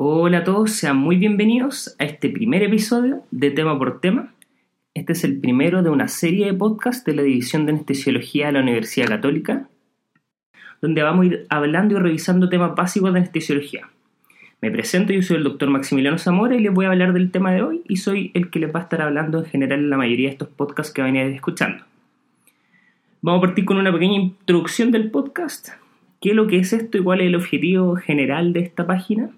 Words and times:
Hola 0.00 0.38
a 0.38 0.44
todos, 0.44 0.70
sean 0.70 0.96
muy 0.96 1.16
bienvenidos 1.16 1.96
a 1.98 2.04
este 2.04 2.28
primer 2.28 2.62
episodio 2.62 3.24
de 3.32 3.50
Tema 3.50 3.76
por 3.76 4.00
Tema. 4.00 4.32
Este 4.94 5.12
es 5.12 5.24
el 5.24 5.40
primero 5.40 5.82
de 5.82 5.90
una 5.90 6.06
serie 6.06 6.46
de 6.46 6.54
podcasts 6.54 7.04
de 7.04 7.16
la 7.16 7.22
División 7.22 7.66
de 7.66 7.72
Anestesiología 7.72 8.46
de 8.46 8.52
la 8.52 8.60
Universidad 8.60 9.08
Católica, 9.08 9.68
donde 10.80 11.02
vamos 11.02 11.24
a 11.24 11.26
ir 11.26 11.46
hablando 11.48 11.96
y 11.96 11.98
revisando 11.98 12.48
temas 12.48 12.76
básicos 12.76 13.12
de 13.12 13.18
anestesiología. 13.18 13.88
Me 14.62 14.70
presento, 14.70 15.12
yo 15.12 15.20
soy 15.20 15.38
el 15.38 15.42
doctor 15.42 15.68
Maximiliano 15.68 16.16
Zamora 16.16 16.54
y 16.54 16.60
les 16.60 16.72
voy 16.72 16.84
a 16.84 16.90
hablar 16.90 17.12
del 17.12 17.32
tema 17.32 17.50
de 17.50 17.62
hoy 17.62 17.82
y 17.88 17.96
soy 17.96 18.30
el 18.34 18.50
que 18.50 18.60
les 18.60 18.72
va 18.72 18.78
a 18.78 18.82
estar 18.84 19.02
hablando 19.02 19.40
en 19.40 19.46
general 19.46 19.80
en 19.80 19.90
la 19.90 19.96
mayoría 19.96 20.28
de 20.28 20.34
estos 20.34 20.48
podcasts 20.48 20.94
que 20.94 21.02
van 21.02 21.16
a 21.16 21.24
ir 21.24 21.34
escuchando. 21.34 21.82
Vamos 23.20 23.42
a 23.42 23.46
partir 23.48 23.64
con 23.64 23.78
una 23.78 23.92
pequeña 23.92 24.20
introducción 24.20 24.92
del 24.92 25.10
podcast. 25.10 25.70
¿Qué 26.20 26.30
es 26.30 26.36
lo 26.36 26.46
que 26.46 26.58
es 26.58 26.72
esto 26.72 26.98
y 26.98 27.02
cuál 27.02 27.20
es 27.20 27.26
el 27.26 27.34
objetivo 27.34 27.96
general 27.96 28.52
de 28.52 28.60
esta 28.60 28.86
página? 28.86 29.30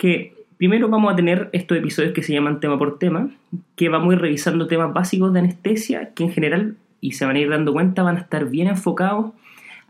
Que 0.00 0.32
primero 0.56 0.88
vamos 0.88 1.12
a 1.12 1.16
tener 1.16 1.50
estos 1.52 1.76
episodios 1.76 2.14
que 2.14 2.22
se 2.22 2.32
llaman 2.32 2.58
tema 2.58 2.78
por 2.78 2.98
tema, 2.98 3.28
que 3.76 3.90
vamos 3.90 4.10
a 4.10 4.14
ir 4.14 4.20
revisando 4.22 4.66
temas 4.66 4.94
básicos 4.94 5.30
de 5.34 5.40
anestesia 5.40 6.14
que 6.14 6.24
en 6.24 6.32
general, 6.32 6.76
y 7.02 7.12
se 7.12 7.26
van 7.26 7.36
a 7.36 7.38
ir 7.38 7.50
dando 7.50 7.74
cuenta, 7.74 8.02
van 8.02 8.16
a 8.16 8.20
estar 8.20 8.48
bien 8.48 8.68
enfocados 8.68 9.32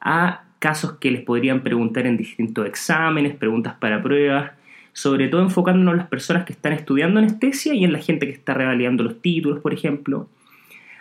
a 0.00 0.42
casos 0.58 0.94
que 0.94 1.12
les 1.12 1.22
podrían 1.22 1.62
preguntar 1.62 2.08
en 2.08 2.16
distintos 2.16 2.66
exámenes, 2.66 3.36
preguntas 3.36 3.74
para 3.74 4.02
pruebas, 4.02 4.50
sobre 4.92 5.28
todo 5.28 5.42
enfocándonos 5.42 5.92
en 5.92 5.98
las 5.98 6.08
personas 6.08 6.44
que 6.44 6.54
están 6.54 6.72
estudiando 6.72 7.20
anestesia 7.20 7.72
y 7.72 7.84
en 7.84 7.92
la 7.92 8.00
gente 8.00 8.26
que 8.26 8.32
está 8.32 8.52
revalidando 8.52 9.04
los 9.04 9.22
títulos, 9.22 9.60
por 9.60 9.72
ejemplo. 9.72 10.28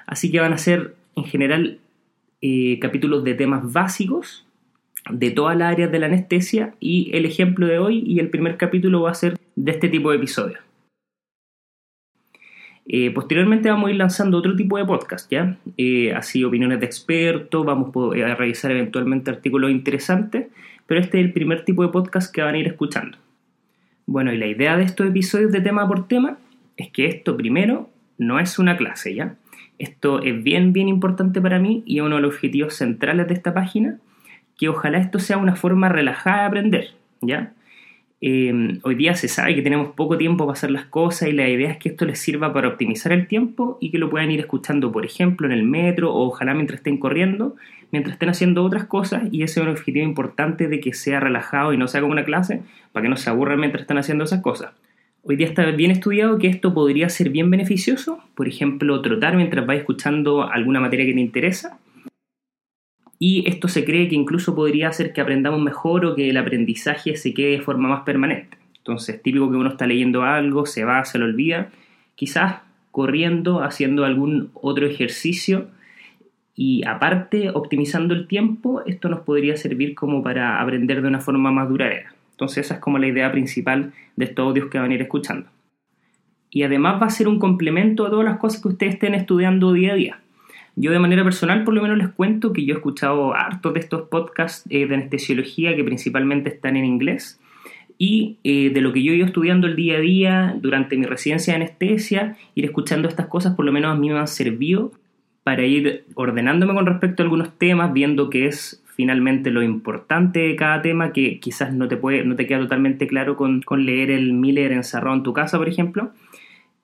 Así 0.05 0.29
que 0.29 0.39
van 0.39 0.53
a 0.53 0.59
ser 0.59 0.93
en 1.15 1.23
general 1.23 1.79
eh, 2.43 2.77
capítulos 2.79 3.23
de 3.23 3.33
temas 3.33 3.73
básicos 3.73 4.45
de 5.09 5.31
todas 5.31 5.57
las 5.57 5.73
áreas 5.73 5.91
de 5.91 5.99
la 5.99 6.07
anestesia 6.07 6.75
y 6.79 7.09
el 7.13 7.25
ejemplo 7.25 7.65
de 7.67 7.79
hoy 7.79 8.03
y 8.05 8.19
el 8.19 8.29
primer 8.29 8.57
capítulo 8.57 9.01
va 9.01 9.11
a 9.11 9.15
ser 9.15 9.37
de 9.55 9.71
este 9.71 9.89
tipo 9.89 10.11
de 10.11 10.17
episodios. 10.17 10.59
Eh, 12.91 13.11
posteriormente 13.11 13.69
vamos 13.69 13.89
a 13.89 13.91
ir 13.91 13.97
lanzando 13.97 14.39
otro 14.39 14.55
tipo 14.55 14.77
de 14.77 14.85
podcast, 14.85 15.31
¿ya? 15.31 15.57
Eh, 15.77 16.11
así 16.13 16.43
opiniones 16.43 16.79
de 16.79 16.87
expertos, 16.87 17.63
vamos 17.63 17.95
a 17.95 18.33
revisar 18.33 18.71
eventualmente 18.71 19.29
artículos 19.29 19.69
interesantes, 19.69 20.47
pero 20.87 20.99
este 20.99 21.19
es 21.19 21.25
el 21.25 21.31
primer 21.31 21.63
tipo 21.63 21.83
de 21.83 21.89
podcast 21.89 22.33
que 22.33 22.41
van 22.41 22.55
a 22.55 22.57
ir 22.57 22.67
escuchando. 22.67 23.17
Bueno, 24.07 24.33
y 24.33 24.37
la 24.39 24.47
idea 24.47 24.75
de 24.75 24.85
estos 24.85 25.07
episodios 25.07 25.51
de 25.51 25.61
tema 25.61 25.87
por 25.87 26.07
tema 26.07 26.39
es 26.77 26.89
que 26.89 27.05
esto 27.05 27.37
primero 27.37 27.91
no 28.17 28.39
es 28.39 28.57
una 28.57 28.75
clase, 28.75 29.13
¿ya? 29.13 29.35
Esto 29.77 30.23
es 30.23 30.43
bien, 30.43 30.73
bien 30.73 30.89
importante 30.89 31.39
para 31.41 31.59
mí 31.59 31.83
y 31.85 31.99
es 31.99 32.03
uno 32.03 32.15
de 32.15 32.23
los 32.23 32.33
objetivos 32.33 32.73
centrales 32.73 33.27
de 33.27 33.35
esta 33.35 33.53
página, 33.53 33.99
que 34.59 34.67
ojalá 34.67 34.97
esto 34.97 35.19
sea 35.19 35.37
una 35.37 35.55
forma 35.55 35.87
relajada 35.87 36.41
de 36.41 36.47
aprender, 36.47 36.91
¿ya? 37.21 37.53
Eh, 38.19 38.77
hoy 38.83 38.95
día 38.95 39.15
se 39.15 39.29
sabe 39.29 39.55
que 39.55 39.61
tenemos 39.61 39.95
poco 39.95 40.17
tiempo 40.17 40.45
para 40.45 40.57
hacer 40.57 40.71
las 40.71 40.83
cosas 40.83 41.29
y 41.29 41.31
la 41.31 41.47
idea 41.47 41.71
es 41.71 41.77
que 41.77 41.87
esto 41.87 42.03
les 42.03 42.19
sirva 42.19 42.51
para 42.51 42.67
optimizar 42.67 43.13
el 43.13 43.27
tiempo 43.27 43.77
y 43.79 43.89
que 43.89 43.97
lo 43.97 44.09
puedan 44.09 44.29
ir 44.29 44.41
escuchando, 44.41 44.91
por 44.91 45.05
ejemplo, 45.05 45.47
en 45.47 45.53
el 45.53 45.63
metro 45.63 46.13
o 46.13 46.27
ojalá 46.27 46.53
mientras 46.53 46.79
estén 46.79 46.97
corriendo, 46.97 47.55
mientras 47.91 48.15
estén 48.15 48.27
haciendo 48.27 48.65
otras 48.65 48.83
cosas 48.83 49.23
y 49.31 49.43
ese 49.43 49.61
es 49.61 49.65
un 49.65 49.71
objetivo 49.71 50.05
importante 50.05 50.67
de 50.67 50.81
que 50.81 50.93
sea 50.93 51.21
relajado 51.21 51.71
y 51.71 51.77
no 51.77 51.87
sea 51.87 52.01
como 52.01 52.11
una 52.11 52.25
clase 52.25 52.61
para 52.91 53.03
que 53.03 53.09
no 53.09 53.15
se 53.15 53.29
aburran 53.29 53.61
mientras 53.61 53.83
están 53.83 53.97
haciendo 53.97 54.25
esas 54.25 54.41
cosas. 54.41 54.73
Hoy 55.23 55.37
día 55.37 55.47
está 55.47 55.65
bien 55.71 55.91
estudiado 55.91 56.37
que 56.37 56.47
esto 56.47 56.73
podría 56.73 57.07
ser 57.07 57.29
bien 57.29 57.49
beneficioso, 57.49 58.19
por 58.35 58.49
ejemplo, 58.49 59.01
trotar 59.01 59.37
mientras 59.37 59.65
vais 59.65 59.79
escuchando 59.79 60.43
alguna 60.43 60.81
materia 60.81 61.05
que 61.05 61.13
te 61.13 61.21
interesa 61.21 61.79
y 63.19 63.47
esto 63.49 63.67
se 63.67 63.83
cree 63.83 64.07
que 64.07 64.15
incluso 64.15 64.55
podría 64.55 64.87
hacer 64.87 65.11
que 65.11 65.19
aprendamos 65.19 65.61
mejor 65.61 66.05
o 66.05 66.15
que 66.15 66.29
el 66.29 66.37
aprendizaje 66.37 67.17
se 67.17 67.33
quede 67.33 67.51
de 67.51 67.61
forma 67.61 67.89
más 67.89 68.03
permanente. 68.03 68.57
Entonces, 68.77 69.21
típico 69.21 69.51
que 69.51 69.57
uno 69.57 69.69
está 69.69 69.85
leyendo 69.85 70.23
algo, 70.23 70.65
se 70.65 70.85
va, 70.85 71.03
se 71.03 71.19
lo 71.19 71.25
olvida, 71.25 71.69
quizás 72.15 72.61
corriendo, 72.91 73.61
haciendo 73.61 74.05
algún 74.05 74.51
otro 74.53 74.87
ejercicio 74.87 75.67
y 76.55 76.85
aparte 76.87 77.49
optimizando 77.49 78.13
el 78.13 78.27
tiempo, 78.27 78.83
esto 78.85 79.09
nos 79.09 79.19
podría 79.19 79.57
servir 79.57 79.95
como 79.95 80.23
para 80.23 80.61
aprender 80.61 81.01
de 81.01 81.09
una 81.09 81.19
forma 81.19 81.51
más 81.51 81.69
duradera. 81.69 82.15
Entonces, 82.31 82.65
esa 82.65 82.75
es 82.75 82.79
como 82.79 82.99
la 82.99 83.07
idea 83.07 83.31
principal 83.33 83.91
de 84.15 84.25
estos 84.25 84.45
audios 84.45 84.69
que 84.69 84.79
van 84.79 84.91
a 84.91 84.93
ir 84.93 85.01
escuchando. 85.01 85.49
Y 86.49 86.63
además 86.63 87.01
va 87.01 87.07
a 87.07 87.11
ser 87.11 87.27
un 87.27 87.37
complemento 87.37 88.05
a 88.05 88.09
todas 88.09 88.25
las 88.25 88.37
cosas 88.39 88.61
que 88.61 88.69
ustedes 88.69 88.93
estén 88.93 89.13
estudiando 89.13 89.73
día 89.73 89.91
a 89.91 89.95
día. 89.95 90.19
Yo 90.81 90.91
de 90.91 90.99
manera 90.99 91.25
personal 91.25 91.65
por 91.65 91.73
lo 91.73 91.81
menos 91.81 91.97
les 91.97 92.07
cuento 92.07 92.53
que 92.53 92.63
yo 92.63 92.73
he 92.73 92.77
escuchado 92.77 93.33
hartos 93.33 93.73
de 93.73 93.81
estos 93.81 94.03
podcasts 94.03 94.63
eh, 94.69 94.87
de 94.87 94.95
anestesiología 94.95 95.75
que 95.75 95.83
principalmente 95.83 96.47
están 96.47 96.77
en 96.77 96.85
inglés 96.85 97.37
y 97.97 98.37
eh, 98.45 98.69
de 98.73 98.79
lo 98.79 98.93
que 98.93 99.03
yo 99.03 99.11
he 99.11 99.17
ido 99.17 99.25
estudiando 99.25 99.67
el 99.67 99.75
día 99.75 99.97
a 99.97 99.99
día 99.99 100.57
durante 100.61 100.95
mi 100.95 101.05
residencia 101.05 101.51
de 101.53 101.63
anestesia, 101.63 102.37
ir 102.55 102.63
escuchando 102.63 103.09
estas 103.09 103.25
cosas 103.25 103.55
por 103.55 103.65
lo 103.65 103.73
menos 103.73 103.91
a 103.91 103.99
mí 103.99 104.09
me 104.09 104.17
han 104.17 104.27
servido 104.27 104.93
para 105.43 105.65
ir 105.65 106.05
ordenándome 106.13 106.73
con 106.73 106.85
respecto 106.85 107.23
a 107.23 107.25
algunos 107.25 107.57
temas, 107.57 107.91
viendo 107.91 108.29
qué 108.29 108.45
es 108.45 108.81
finalmente 108.95 109.51
lo 109.51 109.61
importante 109.61 110.39
de 110.39 110.55
cada 110.55 110.81
tema 110.81 111.11
que 111.11 111.41
quizás 111.41 111.73
no 111.73 111.89
te, 111.89 111.97
puede, 111.97 112.23
no 112.23 112.37
te 112.37 112.47
queda 112.47 112.59
totalmente 112.59 113.05
claro 113.05 113.35
con, 113.35 113.61
con 113.63 113.85
leer 113.85 114.11
el 114.11 114.31
Miller 114.31 114.71
encerrado 114.71 115.17
en 115.17 115.23
tu 115.23 115.33
casa, 115.33 115.57
por 115.57 115.67
ejemplo. 115.67 116.11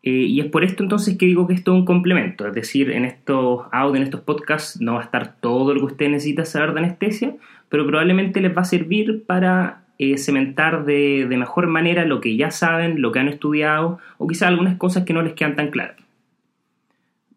Eh, 0.05 0.11
y 0.11 0.39
es 0.39 0.45
por 0.45 0.63
esto 0.63 0.83
entonces 0.83 1.17
que 1.17 1.25
digo 1.25 1.47
que 1.47 1.55
esto 1.55 1.73
es 1.73 1.79
un 1.79 1.85
complemento, 1.85 2.47
es 2.47 2.53
decir, 2.53 2.91
en 2.91 3.05
estos 3.05 3.63
audios, 3.71 3.97
en 3.97 4.03
estos 4.03 4.21
podcasts 4.21 4.79
no 4.79 4.93
va 4.93 5.01
a 5.01 5.03
estar 5.05 5.37
todo 5.41 5.73
lo 5.73 5.79
que 5.79 5.93
usted 5.93 6.09
necesita 6.09 6.45
saber 6.45 6.73
de 6.73 6.81
anestesia, 6.81 7.35
pero 7.69 7.87
probablemente 7.87 8.39
les 8.39 8.55
va 8.55 8.61
a 8.61 8.65
servir 8.65 9.23
para 9.25 9.83
eh, 9.97 10.19
cementar 10.19 10.85
de, 10.85 11.25
mejor 11.27 11.65
manera 11.65 12.05
lo 12.05 12.21
que 12.21 12.37
ya 12.37 12.51
saben, 12.51 13.01
lo 13.01 13.11
que 13.11 13.17
han 13.17 13.29
estudiado 13.29 13.97
o 14.19 14.27
quizás 14.27 14.49
algunas 14.49 14.77
cosas 14.77 15.05
que 15.05 15.13
no 15.13 15.23
les 15.23 15.33
quedan 15.33 15.55
tan 15.55 15.71
claras. 15.71 15.95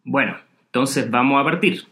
Bueno, 0.04 0.36
entonces 0.66 1.10
vamos 1.10 1.40
a 1.40 1.44
partir. 1.44 1.84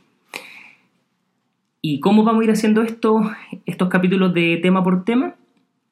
¿Y 1.80 2.00
cómo 2.00 2.22
vamos 2.22 2.42
a 2.42 2.44
ir 2.44 2.50
haciendo 2.50 2.82
esto, 2.82 3.22
estos 3.64 3.88
capítulos 3.88 4.34
de 4.34 4.58
tema 4.60 4.84
por 4.84 5.06
tema? 5.06 5.36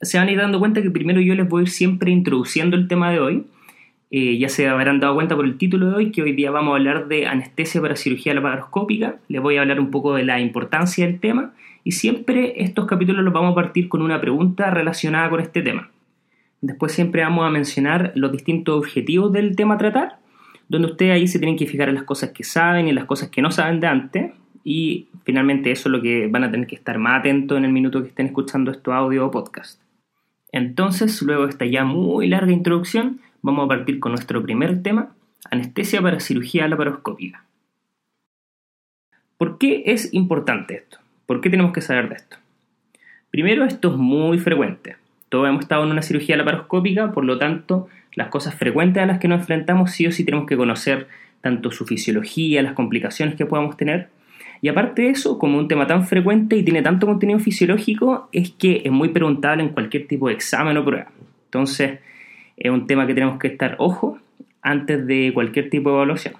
Se 0.03 0.19
van 0.19 0.29
a 0.29 0.31
ir 0.31 0.39
dando 0.39 0.59
cuenta 0.59 0.83
que 0.83 0.91
primero 0.91 1.23
yo 1.23 1.35
les 1.35 1.49
voy 1.49 1.61
a 1.61 1.63
ir 1.63 1.71
siempre 1.71 2.11
introduciendo 2.11 2.77
el 2.77 2.87
tema 2.87 3.11
de 3.11 3.21
hoy 3.21 3.47
eh, 4.17 4.39
ya 4.39 4.49
se 4.49 4.69
habrán 4.69 5.01
dado 5.01 5.17
cuenta 5.17 5.35
por 5.35 5.45
el 5.45 5.59
título 5.59 5.89
de 5.89 5.97
hoy 5.97 6.13
que 6.13 6.23
hoy 6.23 6.35
día 6.35 6.53
vamos 6.53 6.71
a 6.71 6.77
hablar 6.77 7.09
de 7.09 7.27
anestesia 7.27 7.81
para 7.81 7.97
cirugía 7.97 8.33
laparoscópica. 8.33 9.17
Les 9.27 9.43
voy 9.43 9.57
a 9.57 9.63
hablar 9.63 9.81
un 9.81 9.91
poco 9.91 10.15
de 10.15 10.25
la 10.25 10.39
importancia 10.39 11.05
del 11.05 11.19
tema 11.19 11.53
y 11.83 11.91
siempre 11.91 12.63
estos 12.63 12.87
capítulos 12.87 13.25
los 13.25 13.35
vamos 13.35 13.51
a 13.51 13.55
partir 13.57 13.89
con 13.89 14.03
una 14.03 14.21
pregunta 14.21 14.71
relacionada 14.71 15.29
con 15.31 15.41
este 15.41 15.63
tema. 15.63 15.91
Después 16.61 16.93
siempre 16.93 17.23
vamos 17.25 17.45
a 17.45 17.51
mencionar 17.51 18.13
los 18.15 18.31
distintos 18.31 18.79
objetivos 18.79 19.33
del 19.33 19.57
tema 19.57 19.75
a 19.75 19.79
tratar, 19.79 20.19
donde 20.69 20.93
ustedes 20.93 21.11
ahí 21.11 21.27
se 21.27 21.41
tienen 21.41 21.57
que 21.57 21.67
fijar 21.67 21.89
en 21.89 21.97
las 21.97 22.05
cosas 22.05 22.31
que 22.31 22.45
saben 22.45 22.87
y 22.87 22.93
las 22.93 23.07
cosas 23.07 23.31
que 23.31 23.43
no 23.43 23.51
saben 23.51 23.81
de 23.81 23.89
antes. 23.89 24.31
Y 24.63 25.09
finalmente 25.25 25.73
eso 25.73 25.89
es 25.89 25.93
lo 25.93 26.01
que 26.01 26.29
van 26.29 26.45
a 26.45 26.53
tener 26.53 26.69
que 26.69 26.77
estar 26.77 26.99
más 26.99 27.19
atentos 27.19 27.59
en 27.59 27.65
el 27.65 27.73
minuto 27.73 28.01
que 28.01 28.11
estén 28.11 28.27
escuchando 28.27 28.71
esto 28.71 28.93
audio 28.93 29.27
o 29.27 29.33
podcast. 29.33 29.83
Entonces, 30.53 31.21
luego 31.21 31.47
de 31.47 31.51
esta 31.51 31.67
ya 31.67 31.85
muy 31.85 32.29
larga 32.29 32.53
introducción, 32.53 33.19
vamos 33.45 33.67
a 33.67 33.69
partir 33.69 34.01
con 34.01 34.13
nuestro 34.13 34.43
primer 34.43 34.83
tema, 34.83 35.15
anestesia 35.51 36.01
para 36.01 36.19
cirugía 36.19 36.67
laparoscópica. 36.67 37.45
¿Por 39.37 39.59
qué 39.59 39.83
es 39.85 40.15
importante 40.15 40.77
esto? 40.77 40.97
¿Por 41.27 41.43
qué 41.43 41.51
tenemos 41.51 41.75
que 41.75 41.83
saber 41.83 42.09
de 42.09 42.15
esto? 42.15 42.39
Primero, 43.31 43.67
esto 43.67 43.91
es 43.91 43.97
muy 43.99 44.39
frecuente. 44.39 44.97
Todos 45.29 45.47
hemos 45.47 45.61
estado 45.61 45.85
en 45.85 45.91
una 45.91 46.01
cirugía 46.01 46.39
laparoscópica, 46.39 47.13
por 47.13 47.27
lo 47.27 47.37
tanto, 47.37 47.89
las 48.15 48.29
cosas 48.29 48.55
frecuentes 48.55 49.03
a 49.03 49.07
las 49.07 49.19
que 49.19 49.29
nos 49.29 49.41
enfrentamos 49.41 49.91
sí 49.91 50.07
o 50.07 50.13
sí 50.13 50.25
tenemos 50.25 50.47
que 50.47 50.57
conocer 50.57 51.09
tanto 51.43 51.71
su 51.71 51.85
fisiología, 51.85 52.63
las 52.63 52.73
complicaciones 52.73 53.35
que 53.35 53.45
podamos 53.45 53.77
tener. 53.77 54.09
Y 54.63 54.69
aparte 54.69 55.03
de 55.03 55.11
eso, 55.11 55.39
como 55.39 55.59
un 55.59 55.69
tema 55.69 55.87
tan 55.87 56.07
frecuente 56.07 56.57
y 56.57 56.63
tiene 56.63 56.81
tanto 56.81 57.07
contenido 57.07 57.39
fisiológico, 57.39 58.31
es 58.33 58.53
que 58.53 58.81
es 58.87 58.91
muy 58.91 59.11
preguntable 59.11 59.63
en 59.63 59.69
cualquier 59.69 60.07
tipo 60.07 60.29
de 60.29 60.35
examen 60.35 60.79
o 60.79 60.85
prueba. 60.85 61.11
Entonces, 61.45 61.99
es 62.57 62.71
un 62.71 62.87
tema 62.87 63.07
que 63.07 63.15
tenemos 63.15 63.39
que 63.39 63.49
estar 63.49 63.77
ojo 63.79 64.19
antes 64.63 65.07
de 65.07 65.31
cualquier 65.35 65.71
tipo 65.71 65.91
de 65.91 65.97
evaluación. 65.97 66.35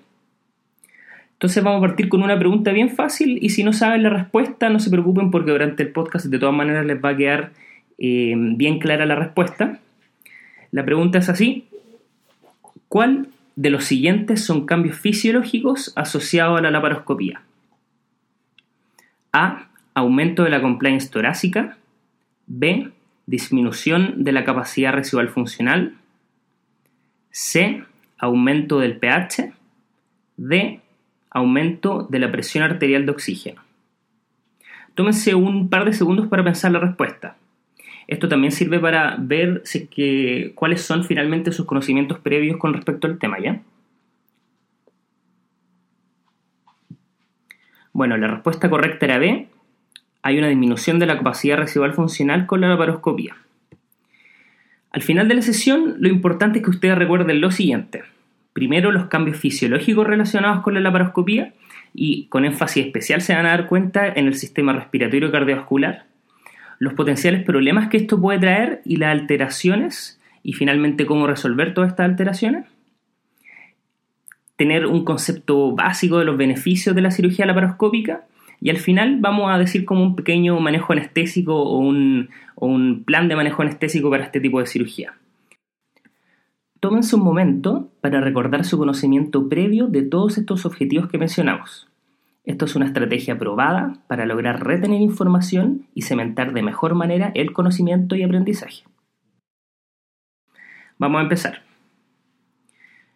Entonces 1.35 1.63
vamos 1.63 1.85
a 1.85 1.89
partir 1.89 2.09
con 2.09 2.23
una 2.23 2.39
pregunta 2.39 2.73
bien 2.73 2.91
fácil 2.91 3.39
y 3.43 3.51
si 3.51 3.65
no 3.65 3.73
saben 3.73 4.03
la 4.03 4.11
respuesta 4.11 4.71
no 4.71 4.79
se 4.79 4.89
preocupen 4.89 5.31
porque 5.31 5.51
durante 5.51 5.83
el 5.83 5.91
podcast 5.91 6.27
de 6.27 6.39
todas 6.39 6.55
maneras 6.55 6.87
les 6.87 7.05
va 7.05 7.11
a 7.11 7.17
quedar 7.17 7.53
eh, 7.99 8.35
bien 8.37 8.79
clara 8.79 9.05
la 9.05 9.15
respuesta. 9.15 9.79
La 10.71 10.85
pregunta 10.85 11.19
es 11.19 11.29
así, 11.29 11.67
¿cuál 12.89 13.29
de 13.57 13.71
los 13.71 13.85
siguientes 13.85 14.45
son 14.45 14.67
cambios 14.67 14.97
fisiológicos 14.97 15.93
asociados 15.97 16.59
a 16.59 16.63
la 16.63 16.71
laparoscopía? 16.71 17.43
A. 19.33 19.69
Aumento 19.95 20.45
de 20.45 20.51
la 20.51 20.63
compliance 20.63 21.11
torácica. 21.11 21.77
B. 22.47 22.91
Disminución 23.27 24.25
de 24.25 24.33
la 24.33 24.45
capacidad 24.45 24.93
residual 24.93 25.29
funcional. 25.29 25.95
C. 27.37 27.83
Aumento 28.17 28.79
del 28.79 28.97
pH. 28.97 29.53
D. 30.37 30.81
Aumento 31.31 32.07
de 32.09 32.21
la 32.21 32.31
presión 32.31 32.63
arterial 32.63 33.07
de 33.07 33.11
oxígeno. 33.11 33.61
Tómense 34.95 35.35
un 35.35 35.69
par 35.69 35.85
de 35.85 35.95
segundos 35.95 36.29
para 36.29 36.45
pensar 36.45 36.71
la 36.71 36.79
respuesta. 36.79 37.37
Esto 38.07 38.29
también 38.29 38.53
sirve 38.53 38.79
para 38.79 39.17
ver 39.19 39.63
si 39.65 40.53
cuáles 40.55 40.83
son 40.83 41.03
finalmente 41.03 41.51
sus 41.51 41.67
conocimientos 41.67 42.21
previos 42.21 42.57
con 42.57 42.73
respecto 42.73 43.09
al 43.09 43.19
tema, 43.19 43.41
¿ya? 43.41 43.63
Bueno, 47.93 48.17
la 48.17 48.29
respuesta 48.29 48.71
correcta 48.71 49.07
era 49.07 49.19
B. 49.19 49.49
Hay 50.23 50.39
una 50.39 50.47
disminución 50.47 51.01
de 51.01 51.07
la 51.07 51.17
capacidad 51.17 51.57
residual 51.57 51.95
funcional 51.95 52.47
con 52.47 52.61
la 52.61 52.69
laparoscopía. 52.69 53.37
Al 54.95 55.03
final 55.03 55.27
de 55.27 55.35
la 55.35 55.43
sesión, 55.43 55.97
lo 55.99 56.09
importante 56.09 56.61
es 56.61 56.65
que 56.65 56.71
ustedes 56.71 56.97
recuerden 56.97 57.41
lo 57.41 57.51
siguiente. 57.51 58.05
Primero, 58.53 58.93
los 58.93 59.07
cambios 59.07 59.37
fisiológicos 59.37 60.07
relacionados 60.07 60.63
con 60.63 60.75
la 60.75 60.79
laparoscopía 60.79 61.53
y 61.93 62.27
con 62.27 62.45
énfasis 62.45 62.87
especial 62.87 63.21
se 63.21 63.35
van 63.35 63.45
a 63.47 63.49
dar 63.49 63.67
cuenta 63.67 64.07
en 64.07 64.29
el 64.29 64.37
sistema 64.37 64.73
respiratorio 64.73 65.33
cardiovascular, 65.33 66.05
los 66.79 66.93
potenciales 66.93 67.43
problemas 67.43 67.89
que 67.89 67.97
esto 67.97 68.21
puede 68.21 68.39
traer 68.39 68.83
y 68.85 68.95
las 68.95 69.11
alteraciones 69.11 70.21
y 70.45 70.53
finalmente 70.53 71.07
cómo 71.07 71.27
resolver 71.27 71.75
todas 71.75 71.91
estas 71.91 72.09
alteraciones 72.09 72.65
tener 74.55 74.87
un 74.87 75.05
concepto 75.05 75.73
básico 75.75 76.21
de 76.21 76.25
los 76.25 76.37
beneficios 76.37 76.95
de 76.95 77.03
la 77.03 77.11
cirugía 77.11 77.47
laparoscópica 77.47 78.27
y 78.65 78.71
al 78.71 78.79
final 78.79 79.19
vamos 79.21 79.53
a 79.53 79.59
decir 79.59 79.85
como 79.85 80.03
un 80.03 80.17
pequeño 80.17 80.59
manejo 80.59 80.95
anestésico 80.95 81.55
o 81.55 81.77
un, 81.77 82.31
plan 83.05 83.29
de 83.29 83.37
manejo 83.37 83.61
anestésico 83.61 84.09
para 84.09 84.25
este 84.25 84.41
tipo 84.41 84.59
de 84.59 84.67
cirugía. 84.67 85.13
Tómense 86.81 87.15
un 87.15 87.25
momento 87.25 87.91
para 88.01 88.23
recordar 88.23 88.65
su 88.65 88.79
conocimiento 88.79 89.51
previo 89.51 89.89
de 89.89 90.01
todos 90.01 90.39
estos 90.39 90.65
objetivos 90.65 91.11
que 91.11 91.19
mencionamos. 91.19 91.89
Esto 92.45 92.65
es 92.65 92.75
una 92.75 92.87
estrategia 92.87 93.39
probada 93.39 93.99
para 94.07 94.25
lograr 94.25 94.65
retener 94.65 95.03
información 95.03 95.83
y 95.95 96.01
cementar 96.01 96.55
de 96.55 96.63
mejor 96.63 96.95
manera 96.95 97.33
el 97.35 97.53
conocimiento 97.53 98.17
y 98.17 98.23
aprendizaje. 98.23 98.85
Vamos 100.97 101.19
a 101.19 101.23
empezar. 101.25 101.65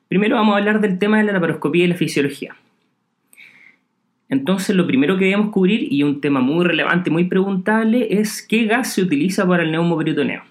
Primero 0.08 0.36
vamos 0.36 0.54
a 0.54 0.58
hablar 0.58 0.82
del 0.82 0.98
tema 0.98 1.16
de 1.16 1.24
la 1.24 1.32
laparoscopía 1.32 1.86
y 1.86 1.88
la 1.88 1.94
fisiología. 1.94 2.54
Entonces, 4.28 4.76
lo 4.76 4.86
primero 4.86 5.16
que 5.16 5.24
debemos 5.26 5.50
cubrir, 5.50 5.90
y 5.90 6.02
un 6.02 6.20
tema 6.20 6.40
muy 6.40 6.64
relevante, 6.64 7.10
muy 7.10 7.24
preguntable, 7.24 8.08
es 8.20 8.42
qué 8.42 8.64
gas 8.64 8.92
se 8.92 9.02
utiliza 9.02 9.46
para 9.46 9.62
el 9.62 9.72
neumoperitoneo. 9.72 10.42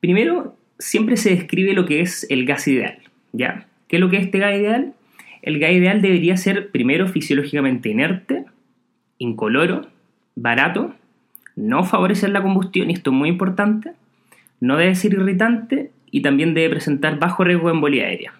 Primero, 0.00 0.56
siempre 0.78 1.16
se 1.16 1.30
describe 1.30 1.74
lo 1.74 1.84
que 1.84 2.00
es 2.00 2.26
el 2.30 2.46
gas 2.46 2.66
ideal. 2.68 2.98
¿ya? 3.32 3.66
¿Qué 3.88 3.96
es 3.96 4.00
lo 4.00 4.08
que 4.08 4.16
es 4.16 4.24
este 4.24 4.38
gas 4.38 4.54
ideal? 4.54 4.94
El 5.42 5.58
gas 5.58 5.72
ideal 5.72 6.00
debería 6.00 6.36
ser, 6.36 6.70
primero, 6.70 7.08
fisiológicamente 7.08 7.90
inerte, 7.90 8.44
incoloro, 9.18 9.88
barato, 10.34 10.94
no 11.56 11.84
favorecer 11.84 12.30
la 12.30 12.42
combustión, 12.42 12.90
y 12.90 12.94
esto 12.94 13.10
es 13.10 13.16
muy 13.16 13.28
importante, 13.28 13.92
no 14.60 14.76
debe 14.76 14.94
ser 14.94 15.14
irritante 15.14 15.90
y 16.10 16.22
también 16.22 16.54
debe 16.54 16.70
presentar 16.70 17.18
bajo 17.18 17.44
riesgo 17.44 17.68
de 17.68 17.74
embolia 17.74 18.04
aérea. 18.04 18.34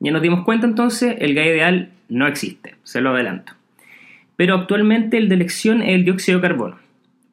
Ya 0.00 0.10
nos 0.10 0.22
dimos 0.22 0.44
cuenta 0.44 0.66
entonces, 0.66 1.16
el 1.20 1.34
gas 1.34 1.46
ideal 1.46 1.90
no 2.12 2.26
existe, 2.26 2.76
se 2.82 3.00
lo 3.00 3.10
adelanto. 3.10 3.52
Pero 4.36 4.54
actualmente 4.54 5.18
el 5.18 5.28
de 5.28 5.34
elección 5.34 5.82
es 5.82 5.94
el 5.94 6.04
dióxido 6.04 6.38
de 6.38 6.48
carbono. 6.48 6.76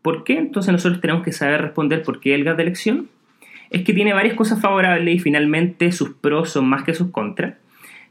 ¿Por 0.02 0.24
qué? 0.24 0.38
Entonces 0.38 0.72
nosotros 0.72 1.02
tenemos 1.02 1.24
que 1.24 1.31
saber 1.31 1.62
responder 1.62 2.04
por 2.04 2.20
qué 2.20 2.36
el 2.36 2.44
gas 2.44 2.58
de 2.58 2.64
elección. 2.64 3.10
Es 3.70 3.84
que 3.84 3.94
tiene 3.94 4.14
varias 4.14 4.36
cosas 4.36 4.62
favorables 4.62 5.16
y 5.16 5.20
finalmente 5.20 5.92
sus 5.92 6.12
pros 6.16 6.50
son 6.50 6.68
más 6.68 6.84
que 6.84 6.94
sus 6.94 7.12
contras. 7.12 7.56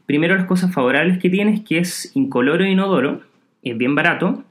Primero 0.05 0.35
las 0.35 0.45
cosas 0.45 0.73
favorables 0.73 1.19
que 1.19 1.29
tiene 1.29 1.53
es 1.53 1.61
que 1.61 1.79
es 1.79 2.11
incoloro 2.15 2.63
e 2.63 2.71
inodoro, 2.71 3.21
es 3.63 3.77
bien 3.77 3.95
barato, 3.95 4.43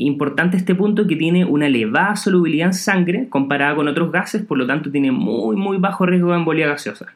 Importante 0.00 0.56
este 0.56 0.76
punto 0.76 1.08
que 1.08 1.16
tiene 1.16 1.44
una 1.44 1.66
elevada 1.66 2.14
solubilidad 2.14 2.68
en 2.68 2.72
sangre 2.72 3.28
comparada 3.28 3.74
con 3.74 3.88
otros 3.88 4.12
gases, 4.12 4.44
por 4.44 4.56
lo 4.56 4.64
tanto 4.64 4.92
tiene 4.92 5.10
muy 5.10 5.56
muy 5.56 5.78
bajo 5.78 6.06
riesgo 6.06 6.30
de 6.30 6.36
embolia 6.36 6.68
gaseosa. 6.68 7.06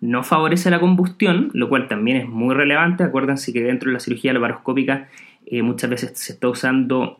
No 0.00 0.22
favorece 0.22 0.70
la 0.70 0.80
combustión, 0.80 1.50
lo 1.54 1.68
cual 1.68 1.88
también 1.88 2.18
es 2.18 2.28
muy 2.28 2.54
relevante. 2.54 3.02
Acuérdense 3.02 3.52
que 3.52 3.62
dentro 3.62 3.90
de 3.90 3.94
la 3.94 4.00
cirugía 4.00 4.32
laparoscópica 4.32 5.08
eh, 5.46 5.62
muchas 5.62 5.90
veces 5.90 6.12
se 6.14 6.32
está 6.34 6.48
usando 6.48 7.18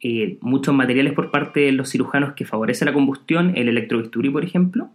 eh, 0.00 0.38
muchos 0.40 0.74
materiales 0.74 1.12
por 1.12 1.30
parte 1.30 1.60
de 1.60 1.72
los 1.72 1.90
cirujanos 1.90 2.34
que 2.34 2.44
favorecen 2.44 2.86
la 2.86 2.92
combustión, 2.92 3.52
el 3.56 3.68
electrobisturí 3.68 4.30
por 4.30 4.44
ejemplo. 4.44 4.90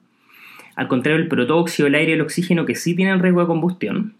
Al 0.76 0.88
contrario, 0.88 1.22
el 1.22 1.28
protóxido, 1.28 1.88
el 1.88 1.96
aire 1.96 2.12
y 2.12 2.16
el 2.16 2.22
oxígeno 2.22 2.66
que 2.66 2.76
sí 2.76 2.96
tienen 2.96 3.20
riesgo 3.20 3.42
de 3.42 3.48
combustión. 3.48 4.16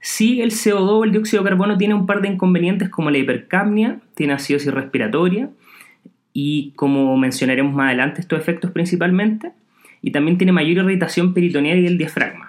Sí, 0.00 0.42
el 0.42 0.50
CO2 0.50 0.90
o 0.90 1.04
el 1.04 1.12
dióxido 1.12 1.42
de 1.42 1.48
carbono 1.48 1.78
tiene 1.78 1.94
un 1.94 2.06
par 2.06 2.20
de 2.22 2.28
inconvenientes 2.28 2.88
como 2.88 3.10
la 3.10 3.18
hipercapnia, 3.18 4.00
tiene 4.14 4.32
acidosis 4.32 4.74
respiratoria 4.74 5.48
y 6.32 6.72
como 6.72 7.16
mencionaremos 7.16 7.72
más 7.72 7.86
adelante 7.86 8.20
estos 8.20 8.38
efectos 8.38 8.72
principalmente, 8.72 9.52
y 10.02 10.10
también 10.10 10.36
tiene 10.36 10.52
mayor 10.52 10.84
irritación 10.84 11.32
peritoneal 11.32 11.78
y 11.78 11.82
del 11.82 11.96
diafragma, 11.96 12.48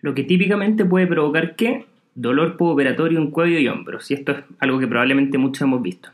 lo 0.00 0.12
que 0.14 0.24
típicamente 0.24 0.84
puede 0.84 1.06
provocar 1.06 1.56
que 1.56 1.86
dolor 2.14 2.56
postoperatorio 2.56 3.18
en 3.18 3.30
cuello 3.30 3.58
y 3.58 3.68
hombros, 3.68 4.10
y 4.10 4.14
esto 4.14 4.32
es 4.32 4.38
algo 4.58 4.78
que 4.78 4.88
probablemente 4.88 5.38
muchos 5.38 5.62
hemos 5.62 5.80
visto. 5.80 6.10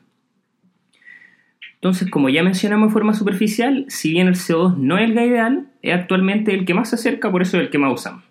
Entonces, 1.75 2.10
como 2.10 2.28
ya 2.28 2.42
mencionamos 2.42 2.88
de 2.88 2.92
forma 2.92 3.14
superficial, 3.14 3.84
si 3.88 4.10
bien 4.10 4.26
el 4.26 4.34
CO2 4.34 4.76
no 4.76 4.98
es 4.98 5.10
el 5.10 5.12
ideal, 5.12 5.69
es 5.80 5.94
actualmente 5.94 6.52
el 6.52 6.64
que 6.64 6.75
más 6.75 6.90
se 6.90 6.96
acerca, 6.96 7.30
por 7.30 7.42
eso 7.42 7.56
es 7.56 7.64
el 7.64 7.70
que 7.70 7.78
más 7.78 7.92
usamos. 7.92 8.27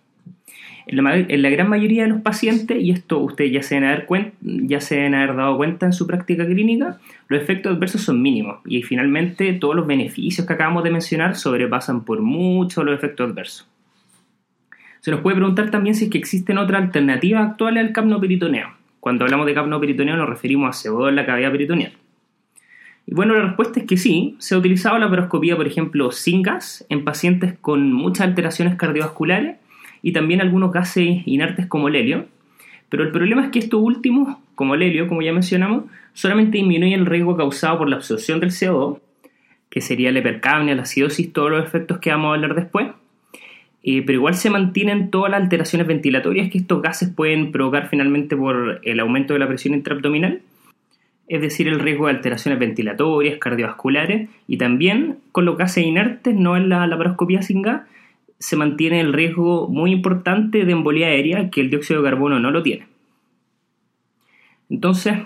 En 0.89 1.41
la, 1.41 1.49
gran 1.49 1.69
mayoría 1.69 2.03
de 2.03 2.09
los 2.09 2.21
pacientes, 2.21 2.81
y 2.81 2.91
esto 2.91 3.19
ustedes 3.19 3.51
ya 3.51 3.61
se, 3.61 3.75
deben 4.95 5.15
haber 5.15 5.35
dado 5.35 5.57
cuenta 5.57 5.85
en 5.85 5.91
su 5.91 6.07
práctica 6.07 6.45
clínica, 6.45 6.97
los 7.27 7.41
efectos 7.41 7.75
adversos 7.75 8.01
son 8.01 8.21
mínimos 8.21 8.59
y 8.65 8.83
finalmente 8.83 9.51
todos 9.53 9.75
los 9.75 9.85
beneficios 9.85 10.47
que 10.47 10.53
acabamos 10.53 10.85
de 10.85 10.91
mencionar 10.91 11.35
sobrepasan 11.35 12.05
por 12.05 12.21
mucho 12.21 12.85
los 12.85 12.95
efectos 12.95 13.29
adversos. 13.29 13.67
Se 15.01 15.11
nos 15.11 15.19
puede 15.19 15.35
preguntar 15.35 15.71
también 15.71 15.93
si 15.93 16.05
es 16.05 16.09
que 16.09 16.17
existen 16.17 16.57
otras 16.57 16.81
alternativas 16.81 17.49
actuales 17.49 17.85
al 17.85 17.91
capnoperitoneo. 17.91 18.69
Cuando 19.01 19.25
hablamos 19.25 19.45
de 19.45 19.53
capnoperitoneo 19.53 20.15
nos 20.15 20.29
referimos 20.29 20.85
a 20.85 20.89
CO2 20.89 21.09
en 21.09 21.15
la 21.17 21.25
cavidad 21.25 21.51
peritoneal. 21.51 21.91
Y 23.05 23.13
bueno, 23.13 23.33
la 23.33 23.41
respuesta 23.41 23.81
es 23.81 23.85
que 23.85 23.97
sí, 23.97 24.35
se 24.39 24.55
ha 24.55 24.57
utilizado 24.57 24.97
la 24.99 25.09
paroscopía, 25.09 25.57
por 25.57 25.67
ejemplo, 25.67 26.11
sin 26.11 26.41
gas 26.43 26.85
en 26.89 27.03
pacientes 27.03 27.55
con 27.59 27.91
muchas 27.91 28.27
alteraciones 28.27 28.75
cardiovasculares 28.75 29.57
y 30.07 30.13
también 30.13 30.39
algunos 30.39 30.71
gases 30.71 31.21
inertes 31.25 31.65
como 31.65 31.89
el 31.89 31.95
helio. 31.97 32.27
Pero 32.87 33.03
el 33.03 33.11
problema 33.11 33.43
es 33.43 33.51
que 33.51 33.59
estos 33.59 33.81
últimos, 33.81 34.37
como 34.55 34.73
el 34.73 34.81
helio, 34.81 35.09
como 35.09 35.21
ya 35.21 35.33
mencionamos, 35.33 35.83
solamente 36.13 36.59
disminuyen 36.59 37.01
el 37.01 37.05
riesgo 37.05 37.35
causado 37.35 37.79
por 37.79 37.89
la 37.89 37.97
absorción 37.97 38.39
del 38.39 38.51
CO2, 38.51 38.99
que 39.69 39.81
sería 39.81 40.09
la 40.13 40.19
hipercapnia, 40.19 40.75
la 40.75 40.83
acidosis, 40.83 41.33
todos 41.33 41.51
los 41.51 41.61
efectos 41.61 41.97
que 41.97 42.09
vamos 42.09 42.31
a 42.31 42.35
hablar 42.35 42.55
después. 42.55 42.87
Eh, 43.83 44.01
pero 44.05 44.19
igual 44.19 44.35
se 44.35 44.49
mantienen 44.49 45.11
todas 45.11 45.29
las 45.29 45.41
alteraciones 45.41 45.85
ventilatorias 45.85 46.49
que 46.49 46.59
estos 46.59 46.81
gases 46.81 47.09
pueden 47.09 47.51
provocar 47.51 47.89
finalmente 47.89 48.37
por 48.37 48.79
el 48.83 49.01
aumento 49.01 49.33
de 49.33 49.39
la 49.39 49.47
presión 49.49 49.73
intraabdominal, 49.73 50.39
es 51.27 51.41
decir, 51.41 51.67
el 51.67 51.81
riesgo 51.81 52.05
de 52.05 52.13
alteraciones 52.13 52.61
ventilatorias, 52.61 53.39
cardiovasculares, 53.39 54.29
y 54.47 54.55
también 54.55 55.17
con 55.33 55.43
los 55.43 55.57
gases 55.57 55.85
inertes, 55.85 56.33
no 56.33 56.55
en 56.55 56.69
la 56.69 56.87
laparoscopía 56.87 57.41
sin 57.41 57.61
gas, 57.61 57.81
se 58.39 58.55
mantiene 58.55 59.01
el 59.01 59.13
riesgo 59.13 59.67
muy 59.67 59.91
importante 59.91 60.65
de 60.65 60.71
embolía 60.71 61.07
aérea 61.07 61.49
que 61.49 61.61
el 61.61 61.69
dióxido 61.69 62.01
de 62.01 62.09
carbono 62.09 62.39
no 62.39 62.51
lo 62.51 62.63
tiene. 62.63 62.87
Entonces, 64.69 65.19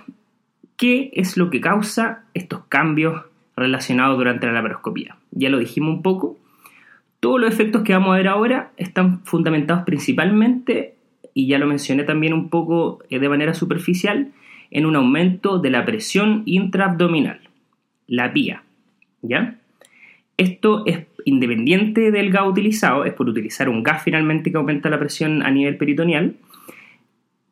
¿qué 0.78 1.12
es 1.14 1.38
lo 1.38 1.50
que 1.50 1.62
causa 1.62 2.26
estos 2.34 2.66
cambios 2.66 3.24
relacionados 3.56 4.18
durante 4.18 4.48
la 4.48 4.54
laparoscopía? 4.54 5.18
Ya 5.32 5.50
lo 5.50 5.60
dijimos 5.60 5.96
un 5.96 6.02
poco. 6.02 6.38
Todos 7.20 7.40
los 7.40 7.52
efectos 7.52 7.84
que 7.84 7.94
vamos 7.94 8.14
a 8.14 8.18
ver 8.18 8.28
ahora 8.28 8.72
están 8.78 9.24
fundamentados 9.26 9.84
principalmente, 9.84 10.96
y 11.34 11.48
ya 11.48 11.60
lo 11.60 11.68
mencioné 11.68 12.04
también 12.04 12.34
un 12.34 12.50
poco 12.50 13.00
eh, 13.10 13.20
de 13.20 13.30
manera 13.30 13.54
superficial, 13.54 14.32
en 14.70 14.86
un 14.86 14.96
aumento 14.96 15.60
de 15.60 15.70
la 15.70 15.86
presión 15.86 16.44
intraabdominal, 16.46 17.42
la 18.08 18.32
PIA. 18.32 18.64
¿Ya? 19.22 19.61
Esto 20.38 20.84
es 20.86 21.06
independiente 21.26 22.12
del 22.12 22.32
gas 22.32 22.48
utilizado, 22.48 23.06
es 23.06 23.14
por 23.14 23.30
utilizar 23.30 23.70
un 23.70 23.84
gas 23.84 24.04
finalmente 24.04 24.52
que 24.52 24.58
aumenta 24.58 24.90
la 24.90 25.00
presión 25.00 25.44
a 25.44 25.52
nivel 25.52 25.78
peritoneal. 25.78 26.36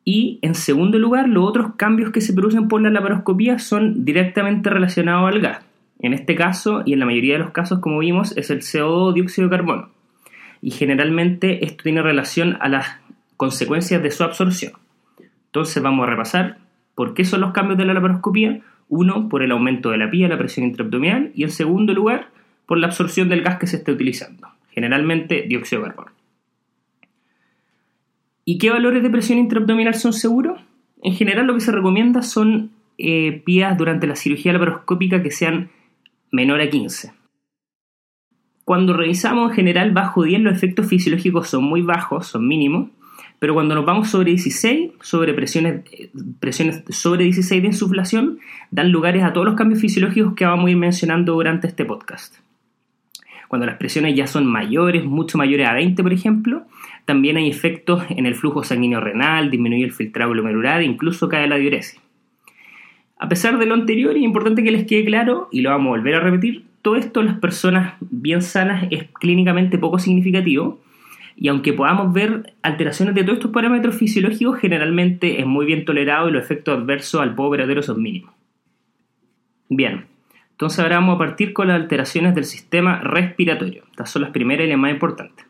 Y 0.04 0.38
en 0.42 0.54
segundo 0.54 0.98
lugar, 0.98 1.28
los 1.28 1.44
otros 1.44 1.74
cambios 1.76 2.10
que 2.10 2.20
se 2.20 2.32
producen 2.32 2.68
por 2.68 2.82
la 2.82 2.90
laparoscopía 2.90 3.58
son 3.58 4.04
directamente 4.04 4.70
relacionados 4.70 5.32
al 5.32 5.40
gas. 5.40 5.64
En 6.00 6.14
este 6.14 6.34
caso, 6.34 6.82
y 6.86 6.94
en 6.94 7.00
la 7.00 7.06
mayoría 7.06 7.34
de 7.34 7.40
los 7.40 7.50
casos, 7.50 7.80
como 7.80 7.98
vimos, 7.98 8.36
es 8.36 8.50
el 8.50 8.60
CO2 8.60 9.12
dióxido 9.12 9.48
de 9.48 9.56
carbono. 9.56 9.90
Y 10.62 10.70
generalmente 10.70 11.64
esto 11.64 11.84
tiene 11.84 12.02
relación 12.02 12.56
a 12.60 12.68
las 12.68 12.86
consecuencias 13.36 14.02
de 14.02 14.10
su 14.10 14.24
absorción. 14.24 14.72
Entonces 15.46 15.82
vamos 15.82 16.06
a 16.06 16.10
repasar 16.10 16.58
por 16.94 17.14
qué 17.14 17.24
son 17.24 17.40
los 17.42 17.52
cambios 17.52 17.78
de 17.78 17.84
la 17.84 17.94
laparoscopía. 17.94 18.60
Uno, 18.88 19.28
por 19.28 19.42
el 19.42 19.52
aumento 19.52 19.90
de 19.90 19.98
la 19.98 20.10
pía, 20.10 20.28
la 20.28 20.38
presión 20.38 20.66
intraabdominal. 20.66 21.32
Y 21.34 21.44
en 21.44 21.50
segundo 21.50 21.92
lugar, 21.92 22.28
por 22.70 22.78
la 22.78 22.86
absorción 22.86 23.28
del 23.28 23.42
gas 23.42 23.58
que 23.58 23.66
se 23.66 23.78
esté 23.78 23.90
utilizando, 23.90 24.46
generalmente 24.70 25.42
dióxido 25.42 25.82
de 25.82 25.88
carbono. 25.88 26.12
¿Y 28.44 28.58
qué 28.58 28.70
valores 28.70 29.02
de 29.02 29.10
presión 29.10 29.40
intraabdominal 29.40 29.96
son 29.96 30.12
seguros? 30.12 30.60
En 31.02 31.14
general 31.14 31.48
lo 31.48 31.54
que 31.54 31.62
se 31.62 31.72
recomienda 31.72 32.22
son 32.22 32.70
eh, 32.96 33.42
PIAs 33.44 33.76
durante 33.76 34.06
la 34.06 34.14
cirugía 34.14 34.52
laparoscópica 34.52 35.20
que 35.20 35.32
sean 35.32 35.70
menor 36.30 36.60
a 36.60 36.70
15. 36.70 37.12
Cuando 38.64 38.92
revisamos 38.92 39.50
en 39.50 39.56
general 39.56 39.90
bajo 39.90 40.22
10 40.22 40.40
los 40.40 40.54
efectos 40.54 40.86
fisiológicos 40.86 41.48
son 41.48 41.64
muy 41.64 41.82
bajos, 41.82 42.28
son 42.28 42.46
mínimos, 42.46 42.90
pero 43.40 43.52
cuando 43.52 43.74
nos 43.74 43.84
vamos 43.84 44.10
sobre 44.10 44.30
16, 44.30 44.92
sobre 45.00 45.34
presiones, 45.34 45.82
presiones 46.38 46.84
sobre 46.90 47.24
16 47.24 47.62
de 47.62 47.66
insuflación, 47.66 48.38
dan 48.70 48.92
lugares 48.92 49.24
a 49.24 49.32
todos 49.32 49.44
los 49.44 49.56
cambios 49.56 49.80
fisiológicos 49.80 50.34
que 50.36 50.44
vamos 50.46 50.68
a 50.68 50.70
ir 50.70 50.76
mencionando 50.76 51.32
durante 51.32 51.66
este 51.66 51.84
podcast. 51.84 52.36
Cuando 53.50 53.66
las 53.66 53.78
presiones 53.78 54.14
ya 54.14 54.28
son 54.28 54.46
mayores, 54.46 55.04
mucho 55.04 55.36
mayores 55.36 55.66
a 55.66 55.72
20, 55.72 56.04
por 56.04 56.12
ejemplo, 56.12 56.62
también 57.04 57.36
hay 57.36 57.50
efectos 57.50 58.04
en 58.08 58.26
el 58.26 58.36
flujo 58.36 58.62
sanguíneo 58.62 59.00
renal, 59.00 59.50
disminuye 59.50 59.82
el 59.82 59.90
filtrado 59.90 60.30
glomerular 60.30 60.82
e 60.82 60.84
incluso 60.84 61.28
cae 61.28 61.48
la 61.48 61.56
diuresis. 61.56 62.00
A 63.18 63.28
pesar 63.28 63.58
de 63.58 63.66
lo 63.66 63.74
anterior, 63.74 64.16
es 64.16 64.22
importante 64.22 64.62
que 64.62 64.70
les 64.70 64.86
quede 64.86 65.04
claro, 65.04 65.48
y 65.50 65.62
lo 65.62 65.70
vamos 65.70 65.88
a 65.88 65.98
volver 65.98 66.14
a 66.14 66.20
repetir, 66.20 66.62
todo 66.80 66.94
esto 66.94 67.18
en 67.18 67.26
las 67.26 67.40
personas 67.40 67.94
bien 67.98 68.40
sanas 68.40 68.86
es 68.92 69.08
clínicamente 69.14 69.78
poco 69.78 69.98
significativo, 69.98 70.80
y 71.34 71.48
aunque 71.48 71.72
podamos 71.72 72.12
ver 72.12 72.54
alteraciones 72.62 73.16
de 73.16 73.24
todos 73.24 73.38
estos 73.38 73.50
parámetros 73.50 73.96
fisiológicos, 73.96 74.60
generalmente 74.60 75.40
es 75.40 75.46
muy 75.46 75.66
bien 75.66 75.84
tolerado 75.84 76.28
y 76.28 76.32
los 76.32 76.44
efectos 76.44 76.78
adversos 76.78 77.20
al 77.20 77.34
pobre 77.34 77.82
son 77.82 78.00
mínimos. 78.00 78.32
Bien, 79.68 80.04
entonces 80.60 80.80
ahora 80.80 80.96
vamos 80.96 81.14
a 81.14 81.18
partir 81.18 81.54
con 81.54 81.68
las 81.68 81.80
alteraciones 81.80 82.34
del 82.34 82.44
sistema 82.44 83.00
respiratorio. 83.00 83.84
Estas 83.92 84.10
son 84.10 84.20
las 84.20 84.30
primeras 84.30 84.66
y 84.66 84.68
las 84.68 84.78
más 84.78 84.92
importantes. 84.92 85.46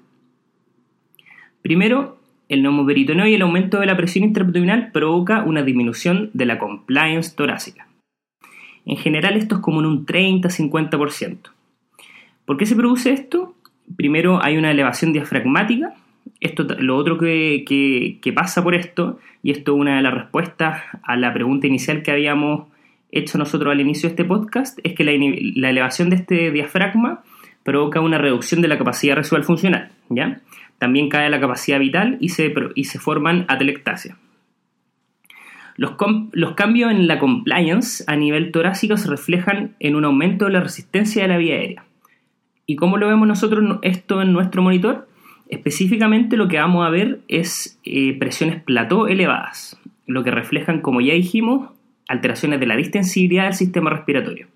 Primero, 1.62 2.20
el 2.48 2.62
neumoperitoneo 2.62 3.26
y 3.26 3.34
el 3.34 3.42
aumento 3.42 3.80
de 3.80 3.86
la 3.86 3.96
presión 3.96 4.22
intraabdominal 4.22 4.92
provoca 4.92 5.42
una 5.42 5.64
disminución 5.64 6.30
de 6.32 6.46
la 6.46 6.60
compliance 6.60 7.34
torácica. 7.34 7.88
En 8.86 8.98
general 8.98 9.36
esto 9.36 9.56
es 9.56 9.60
como 9.60 9.80
en 9.80 9.86
un 9.86 10.06
30-50%. 10.06 11.38
¿Por 12.44 12.56
qué 12.56 12.64
se 12.64 12.76
produce 12.76 13.12
esto? 13.12 13.56
Primero 13.96 14.38
hay 14.40 14.58
una 14.58 14.70
elevación 14.70 15.12
diafragmática. 15.12 15.92
Esto, 16.38 16.62
lo 16.78 16.96
otro 16.96 17.18
que, 17.18 18.32
pasa 18.32 18.62
por 18.62 18.76
esto, 18.76 19.18
y 19.42 19.50
esto 19.50 19.74
es 19.74 19.80
una 19.80 19.96
de 19.96 20.02
las 20.02 20.14
respuestas 20.14 20.84
a 21.02 21.16
la 21.16 21.34
pregunta 21.34 21.66
inicial 21.66 22.04
que 22.04 22.12
habíamos 22.12 22.68
hecho 23.12 23.38
nosotros 23.38 23.72
al 23.72 23.80
inicio 23.80 24.08
de 24.08 24.12
este 24.12 24.24
podcast, 24.24 24.78
es 24.82 24.94
que 24.94 25.04
la, 25.04 25.12
elevación 25.68 26.10
de 26.10 26.16
este 26.16 26.50
diafragma 26.50 27.22
provoca 27.62 28.00
una 28.00 28.18
reducción 28.18 28.62
de 28.62 28.68
la 28.68 28.78
capacidad 28.78 29.16
residual 29.16 29.44
funcional. 29.44 29.90
¿ya? 30.08 30.40
También 30.78 31.08
cae 31.08 31.28
la 31.30 31.40
capacidad 31.40 31.78
vital 31.78 32.16
y 32.20 32.30
se, 32.30 32.52
y 32.74 32.84
se 32.84 32.98
forman 32.98 33.44
atelectasias. 33.48 34.16
Los, 35.76 35.92
los, 36.32 36.54
cambios 36.54 36.90
en 36.90 37.06
la 37.06 37.18
compliance 37.18 38.04
a 38.06 38.16
nivel 38.16 38.52
torácico 38.52 38.96
se 38.96 39.08
reflejan 39.08 39.76
en 39.80 39.96
un 39.96 40.04
aumento 40.04 40.44
de 40.44 40.52
la 40.52 40.60
resistencia 40.60 41.22
de 41.22 41.28
la 41.28 41.38
vía 41.38 41.54
aérea. 41.54 41.84
¿Y 42.66 42.76
cómo 42.76 42.98
lo 42.98 43.08
vemos 43.08 43.26
nosotros 43.26 43.78
esto 43.82 44.20
en 44.22 44.32
nuestro 44.32 44.62
monitor? 44.62 45.08
Específicamente 45.48 46.36
lo 46.36 46.48
que 46.48 46.58
vamos 46.58 46.86
a 46.86 46.90
ver 46.90 47.20
es 47.26 47.80
eh, 47.82 48.16
presiones 48.18 48.62
plató 48.62 49.08
elevadas, 49.08 49.80
lo 50.06 50.22
que 50.22 50.30
reflejan, 50.30 50.80
como 50.80 51.00
ya 51.00 51.14
dijimos, 51.14 51.70
alteraciones 52.08 52.60
de 52.60 52.66
la 52.66 52.76
distensibilidad 52.76 53.44
del 53.44 53.54
sistema 53.54 53.90
respiratorio. 53.90 54.48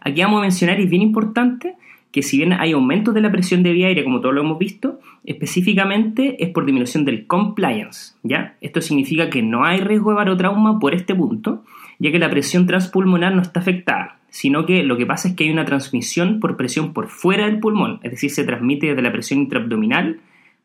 Aquí 0.00 0.20
vamos 0.22 0.38
a 0.38 0.42
mencionar, 0.42 0.80
y 0.80 0.84
es 0.84 0.90
bien 0.90 1.02
importante, 1.02 1.76
que 2.12 2.22
si 2.22 2.36
bien 2.36 2.52
hay 2.52 2.72
aumentos 2.72 3.14
de 3.14 3.22
la 3.22 3.32
presión 3.32 3.62
de 3.62 3.72
vía 3.72 3.86
aérea, 3.86 4.04
como 4.04 4.20
todos 4.20 4.34
lo 4.34 4.42
hemos 4.42 4.58
visto, 4.58 5.00
específicamente 5.24 6.42
es 6.44 6.50
por 6.50 6.66
disminución 6.66 7.04
del 7.04 7.26
compliance, 7.26 8.14
¿ya? 8.22 8.56
Esto 8.60 8.80
significa 8.80 9.30
que 9.30 9.42
no 9.42 9.64
hay 9.64 9.80
riesgo 9.80 10.10
de 10.10 10.16
barotrauma 10.16 10.78
por 10.78 10.94
este 10.94 11.14
punto, 11.14 11.64
ya 11.98 12.12
que 12.12 12.18
la 12.18 12.28
presión 12.28 12.66
transpulmonar 12.66 13.34
no 13.34 13.40
está 13.40 13.60
afectada, 13.60 14.18
sino 14.28 14.66
que 14.66 14.82
lo 14.82 14.98
que 14.98 15.06
pasa 15.06 15.28
es 15.28 15.34
que 15.34 15.44
hay 15.44 15.50
una 15.50 15.64
transmisión 15.64 16.38
por 16.38 16.56
presión 16.56 16.92
por 16.92 17.08
fuera 17.08 17.46
del 17.46 17.60
pulmón, 17.60 18.00
es 18.02 18.10
decir, 18.10 18.30
se 18.30 18.44
transmite 18.44 18.88
desde 18.88 19.02
la 19.02 19.12
presión 19.12 19.40
intraabdominal 19.40 20.20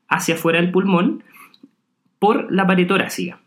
hacia 0.10 0.36
fuera 0.36 0.60
del 0.60 0.72
pulmón 0.72 1.24
por 2.20 2.52
la 2.52 2.68
pared 2.68 2.88
torácica. 2.88 3.40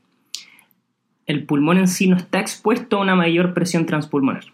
El 1.30 1.44
pulmón 1.44 1.78
en 1.78 1.86
sí 1.86 2.08
no 2.08 2.16
está 2.16 2.40
expuesto 2.40 2.96
a 2.96 3.02
una 3.02 3.14
mayor 3.14 3.54
presión 3.54 3.86
transpulmonar. 3.86 4.46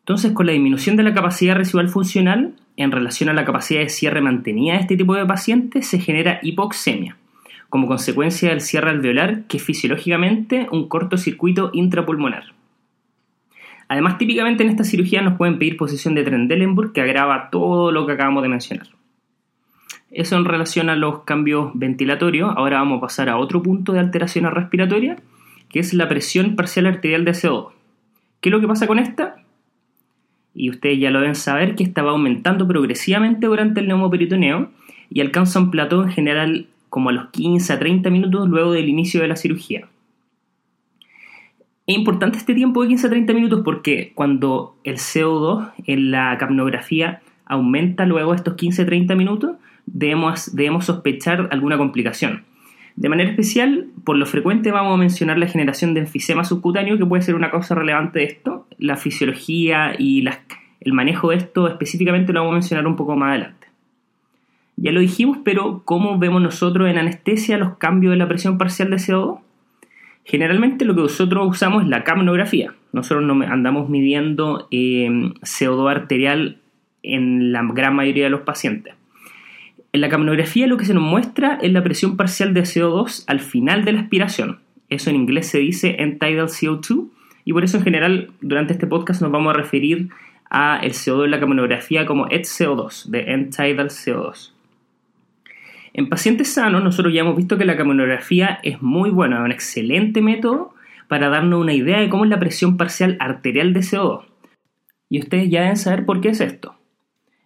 Entonces, 0.00 0.32
con 0.32 0.44
la 0.44 0.52
disminución 0.52 0.96
de 0.96 1.02
la 1.02 1.14
capacidad 1.14 1.56
residual 1.56 1.88
funcional 1.88 2.52
en 2.76 2.92
relación 2.92 3.30
a 3.30 3.32
la 3.32 3.46
capacidad 3.46 3.80
de 3.80 3.88
cierre 3.88 4.20
mantenida 4.20 4.74
de 4.74 4.80
este 4.80 4.98
tipo 4.98 5.14
de 5.14 5.24
pacientes, 5.24 5.86
se 5.86 5.98
genera 5.98 6.40
hipoxemia, 6.42 7.16
como 7.70 7.86
consecuencia 7.86 8.50
del 8.50 8.60
cierre 8.60 8.90
alveolar, 8.90 9.44
que 9.44 9.56
es 9.56 9.62
fisiológicamente 9.62 10.68
un 10.70 10.88
cortocircuito 10.88 11.70
intrapulmonar. 11.72 12.52
Además, 13.88 14.18
típicamente 14.18 14.62
en 14.62 14.68
esta 14.68 14.84
cirugía 14.84 15.22
nos 15.22 15.38
pueden 15.38 15.58
pedir 15.58 15.78
posición 15.78 16.14
de 16.14 16.24
Trendelenburg, 16.24 16.92
que 16.92 17.00
agrava 17.00 17.48
todo 17.48 17.92
lo 17.92 18.06
que 18.06 18.12
acabamos 18.12 18.42
de 18.42 18.50
mencionar. 18.50 18.88
Eso 20.14 20.36
en 20.36 20.44
relación 20.44 20.88
a 20.88 20.96
los 20.96 21.20
cambios 21.24 21.72
ventilatorios. 21.74 22.52
Ahora 22.56 22.78
vamos 22.78 22.98
a 22.98 23.02
pasar 23.02 23.28
a 23.28 23.36
otro 23.36 23.62
punto 23.62 23.92
de 23.92 24.00
alteración 24.00 24.50
respiratoria, 24.50 25.16
que 25.68 25.80
es 25.80 25.92
la 25.92 26.08
presión 26.08 26.56
parcial 26.56 26.86
arterial 26.86 27.24
de 27.24 27.32
CO2. 27.32 27.72
¿Qué 28.40 28.48
es 28.48 28.52
lo 28.52 28.60
que 28.60 28.68
pasa 28.68 28.86
con 28.86 28.98
esta? 28.98 29.36
y 30.54 30.70
ustedes 30.70 31.00
ya 31.00 31.10
lo 31.10 31.20
deben 31.20 31.34
saber, 31.34 31.74
que 31.74 31.82
estaba 31.82 32.12
aumentando 32.12 32.66
progresivamente 32.66 33.46
durante 33.46 33.80
el 33.80 33.88
neumoperitoneo 33.88 34.70
y 35.10 35.20
alcanza 35.20 35.58
un 35.58 35.70
plató 35.70 36.04
en 36.04 36.10
general 36.10 36.66
como 36.88 37.10
a 37.10 37.12
los 37.12 37.30
15 37.30 37.72
a 37.72 37.78
30 37.78 38.08
minutos 38.10 38.48
luego 38.48 38.72
del 38.72 38.88
inicio 38.88 39.20
de 39.20 39.28
la 39.28 39.36
cirugía. 39.36 39.88
Es 41.86 41.96
importante 41.96 42.38
este 42.38 42.54
tiempo 42.54 42.82
de 42.82 42.88
15 42.88 43.08
a 43.08 43.10
30 43.10 43.32
minutos 43.34 43.62
porque 43.64 44.12
cuando 44.14 44.76
el 44.84 44.96
CO2 44.96 45.72
en 45.86 46.12
la 46.12 46.38
capnografía 46.38 47.20
aumenta 47.44 48.06
luego 48.06 48.32
estos 48.32 48.54
15 48.54 48.82
a 48.82 48.86
30 48.86 49.14
minutos, 49.16 49.56
debemos, 49.86 50.54
debemos 50.54 50.86
sospechar 50.86 51.48
alguna 51.50 51.76
complicación. 51.76 52.44
De 52.96 53.08
manera 53.08 53.30
especial, 53.30 53.88
por 54.04 54.16
lo 54.16 54.26
frecuente 54.26 54.70
vamos 54.70 54.94
a 54.94 54.98
mencionar 54.98 55.38
la 55.38 55.48
generación 55.48 55.94
de 55.94 56.00
enfisema 56.00 56.44
subcutáneo, 56.44 56.96
que 56.96 57.06
puede 57.06 57.22
ser 57.22 57.34
una 57.34 57.50
causa 57.50 57.74
relevante 57.74 58.20
de 58.20 58.26
esto. 58.26 58.66
La 58.78 58.96
fisiología 58.96 59.94
y 59.98 60.24
el 60.80 60.92
manejo 60.92 61.30
de 61.30 61.36
esto 61.36 61.66
específicamente 61.66 62.32
lo 62.32 62.40
vamos 62.40 62.52
a 62.52 62.54
mencionar 62.54 62.86
un 62.86 62.96
poco 62.96 63.16
más 63.16 63.30
adelante. 63.30 63.66
Ya 64.76 64.92
lo 64.92 65.00
dijimos, 65.00 65.38
pero 65.44 65.82
¿cómo 65.84 66.18
vemos 66.18 66.42
nosotros 66.42 66.88
en 66.88 66.98
anestesia 66.98 67.58
los 67.58 67.76
cambios 67.78 68.12
de 68.12 68.16
la 68.16 68.28
presión 68.28 68.58
parcial 68.58 68.90
de 68.90 68.96
CO2? 68.96 69.40
Generalmente 70.24 70.84
lo 70.84 70.94
que 70.94 71.02
nosotros 71.02 71.48
usamos 71.48 71.82
es 71.82 71.88
la 71.88 72.02
capnografía. 72.02 72.74
Nosotros 72.92 73.24
no 73.24 73.44
andamos 73.44 73.88
midiendo 73.88 74.68
eh, 74.70 75.08
CO2 75.42 75.90
arterial 75.90 76.58
en 77.02 77.52
la 77.52 77.62
gran 77.72 77.94
mayoría 77.94 78.24
de 78.24 78.30
los 78.30 78.40
pacientes. 78.40 78.94
En 79.94 80.00
la 80.00 80.08
capnografía 80.08 80.66
lo 80.66 80.76
que 80.76 80.86
se 80.86 80.92
nos 80.92 81.04
muestra 81.04 81.60
es 81.62 81.72
la 81.72 81.84
presión 81.84 82.16
parcial 82.16 82.52
de 82.52 82.62
CO2 82.62 83.22
al 83.28 83.38
final 83.38 83.84
de 83.84 83.92
la 83.92 84.00
aspiración. 84.00 84.58
Eso 84.88 85.08
en 85.08 85.14
inglés 85.14 85.46
se 85.46 85.58
dice 85.58 85.94
end-tidal 86.00 86.48
CO2 86.48 87.10
y 87.44 87.52
por 87.52 87.62
eso 87.62 87.76
en 87.76 87.84
general 87.84 88.32
durante 88.40 88.72
este 88.72 88.88
podcast 88.88 89.22
nos 89.22 89.30
vamos 89.30 89.54
a 89.54 89.56
referir 89.56 90.08
a 90.50 90.80
el 90.82 90.94
CO2 90.94 91.26
en 91.26 91.30
la 91.30 91.38
capnografía 91.38 92.06
como 92.06 92.26
ETCO2, 92.26 93.04
de 93.04 93.20
end-tidal 93.34 93.90
CO2. 93.90 94.50
En 95.92 96.08
pacientes 96.08 96.52
sanos 96.52 96.82
nosotros 96.82 97.14
ya 97.14 97.20
hemos 97.20 97.36
visto 97.36 97.56
que 97.56 97.64
la 97.64 97.76
capnografía 97.76 98.58
es 98.64 98.82
muy 98.82 99.10
buena, 99.10 99.44
un 99.44 99.52
excelente 99.52 100.20
método 100.22 100.74
para 101.06 101.28
darnos 101.28 101.60
una 101.60 101.72
idea 101.72 102.00
de 102.00 102.08
cómo 102.08 102.24
es 102.24 102.30
la 102.30 102.40
presión 102.40 102.76
parcial 102.76 103.16
arterial 103.20 103.72
de 103.72 103.78
CO2. 103.78 104.24
Y 105.08 105.20
ustedes 105.20 105.50
ya 105.50 105.60
deben 105.60 105.76
saber 105.76 106.04
por 106.04 106.20
qué 106.20 106.30
es 106.30 106.40
esto. 106.40 106.74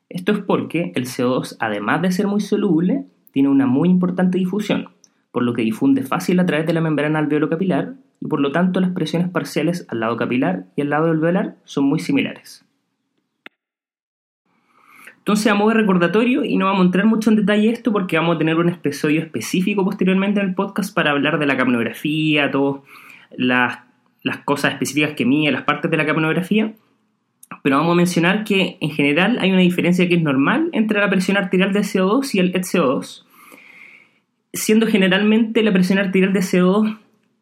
Esto 0.08 0.32
es 0.32 0.38
porque 0.38 0.92
el 0.94 1.04
CO2, 1.04 1.56
además 1.60 2.00
de 2.00 2.12
ser 2.12 2.26
muy 2.26 2.40
soluble, 2.40 3.04
tiene 3.30 3.50
una 3.50 3.66
muy 3.66 3.90
importante 3.90 4.38
difusión, 4.38 4.88
por 5.32 5.42
lo 5.42 5.52
que 5.52 5.62
difunde 5.62 6.02
fácil 6.02 6.40
a 6.40 6.46
través 6.46 6.66
de 6.66 6.72
la 6.72 6.80
membrana 6.80 7.18
alveolo-capilar 7.18 7.94
y 8.20 8.26
por 8.26 8.40
lo 8.40 8.50
tanto 8.50 8.80
las 8.80 8.90
presiones 8.90 9.28
parciales 9.28 9.86
al 9.90 10.00
lado 10.00 10.16
capilar 10.16 10.64
y 10.76 10.82
al 10.82 10.90
lado 10.90 11.10
alveolar 11.10 11.56
son 11.64 11.84
muy 11.84 12.00
similares. 12.00 12.64
Entonces, 15.18 15.52
a 15.52 15.54
modo 15.54 15.68
de 15.68 15.74
recordatorio, 15.74 16.42
y 16.42 16.56
no 16.56 16.64
vamos 16.64 16.80
a 16.80 16.84
entrar 16.86 17.04
mucho 17.04 17.28
en 17.28 17.36
detalle 17.36 17.68
esto 17.68 17.92
porque 17.92 18.16
vamos 18.16 18.36
a 18.36 18.38
tener 18.38 18.56
un 18.56 18.70
episodio 18.70 19.20
específico 19.20 19.84
posteriormente 19.84 20.40
en 20.40 20.46
el 20.46 20.54
podcast 20.54 20.94
para 20.94 21.10
hablar 21.10 21.38
de 21.38 21.44
la 21.44 21.58
capnografía, 21.58 22.50
todas 22.50 22.80
las, 23.36 23.80
las 24.22 24.38
cosas 24.38 24.72
específicas 24.72 25.12
que 25.12 25.26
mide 25.26 25.52
las 25.52 25.64
partes 25.64 25.90
de 25.90 25.98
la 25.98 26.06
capnografía 26.06 26.72
pero 27.62 27.76
vamos 27.76 27.92
a 27.92 27.96
mencionar 27.96 28.44
que 28.44 28.78
en 28.80 28.90
general 28.90 29.38
hay 29.40 29.50
una 29.50 29.60
diferencia 29.60 30.08
que 30.08 30.14
es 30.14 30.22
normal 30.22 30.68
entre 30.72 31.00
la 31.00 31.10
presión 31.10 31.36
arterial 31.36 31.72
de 31.72 31.80
CO2 31.80 32.34
y 32.34 32.38
el 32.38 32.52
ETCO2, 32.52 33.24
siendo 34.52 34.86
generalmente 34.86 35.62
la 35.62 35.72
presión 35.72 35.98
arterial 35.98 36.32
de 36.32 36.40
CO2 36.40 36.98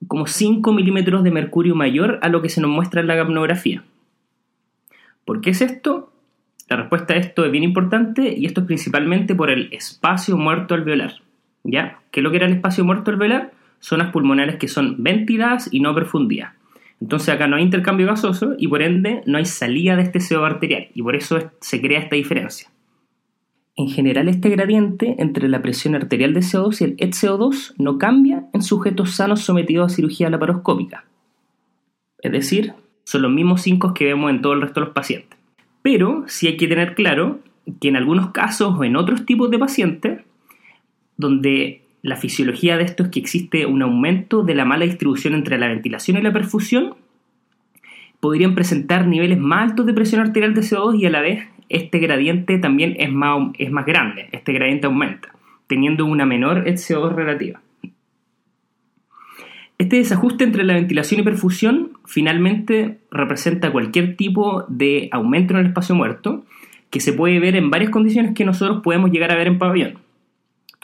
como 0.06 0.26
5 0.26 0.72
milímetros 0.72 1.25
de 1.25 1.30
mercurio 1.30 1.75
mayor 1.75 2.18
a 2.22 2.28
lo 2.28 2.42
que 2.42 2.48
se 2.48 2.60
nos 2.60 2.70
muestra 2.70 3.00
en 3.00 3.06
la 3.06 3.16
capnografía. 3.16 3.84
¿Por 5.25 5.40
qué 5.40 5.50
es 5.50 5.60
esto? 5.60 6.12
La 6.68 6.76
respuesta 6.76 7.14
a 7.14 7.16
esto 7.16 7.44
es 7.44 7.52
bien 7.52 7.64
importante 7.64 8.34
y 8.36 8.46
esto 8.46 8.60
es 8.60 8.66
principalmente 8.66 9.34
por 9.34 9.50
el 9.50 9.72
espacio 9.72 10.36
muerto 10.36 10.75
alveolar. 10.75 11.14
¿Ya? 11.62 12.00
¿Qué 12.10 12.20
es 12.20 12.25
lo 12.25 12.30
que 12.30 12.36
era 12.36 12.46
el 12.46 12.54
espacio 12.54 12.84
muerto 12.84 13.10
alveolar? 13.10 13.52
Zonas 13.80 14.12
pulmonares 14.12 14.56
que 14.56 14.68
son 14.68 14.96
ventiladas 15.02 15.68
y 15.70 15.80
no 15.80 15.94
perfundidas. 15.94 16.55
Entonces 17.00 17.28
acá 17.28 17.46
no 17.46 17.56
hay 17.56 17.62
intercambio 17.62 18.06
gasoso 18.06 18.54
y 18.58 18.68
por 18.68 18.82
ende 18.82 19.22
no 19.26 19.38
hay 19.38 19.44
salida 19.44 19.96
de 19.96 20.02
este 20.02 20.18
CO2 20.18 20.46
arterial 20.46 20.88
y 20.94 21.02
por 21.02 21.14
eso 21.14 21.38
se 21.60 21.80
crea 21.80 22.00
esta 22.00 22.16
diferencia. 22.16 22.70
En 23.76 23.88
general 23.88 24.28
este 24.28 24.48
gradiente 24.48 25.16
entre 25.18 25.48
la 25.48 25.60
presión 25.60 25.94
arterial 25.94 26.32
de 26.32 26.40
CO2 26.40 26.80
y 26.80 26.84
el 26.84 26.96
HCO2 26.96 27.74
no 27.76 27.98
cambia 27.98 28.46
en 28.54 28.62
sujetos 28.62 29.10
sanos 29.10 29.42
sometidos 29.42 29.92
a 29.92 29.94
cirugía 29.94 30.30
laparoscópica. 30.30 31.04
Es 32.20 32.32
decir, 32.32 32.72
son 33.04 33.22
los 33.22 33.30
mismos 33.30 33.60
5 33.60 33.92
que 33.92 34.06
vemos 34.06 34.30
en 34.30 34.40
todo 34.40 34.54
el 34.54 34.62
resto 34.62 34.80
de 34.80 34.86
los 34.86 34.94
pacientes. 34.94 35.38
Pero 35.82 36.24
sí 36.26 36.46
hay 36.46 36.56
que 36.56 36.66
tener 36.66 36.94
claro 36.94 37.40
que 37.80 37.88
en 37.88 37.96
algunos 37.96 38.30
casos 38.30 38.74
o 38.78 38.84
en 38.84 38.96
otros 38.96 39.26
tipos 39.26 39.50
de 39.50 39.58
pacientes, 39.58 40.22
donde 41.18 41.85
la 42.06 42.16
fisiología 42.16 42.76
de 42.76 42.84
esto 42.84 43.02
es 43.02 43.08
que 43.08 43.18
existe 43.18 43.66
un 43.66 43.82
aumento 43.82 44.44
de 44.44 44.54
la 44.54 44.64
mala 44.64 44.84
distribución 44.84 45.34
entre 45.34 45.58
la 45.58 45.66
ventilación 45.66 46.16
y 46.16 46.22
la 46.22 46.32
perfusión, 46.32 46.94
podrían 48.20 48.54
presentar 48.54 49.08
niveles 49.08 49.38
más 49.38 49.70
altos 49.70 49.86
de 49.86 49.92
presión 49.92 50.20
arterial 50.20 50.54
de 50.54 50.60
CO2 50.60 51.00
y 51.00 51.06
a 51.06 51.10
la 51.10 51.20
vez 51.20 51.48
este 51.68 51.98
gradiente 51.98 52.58
también 52.58 52.94
es 53.00 53.10
más, 53.10 53.50
es 53.58 53.72
más 53.72 53.86
grande, 53.86 54.28
este 54.30 54.52
gradiente 54.52 54.86
aumenta, 54.86 55.34
teniendo 55.66 56.06
una 56.06 56.25
menor 56.25 56.64
CO2 56.64 57.12
relativa. 57.12 57.60
Este 59.76 59.96
desajuste 59.96 60.44
entre 60.44 60.62
la 60.62 60.75
ventilación 60.75 61.20
y 61.20 61.25
perfusión 61.25 61.90
finalmente 62.04 62.98
representa 63.10 63.72
cualquier 63.72 64.16
tipo 64.16 64.64
de 64.68 65.08
aumento 65.10 65.54
en 65.54 65.60
el 65.60 65.66
espacio 65.66 65.96
muerto 65.96 66.44
que 66.90 67.00
se 67.00 67.12
puede 67.12 67.40
ver 67.40 67.56
en 67.56 67.68
varias 67.68 67.90
condiciones 67.90 68.32
que 68.32 68.44
nosotros 68.44 68.80
podemos 68.84 69.10
llegar 69.10 69.32
a 69.32 69.36
ver 69.36 69.48
en 69.48 69.58
pabellón. 69.58 70.05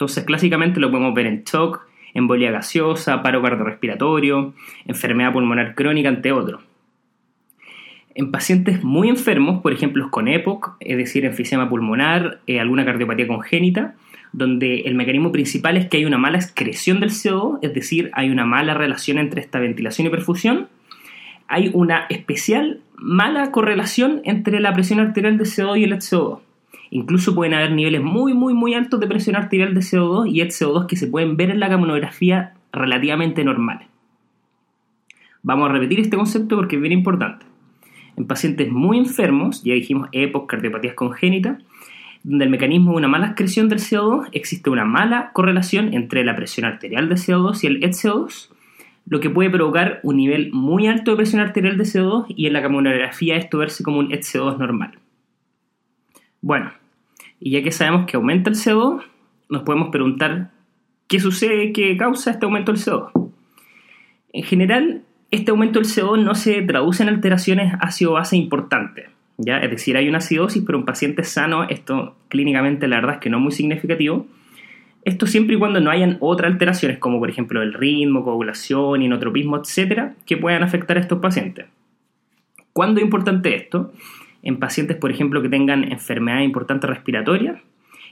Entonces, 0.03 0.25
clásicamente 0.25 0.81
lo 0.81 0.91
podemos 0.91 1.13
ver 1.13 1.27
en 1.27 1.43
shock, 1.45 1.79
embolia 2.13 2.51
gaseosa, 2.51 3.23
paro 3.23 3.41
cardiorrespiratorio, 3.41 4.53
enfermedad 4.85 5.31
pulmonar 5.31 5.75
crónica, 5.75 6.09
entre 6.09 6.33
otros. 6.33 6.61
En 8.13 8.29
pacientes 8.29 8.83
muy 8.83 9.07
enfermos, 9.07 9.61
por 9.61 9.71
ejemplo 9.71 10.11
con 10.11 10.27
EPOC, 10.27 10.75
es 10.81 10.97
decir, 10.97 11.23
enfisema 11.23 11.69
pulmonar, 11.69 12.41
eh, 12.47 12.59
alguna 12.59 12.83
cardiopatía 12.83 13.27
congénita, 13.27 13.95
donde 14.33 14.81
el 14.81 14.95
mecanismo 14.95 15.31
principal 15.31 15.77
es 15.77 15.87
que 15.87 15.97
hay 15.97 16.05
una 16.05 16.17
mala 16.17 16.37
excreción 16.37 16.99
del 16.99 17.11
CO2, 17.11 17.59
es 17.61 17.73
decir, 17.73 18.11
hay 18.11 18.29
una 18.29 18.45
mala 18.45 18.73
relación 18.73 19.19
entre 19.19 19.39
esta 19.39 19.59
ventilación 19.59 20.07
y 20.07 20.09
perfusión, 20.09 20.67
hay 21.47 21.71
una 21.73 22.07
especial 22.09 22.81
mala 22.97 23.51
correlación 23.51 24.19
entre 24.25 24.59
la 24.59 24.73
presión 24.73 24.99
arterial 24.99 25.37
de 25.37 25.45
CO2 25.45 25.79
y 25.79 25.83
el 25.85 25.93
HCO2. 25.93 26.39
Incluso 26.95 27.33
pueden 27.33 27.55
haber 27.55 27.71
niveles 27.71 28.03
muy, 28.03 28.35
muy, 28.35 28.53
muy 28.53 28.75
altos 28.75 28.99
de 28.99 29.07
presión 29.07 29.35
arterial 29.35 29.73
de 29.73 29.79
CO2 29.79 30.29
y 30.31 30.41
HCO2 30.41 30.85
que 30.85 30.95
se 30.95 31.07
pueden 31.07 31.35
ver 31.35 31.49
en 31.49 31.59
la 31.59 31.67
camonografía 31.67 32.53
relativamente 32.71 33.43
normales. 33.43 33.87
Vamos 35.41 35.67
a 35.67 35.73
repetir 35.73 36.01
este 36.01 36.17
concepto 36.17 36.55
porque 36.55 36.75
es 36.75 36.81
bien 36.83 36.93
importante. 36.93 37.47
En 38.15 38.27
pacientes 38.27 38.69
muy 38.69 38.99
enfermos, 38.99 39.63
ya 39.63 39.73
dijimos 39.73 40.07
EPOC, 40.11 40.47
cardiopatías 40.47 40.93
congénitas, 40.93 41.63
donde 42.21 42.45
el 42.45 42.51
mecanismo 42.51 42.91
de 42.91 42.97
una 42.97 43.07
mala 43.07 43.25
excreción 43.25 43.69
del 43.69 43.79
CO2 43.79 44.29
existe 44.31 44.69
una 44.69 44.85
mala 44.85 45.31
correlación 45.33 45.95
entre 45.95 46.23
la 46.23 46.35
presión 46.35 46.67
arterial 46.67 47.09
de 47.09 47.15
CO2 47.15 47.63
y 47.63 47.67
el 47.67 47.81
HCO2, 47.81 48.49
lo 49.07 49.19
que 49.19 49.31
puede 49.31 49.49
provocar 49.49 49.99
un 50.03 50.17
nivel 50.17 50.51
muy 50.53 50.85
alto 50.85 51.09
de 51.09 51.17
presión 51.17 51.41
arterial 51.41 51.75
de 51.75 51.85
CO2 51.85 52.25
y 52.27 52.45
en 52.45 52.53
la 52.53 52.61
camonografía 52.61 53.35
esto 53.35 53.57
verse 53.57 53.83
como 53.83 53.97
un 53.97 54.11
HCO2 54.11 54.59
normal. 54.59 54.99
Bueno, 56.39 56.71
y 57.43 57.51
ya 57.51 57.61
que 57.61 57.73
sabemos 57.73 58.05
que 58.05 58.15
aumenta 58.15 58.49
el 58.49 58.55
CO2, 58.55 59.03
nos 59.49 59.63
podemos 59.63 59.89
preguntar 59.89 60.51
qué 61.09 61.19
sucede, 61.19 61.73
qué 61.73 61.97
causa 61.97 62.31
este 62.31 62.45
aumento 62.45 62.71
del 62.71 62.81
CO2. 62.81 63.11
En 64.31 64.43
general, 64.43 65.03
este 65.29 65.51
aumento 65.51 65.79
del 65.79 65.89
CO2 65.89 66.23
no 66.23 66.35
se 66.35 66.61
traduce 66.61 67.03
en 67.03 67.09
alteraciones 67.09 67.73
ácido-base 67.81 68.37
importantes. 68.37 69.09
¿ya? 69.37 69.57
Es 69.57 69.69
decir, 69.69 69.97
hay 69.97 70.07
una 70.07 70.19
acidosis, 70.19 70.63
pero 70.65 70.77
en 70.77 70.85
pacientes 70.85 71.27
sanos 71.27 71.67
esto 71.69 72.15
clínicamente 72.29 72.87
la 72.87 72.95
verdad 72.95 73.15
es 73.15 73.19
que 73.19 73.29
no 73.29 73.39
es 73.39 73.43
muy 73.43 73.51
significativo. 73.51 74.25
Esto 75.03 75.27
siempre 75.27 75.57
y 75.57 75.59
cuando 75.59 75.81
no 75.81 75.91
hayan 75.91 76.15
otras 76.21 76.49
alteraciones, 76.49 76.97
como 76.99 77.19
por 77.19 77.29
ejemplo 77.29 77.61
el 77.61 77.73
ritmo, 77.73 78.23
coagulación, 78.23 79.01
inotropismo, 79.01 79.57
etcétera, 79.57 80.15
que 80.25 80.37
puedan 80.37 80.63
afectar 80.63 80.95
a 80.95 81.01
estos 81.01 81.19
pacientes. 81.19 81.65
¿Cuándo 82.71 83.01
es 83.01 83.03
importante 83.03 83.53
esto? 83.53 83.91
En 84.43 84.59
pacientes, 84.59 84.97
por 84.97 85.09
ejemplo, 85.09 85.41
que 85.41 85.49
tengan 85.49 85.91
enfermedades 85.91 86.45
importantes 86.45 86.89
respiratorias, 86.89 87.59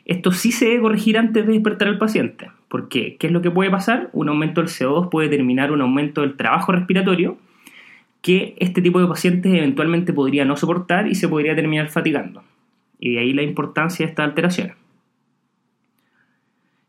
esto 0.06 0.32
sí 0.32 0.52
se 0.52 0.66
debe 0.66 0.82
corregir 0.82 1.18
antes 1.18 1.46
de 1.46 1.54
despertar 1.54 1.88
al 1.88 1.98
paciente. 1.98 2.50
porque 2.70 3.18
¿Qué 3.20 3.28
es 3.28 3.34
lo 3.34 3.42
que 3.42 3.52
puede 3.52 3.70
pasar? 3.70 4.10
Un 4.14 4.30
aumento 4.30 4.62
del 4.62 4.70
CO2 4.70 5.10
puede 5.10 5.30
determinar 5.30 5.72
un 5.72 5.82
aumento 5.82 6.22
del 6.22 6.38
trabajo 6.38 6.72
respiratorio 6.72 7.38
que 8.22 8.56
este 8.60 8.82
tipo 8.82 9.00
de 9.00 9.08
pacientes 9.08 9.54
eventualmente 9.54 10.14
podría 10.14 10.46
no 10.46 10.56
soportar 10.56 11.08
y 11.08 11.16
se 11.16 11.28
podría 11.28 11.56
terminar 11.56 11.90
fatigando. 11.90 12.44
Y 13.00 13.14
de 13.14 13.20
ahí 13.20 13.34
la 13.34 13.42
importancia 13.42 14.06
de 14.06 14.10
estas 14.12 14.26
alteraciones. 14.28 14.76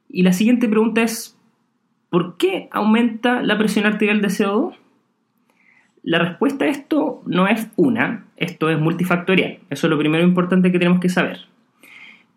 Y 0.08 0.22
la 0.22 0.32
siguiente 0.34 0.68
pregunta 0.68 1.02
es, 1.02 1.38
¿por 2.10 2.36
qué 2.36 2.68
aumenta 2.70 3.42
la 3.42 3.56
presión 3.56 3.86
arterial 3.86 4.20
de 4.20 4.28
CO2? 4.28 4.74
La 6.02 6.18
respuesta 6.18 6.64
a 6.64 6.68
esto 6.68 7.22
no 7.26 7.46
es 7.46 7.70
una, 7.76 8.26
esto 8.36 8.70
es 8.70 8.78
multifactorial. 8.78 9.58
Eso 9.70 9.86
es 9.86 9.90
lo 9.90 9.98
primero 9.98 10.24
importante 10.24 10.72
que 10.72 10.78
tenemos 10.78 11.00
que 11.00 11.08
saber. 11.08 11.46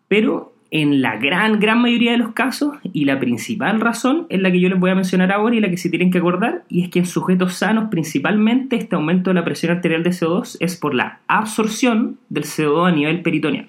Pero 0.08 0.52
en 0.70 1.00
la 1.00 1.16
gran, 1.16 1.58
gran 1.58 1.80
mayoría 1.80 2.12
de 2.12 2.18
los 2.18 2.32
casos, 2.32 2.76
y 2.92 3.04
la 3.04 3.18
principal 3.18 3.80
razón 3.80 4.26
es 4.28 4.40
la 4.40 4.50
que 4.50 4.60
yo 4.60 4.68
les 4.68 4.78
voy 4.78 4.90
a 4.90 4.94
mencionar 4.94 5.32
ahora 5.32 5.54
y 5.54 5.60
la 5.60 5.70
que 5.70 5.76
se 5.76 5.90
tienen 5.90 6.10
que 6.10 6.18
acordar, 6.18 6.64
y 6.68 6.82
es 6.82 6.90
que 6.90 7.00
en 7.00 7.06
sujetos 7.06 7.54
sanos 7.54 7.88
principalmente 7.90 8.76
este 8.76 8.94
aumento 8.94 9.30
de 9.30 9.34
la 9.34 9.44
presión 9.44 9.72
arterial 9.72 10.02
de 10.02 10.10
CO2 10.10 10.56
es 10.60 10.76
por 10.76 10.94
la 10.94 11.20
absorción 11.26 12.18
del 12.28 12.44
CO2 12.44 12.88
a 12.88 12.92
nivel 12.92 13.22
peritoneal. 13.22 13.68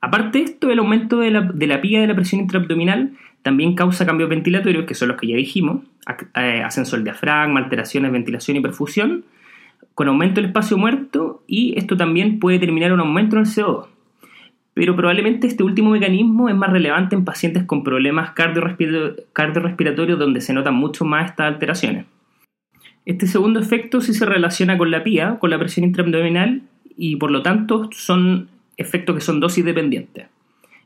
Aparte 0.00 0.38
de 0.38 0.44
esto, 0.44 0.70
el 0.70 0.78
aumento 0.78 1.18
de 1.18 1.30
la, 1.32 1.40
de 1.40 1.66
la 1.66 1.80
pía 1.80 2.00
de 2.00 2.06
la 2.06 2.14
presión 2.14 2.40
intraabdominal 2.42 3.14
también 3.42 3.74
causa 3.74 4.06
cambios 4.06 4.28
ventilatorios, 4.28 4.84
que 4.86 4.94
son 4.94 5.08
los 5.08 5.16
que 5.16 5.28
ya 5.28 5.36
dijimos, 5.36 5.82
eh, 6.34 6.62
ascenso 6.64 6.96
del 6.96 7.04
diafragma, 7.04 7.60
alteraciones 7.60 8.12
ventilación 8.12 8.56
y 8.56 8.60
perfusión, 8.60 9.24
con 9.94 10.08
aumento 10.08 10.40
del 10.40 10.50
espacio 10.50 10.78
muerto 10.78 11.42
y 11.46 11.76
esto 11.76 11.96
también 11.96 12.38
puede 12.38 12.58
terminar 12.58 12.92
un 12.92 13.00
aumento 13.00 13.36
en 13.36 13.42
el 13.42 13.48
CO2. 13.48 13.86
Pero 14.74 14.94
probablemente 14.94 15.48
este 15.48 15.64
último 15.64 15.90
mecanismo 15.90 16.48
es 16.48 16.54
más 16.54 16.70
relevante 16.70 17.16
en 17.16 17.24
pacientes 17.24 17.64
con 17.64 17.82
problemas 17.82 18.30
cardiorrespiratorios 18.30 20.18
donde 20.18 20.40
se 20.40 20.52
notan 20.52 20.74
mucho 20.74 21.04
más 21.04 21.30
estas 21.30 21.52
alteraciones. 21.52 22.06
Este 23.04 23.26
segundo 23.26 23.58
efecto 23.58 24.00
sí 24.00 24.14
se 24.14 24.24
relaciona 24.24 24.78
con 24.78 24.90
la 24.90 25.02
pía, 25.02 25.38
con 25.40 25.50
la 25.50 25.58
presión 25.58 25.84
intraabdominal 25.84 26.62
y 26.96 27.16
por 27.16 27.30
lo 27.30 27.42
tanto 27.42 27.88
son 27.90 28.50
efectos 28.76 29.16
que 29.16 29.20
son 29.20 29.40
dosis 29.40 29.64
dependientes. 29.64 30.26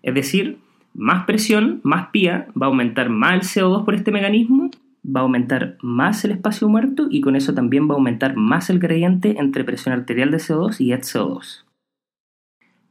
Es 0.02 0.14
decir, 0.14 0.56
más 0.94 1.24
presión, 1.24 1.81
más 1.83 2.09
pía, 2.09 2.48
va 2.61 2.66
a 2.66 2.68
aumentar 2.68 3.09
más 3.09 3.35
el 3.57 3.62
CO2 3.62 3.85
por 3.85 3.94
este 3.94 4.12
mecanismo, 4.12 4.70
va 5.05 5.20
a 5.20 5.22
aumentar 5.24 5.76
más 5.83 6.24
el 6.24 6.33
espacio 6.33 6.68
muerto 6.68 7.09
y 7.11 7.20
con 7.20 7.37
eso 7.37 7.55
también 7.55 7.88
va 7.88 7.94
a 7.94 7.96
aumentar 7.96 8.37
más 8.37 8.70
el 8.70 8.78
gradiente 8.78 9.37
entre 9.38 9.64
presión 9.64 9.94
arterial 9.94 10.31
de 10.31 10.38
CO2 10.38 10.81
y 10.81 10.90
HCO2. 10.90 11.64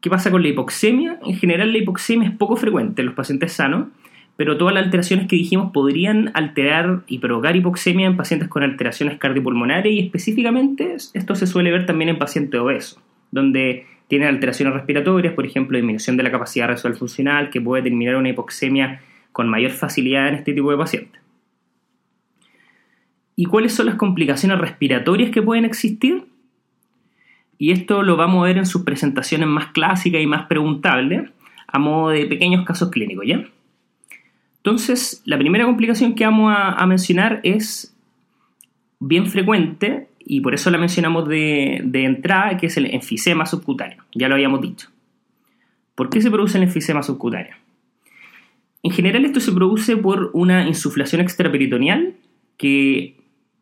¿Qué 0.01 0.09
pasa 0.09 0.31
con 0.31 0.41
la 0.41 0.49
hipoxemia? 0.49 1.19
En 1.23 1.35
general 1.35 1.71
la 1.71 1.77
hipoxemia 1.77 2.29
es 2.29 2.35
poco 2.35 2.55
frecuente 2.55 3.01
en 3.01 3.05
los 3.05 3.15
pacientes 3.15 3.53
sanos, 3.53 3.87
pero 4.35 4.57
todas 4.57 4.73
las 4.73 4.85
alteraciones 4.85 5.27
que 5.27 5.35
dijimos 5.35 5.71
podrían 5.71 6.31
alterar 6.33 7.03
y 7.05 7.19
provocar 7.19 7.55
hipoxemia 7.55 8.07
en 8.07 8.17
pacientes 8.17 8.49
con 8.49 8.63
alteraciones 8.63 9.19
cardiopulmonares 9.19 9.93
y 9.93 9.99
específicamente 9.99 10.95
esto 10.95 11.35
se 11.35 11.45
suele 11.45 11.71
ver 11.71 11.85
también 11.85 12.09
en 12.09 12.17
pacientes 12.17 12.59
obesos, 12.59 12.99
donde 13.29 13.85
tienen 14.11 14.27
alteraciones 14.27 14.73
respiratorias, 14.73 15.33
por 15.35 15.45
ejemplo, 15.45 15.77
disminución 15.77 16.17
de 16.17 16.23
la 16.23 16.31
capacidad 16.31 16.67
renal 16.67 16.95
funcional, 16.97 17.49
que 17.49 17.61
puede 17.61 17.83
terminar 17.83 18.17
una 18.17 18.27
hipoxemia 18.27 18.99
con 19.31 19.47
mayor 19.47 19.71
facilidad 19.71 20.27
en 20.27 20.35
este 20.35 20.53
tipo 20.53 20.69
de 20.69 20.75
pacientes. 20.75 21.21
¿Y 23.37 23.45
cuáles 23.45 23.73
son 23.73 23.85
las 23.85 23.95
complicaciones 23.95 24.59
respiratorias 24.59 25.31
que 25.31 25.41
pueden 25.41 25.63
existir? 25.63 26.25
Y 27.57 27.71
esto 27.71 28.03
lo 28.03 28.17
vamos 28.17 28.43
a 28.43 28.47
ver 28.47 28.57
en 28.57 28.65
sus 28.65 28.81
presentaciones 28.81 29.47
más 29.47 29.67
clásicas 29.67 30.19
y 30.19 30.27
más 30.27 30.45
preguntables, 30.47 31.29
a 31.67 31.79
modo 31.79 32.09
de 32.09 32.25
pequeños 32.25 32.65
casos 32.65 32.89
clínicos, 32.89 33.25
¿ya? 33.25 33.45
Entonces, 34.57 35.21
la 35.23 35.37
primera 35.37 35.63
complicación 35.63 36.15
que 36.15 36.25
vamos 36.25 36.53
a 36.53 36.85
mencionar 36.85 37.39
es 37.43 37.95
bien 38.99 39.27
frecuente 39.27 40.09
y 40.31 40.39
por 40.39 40.53
eso 40.53 40.71
la 40.71 40.77
mencionamos 40.77 41.27
de, 41.27 41.81
entrada, 41.91 42.55
que 42.55 42.67
es 42.67 42.77
el 42.77 42.85
enfisema 42.85 43.45
subcutáneo, 43.45 44.01
ya 44.15 44.29
lo 44.29 44.35
habíamos 44.35 44.61
dicho. 44.61 44.87
¿Por 45.93 46.09
qué 46.09 46.21
se 46.21 46.31
produce 46.31 46.57
el 46.57 46.63
enfisema 46.63 47.03
subcutáneo? 47.03 47.53
En 48.81 48.91
general 48.91 49.25
esto 49.25 49.41
se 49.41 49.51
produce 49.51 49.97
por 49.97 50.31
una 50.31 50.65
insuflación 50.65 51.19
extraperitoneal 51.19 52.13
que 52.55 53.17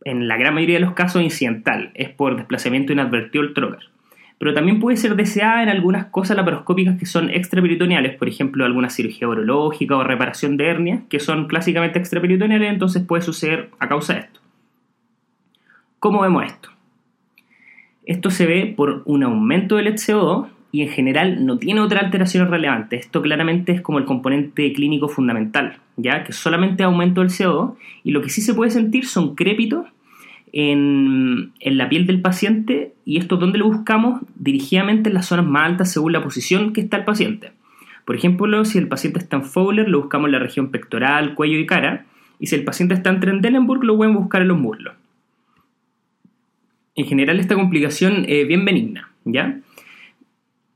en 0.05 0.27
la 0.27 0.37
gran 0.37 0.53
mayoría 0.53 0.75
de 0.75 0.85
los 0.85 0.93
casos 0.93 1.23
incidental, 1.23 1.89
es 1.95 2.09
por 2.09 2.37
desplazamiento 2.37 2.93
inadvertido 2.93 3.45
del 3.45 3.55
trocar. 3.55 3.85
Pero 4.37 4.53
también 4.53 4.79
puede 4.79 4.97
ser 4.97 5.15
deseada 5.15 5.63
en 5.63 5.69
algunas 5.69 6.05
cosas 6.05 6.37
laparoscópicas 6.37 6.99
que 6.99 7.07
son 7.07 7.31
extraperitoneales, 7.31 8.15
por 8.15 8.29
ejemplo, 8.29 8.63
alguna 8.63 8.91
cirugía 8.91 9.27
urológica 9.27 9.97
o 9.97 10.03
reparación 10.03 10.55
de 10.55 10.67
hernia, 10.67 11.01
que 11.09 11.19
son 11.19 11.47
clásicamente 11.47 11.97
extraperitoneales, 11.97 12.71
entonces 12.71 13.01
puede 13.01 13.23
suceder 13.23 13.71
a 13.79 13.89
causa 13.89 14.13
de 14.13 14.19
esto. 14.19 14.38
¿Cómo 15.99 16.21
vemos 16.21 16.45
esto? 16.45 16.69
Esto 18.05 18.29
se 18.29 18.45
ve 18.45 18.73
por 18.75 19.03
un 19.05 19.23
aumento 19.23 19.75
del 19.75 19.93
CO2 19.95 20.47
y 20.71 20.83
en 20.83 20.89
general 20.89 21.45
no 21.45 21.57
tiene 21.57 21.81
otra 21.81 21.99
alteración 21.99 22.49
relevante. 22.49 22.95
Esto 22.95 23.21
claramente 23.21 23.73
es 23.73 23.81
como 23.81 23.99
el 23.99 24.05
componente 24.05 24.71
clínico 24.71 25.09
fundamental, 25.09 25.79
ya 25.97 26.23
que 26.23 26.31
solamente 26.31 26.83
aumento 26.83 27.19
del 27.19 27.31
CO2 27.31 27.75
y 28.05 28.11
lo 28.11 28.21
que 28.21 28.29
sí 28.29 28.41
se 28.41 28.53
puede 28.53 28.71
sentir 28.71 29.05
son 29.05 29.35
crépitos 29.35 29.87
en, 30.53 31.51
la 31.59 31.89
piel 31.89 32.05
del 32.07 32.21
paciente 32.21 32.93
y 33.03 33.17
esto 33.17 33.35
donde 33.35 33.57
lo 33.57 33.67
buscamos 33.67 34.21
dirigidamente 34.35 35.09
en 35.09 35.15
las 35.15 35.25
zonas 35.25 35.45
más 35.47 35.65
altas 35.65 35.91
según 35.91 36.13
la 36.13 36.23
posición 36.23 36.71
que 36.71 36.79
está 36.79 36.95
el 36.95 37.03
paciente. 37.03 37.51
Por 38.05 38.15
ejemplo, 38.15 38.63
si 38.63 38.77
el 38.77 38.87
paciente 38.87 39.19
está 39.19 39.35
en 39.35 39.43
Fowler, 39.43 39.89
lo 39.89 39.99
buscamos 39.99 40.27
en 40.27 40.31
la 40.31 40.39
región 40.39 40.71
pectoral, 40.71 41.35
cuello 41.35 41.59
y 41.59 41.65
cara, 41.65 42.05
y 42.39 42.47
si 42.47 42.55
el 42.55 42.63
paciente 42.63 42.95
está 42.95 43.09
en 43.09 43.19
Trendelenburg, 43.19 43.83
lo 43.83 43.97
pueden 43.97 44.15
buscar 44.15 44.41
en 44.41 44.47
los 44.47 44.57
muslos. 44.57 44.93
En 46.99 47.05
general 47.05 47.39
esta 47.39 47.55
complicación 47.55 48.25
es 48.27 48.45
bien 48.45 48.65
benigna, 48.65 49.09
¿ya? 49.23 49.61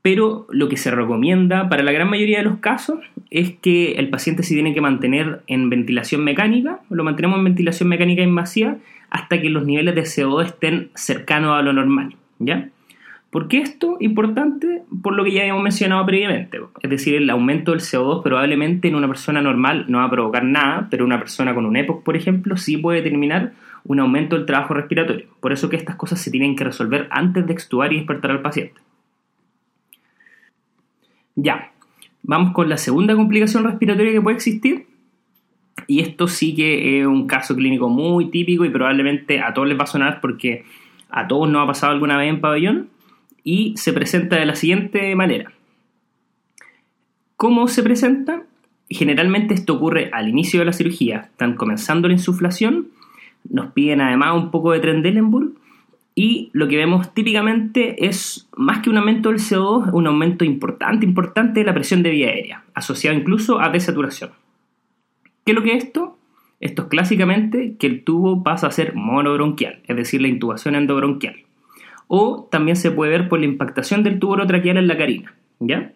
Pero 0.00 0.46
lo 0.48 0.70
que 0.70 0.78
se 0.78 0.90
recomienda 0.90 1.68
para 1.68 1.82
la 1.82 1.92
gran 1.92 2.08
mayoría 2.08 2.38
de 2.38 2.44
los 2.44 2.60
casos 2.60 2.98
es 3.30 3.50
que 3.56 3.92
el 3.96 4.08
paciente 4.08 4.42
se 4.42 4.54
tiene 4.54 4.72
que 4.72 4.80
mantener 4.80 5.42
en 5.48 5.68
ventilación 5.68 6.24
mecánica, 6.24 6.80
lo 6.88 7.04
mantenemos 7.04 7.36
en 7.36 7.44
ventilación 7.44 7.90
mecánica 7.90 8.22
invasiva 8.22 8.78
hasta 9.10 9.42
que 9.42 9.50
los 9.50 9.66
niveles 9.66 9.94
de 9.94 10.00
CO2 10.04 10.46
estén 10.46 10.88
cercanos 10.94 11.58
a 11.58 11.60
lo 11.60 11.74
normal, 11.74 12.16
¿ya? 12.38 12.70
¿Por 13.28 13.48
qué 13.48 13.58
esto? 13.58 13.98
Importante 14.00 14.82
por 15.02 15.14
lo 15.14 15.24
que 15.24 15.32
ya 15.32 15.42
habíamos 15.42 15.62
mencionado 15.62 16.06
previamente. 16.06 16.58
Es 16.80 16.88
decir, 16.88 17.16
el 17.16 17.28
aumento 17.28 17.72
del 17.72 17.82
CO2 17.82 18.22
probablemente 18.22 18.88
en 18.88 18.94
una 18.94 19.08
persona 19.08 19.42
normal 19.42 19.84
no 19.88 19.98
va 19.98 20.04
a 20.04 20.10
provocar 20.10 20.42
nada, 20.44 20.88
pero 20.90 21.04
una 21.04 21.18
persona 21.18 21.54
con 21.54 21.66
un 21.66 21.76
EPOC, 21.76 22.02
por 22.02 22.16
ejemplo, 22.16 22.56
sí 22.56 22.78
puede 22.78 23.02
determinar 23.02 23.52
un 23.84 24.00
aumento 24.00 24.36
del 24.36 24.46
trabajo 24.46 24.74
respiratorio. 24.74 25.26
Por 25.40 25.52
eso 25.52 25.68
que 25.68 25.76
estas 25.76 25.96
cosas 25.96 26.20
se 26.20 26.30
tienen 26.30 26.56
que 26.56 26.64
resolver 26.64 27.08
antes 27.10 27.46
de 27.46 27.52
extubar 27.52 27.92
y 27.92 27.96
despertar 27.96 28.30
al 28.30 28.42
paciente. 28.42 28.80
Ya, 31.36 31.72
vamos 32.22 32.52
con 32.52 32.68
la 32.68 32.76
segunda 32.76 33.14
complicación 33.14 33.64
respiratoria 33.64 34.12
que 34.12 34.22
puede 34.22 34.36
existir. 34.36 34.86
Y 35.86 36.00
esto 36.00 36.28
sí 36.28 36.54
que 36.54 37.00
es 37.00 37.06
un 37.06 37.26
caso 37.26 37.54
clínico 37.54 37.88
muy 37.88 38.30
típico 38.30 38.64
y 38.64 38.70
probablemente 38.70 39.40
a 39.40 39.52
todos 39.52 39.68
les 39.68 39.78
va 39.78 39.84
a 39.84 39.88
sonar 39.88 40.20
porque 40.20 40.64
a 41.10 41.28
todos 41.28 41.48
nos 41.48 41.62
ha 41.62 41.66
pasado 41.66 41.92
alguna 41.92 42.16
vez 42.16 42.30
en 42.30 42.40
pabellón 42.40 42.88
y 43.42 43.76
se 43.76 43.92
presenta 43.92 44.36
de 44.36 44.46
la 44.46 44.54
siguiente 44.54 45.14
manera. 45.14 45.52
¿Cómo 47.36 47.68
se 47.68 47.82
presenta? 47.82 48.44
Generalmente 48.88 49.54
esto 49.54 49.74
ocurre 49.74 50.10
al 50.12 50.28
inicio 50.28 50.60
de 50.60 50.66
la 50.66 50.72
cirugía, 50.72 51.28
están 51.32 51.54
comenzando 51.54 52.08
la 52.08 52.14
insuflación, 52.14 52.88
nos 53.48 53.72
piden 53.72 54.00
además 54.00 54.34
un 54.34 54.50
poco 54.50 54.72
de 54.72 54.80
Trendelenburg 54.80 55.52
y 56.14 56.50
lo 56.52 56.68
que 56.68 56.76
vemos 56.76 57.12
típicamente 57.12 58.06
es 58.06 58.48
más 58.56 58.80
que 58.80 58.90
un 58.90 58.96
aumento 58.96 59.30
del 59.30 59.38
CO2, 59.38 59.92
un 59.92 60.06
aumento 60.06 60.44
importante, 60.44 61.04
importante 61.04 61.60
de 61.60 61.66
la 61.66 61.74
presión 61.74 62.02
de 62.02 62.10
vía 62.10 62.28
aérea, 62.28 62.64
asociado 62.74 63.16
incluso 63.16 63.60
a 63.60 63.68
desaturación. 63.68 64.30
¿Qué 65.44 65.52
es 65.52 65.54
lo 65.54 65.62
que 65.62 65.76
es 65.76 65.84
esto? 65.84 66.18
Esto 66.60 66.82
es 66.82 66.88
clásicamente 66.88 67.76
que 67.78 67.86
el 67.86 68.04
tubo 68.04 68.42
pasa 68.42 68.68
a 68.68 68.70
ser 68.70 68.94
monobronquial, 68.94 69.80
es 69.86 69.96
decir, 69.96 70.22
la 70.22 70.28
intubación 70.28 70.76
endobronquial 70.76 71.44
o 72.06 72.48
también 72.50 72.76
se 72.76 72.90
puede 72.90 73.10
ver 73.10 73.28
por 73.28 73.40
la 73.40 73.46
impactación 73.46 74.02
del 74.02 74.18
tubo 74.18 74.32
orotraqueal 74.34 74.76
en 74.76 74.88
la 74.88 74.96
carina, 74.96 75.34
¿ya? 75.60 75.92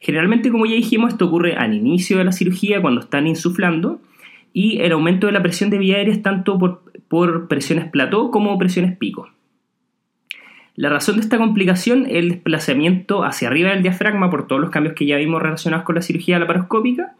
Generalmente, 0.00 0.50
como 0.50 0.66
ya 0.66 0.74
dijimos, 0.74 1.12
esto 1.12 1.26
ocurre 1.26 1.56
al 1.56 1.74
inicio 1.74 2.18
de 2.18 2.24
la 2.24 2.32
cirugía 2.32 2.80
cuando 2.80 3.00
están 3.00 3.26
insuflando 3.26 4.00
y 4.52 4.80
el 4.80 4.92
aumento 4.92 5.26
de 5.26 5.32
la 5.32 5.42
presión 5.42 5.70
de 5.70 5.78
vía 5.78 5.96
aérea 5.96 6.14
es 6.14 6.22
tanto 6.22 6.58
por, 7.08 7.48
presiones 7.48 7.90
plató 7.90 8.30
como 8.30 8.58
presiones 8.58 8.96
pico. 8.96 9.28
La 10.74 10.88
razón 10.88 11.16
de 11.16 11.22
esta 11.22 11.38
complicación 11.38 12.06
es 12.06 12.14
el 12.14 12.28
desplazamiento 12.28 13.24
hacia 13.24 13.48
arriba 13.48 13.70
del 13.70 13.82
diafragma 13.82 14.30
por 14.30 14.46
todos 14.46 14.60
los 14.60 14.70
cambios 14.70 14.94
que 14.94 15.06
ya 15.06 15.16
vimos 15.16 15.42
relacionados 15.42 15.84
con 15.84 15.96
la 15.96 16.02
cirugía 16.02 16.38
laparoscópica. 16.38 17.14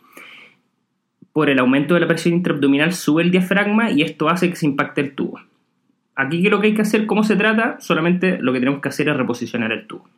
Por 1.32 1.50
el 1.50 1.58
aumento 1.58 1.94
de 1.94 2.00
la 2.00 2.06
presión 2.06 2.34
intraabdominal 2.34 2.92
sube 2.92 3.22
el 3.22 3.30
diafragma 3.30 3.90
y 3.90 4.02
esto 4.02 4.28
hace 4.28 4.48
que 4.48 4.56
se 4.56 4.66
impacte 4.66 5.00
el 5.00 5.14
tubo. 5.14 5.40
Aquí 6.14 6.42
que 6.42 6.50
lo 6.50 6.60
que 6.60 6.68
hay 6.68 6.74
que 6.74 6.82
hacer, 6.82 7.06
cómo 7.06 7.24
se 7.24 7.36
trata, 7.36 7.80
solamente 7.80 8.38
lo 8.40 8.52
que 8.52 8.60
tenemos 8.60 8.80
que 8.80 8.88
hacer 8.88 9.08
es 9.08 9.16
reposicionar 9.16 9.72
el 9.72 9.86
tubo. 9.86 10.08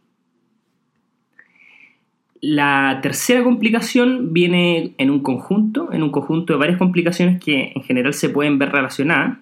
La 2.41 3.01
tercera 3.03 3.45
complicación 3.45 4.33
viene 4.33 4.95
en 4.97 5.11
un 5.11 5.21
conjunto, 5.21 5.93
en 5.93 6.03
un 6.03 6.11
conjunto 6.11 6.55
de 6.55 6.59
varias 6.59 6.79
complicaciones 6.79 7.39
que 7.39 7.73
en 7.75 7.83
general 7.83 8.15
se 8.15 8.31
pueden 8.31 8.59
ver 8.59 8.73
relacionadas, 8.73 9.37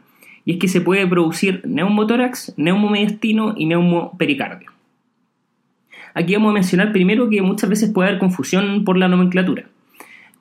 y 0.44 0.52
es 0.52 0.58
que 0.58 0.66
se 0.66 0.80
puede 0.80 1.06
producir 1.06 1.62
neumotórax, 1.64 2.54
neumomediastino 2.56 3.54
y 3.56 3.66
neumopericardio. 3.66 4.72
Aquí 6.14 6.34
vamos 6.34 6.50
a 6.50 6.54
mencionar 6.54 6.90
primero 6.90 7.28
que 7.28 7.40
muchas 7.42 7.70
veces 7.70 7.92
puede 7.92 8.08
haber 8.08 8.18
confusión 8.18 8.82
por 8.84 8.96
la 8.96 9.06
nomenclatura. 9.06 9.66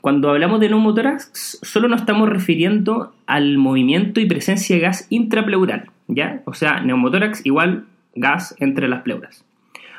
Cuando 0.02 0.30
hablamos 0.30 0.60
de 0.60 0.70
neumotórax, 0.70 1.60
solo 1.62 1.88
nos 1.88 2.02
estamos 2.02 2.30
refiriendo 2.30 3.14
al 3.28 3.58
movimiento 3.58 4.20
y 4.20 4.26
presencia 4.26 4.76
de 4.76 4.82
gas 4.82 5.06
intrapleural, 5.10 5.92
¿ya? 6.08 6.42
O 6.46 6.54
sea, 6.54 6.80
neumotórax 6.80 7.46
igual 7.46 7.86
gas 8.16 8.56
entre 8.60 8.88
las 8.88 9.02
pleuras. 9.02 9.44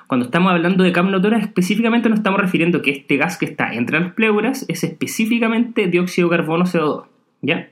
Cuando 0.08 0.24
estamos 0.24 0.50
hablando 0.50 0.84
de 0.84 0.92
capnotórax, 0.92 1.44
específicamente 1.44 2.08
nos 2.08 2.20
estamos 2.20 2.40
refiriendo 2.40 2.80
que 2.80 2.92
este 2.92 3.18
gas 3.18 3.36
que 3.36 3.44
está 3.44 3.74
entre 3.74 4.00
las 4.00 4.14
pleuras 4.14 4.64
es 4.66 4.82
específicamente 4.82 5.86
dióxido 5.86 6.30
de 6.30 6.36
carbono 6.38 6.64
CO2, 6.64 7.04
¿ya? 7.42 7.68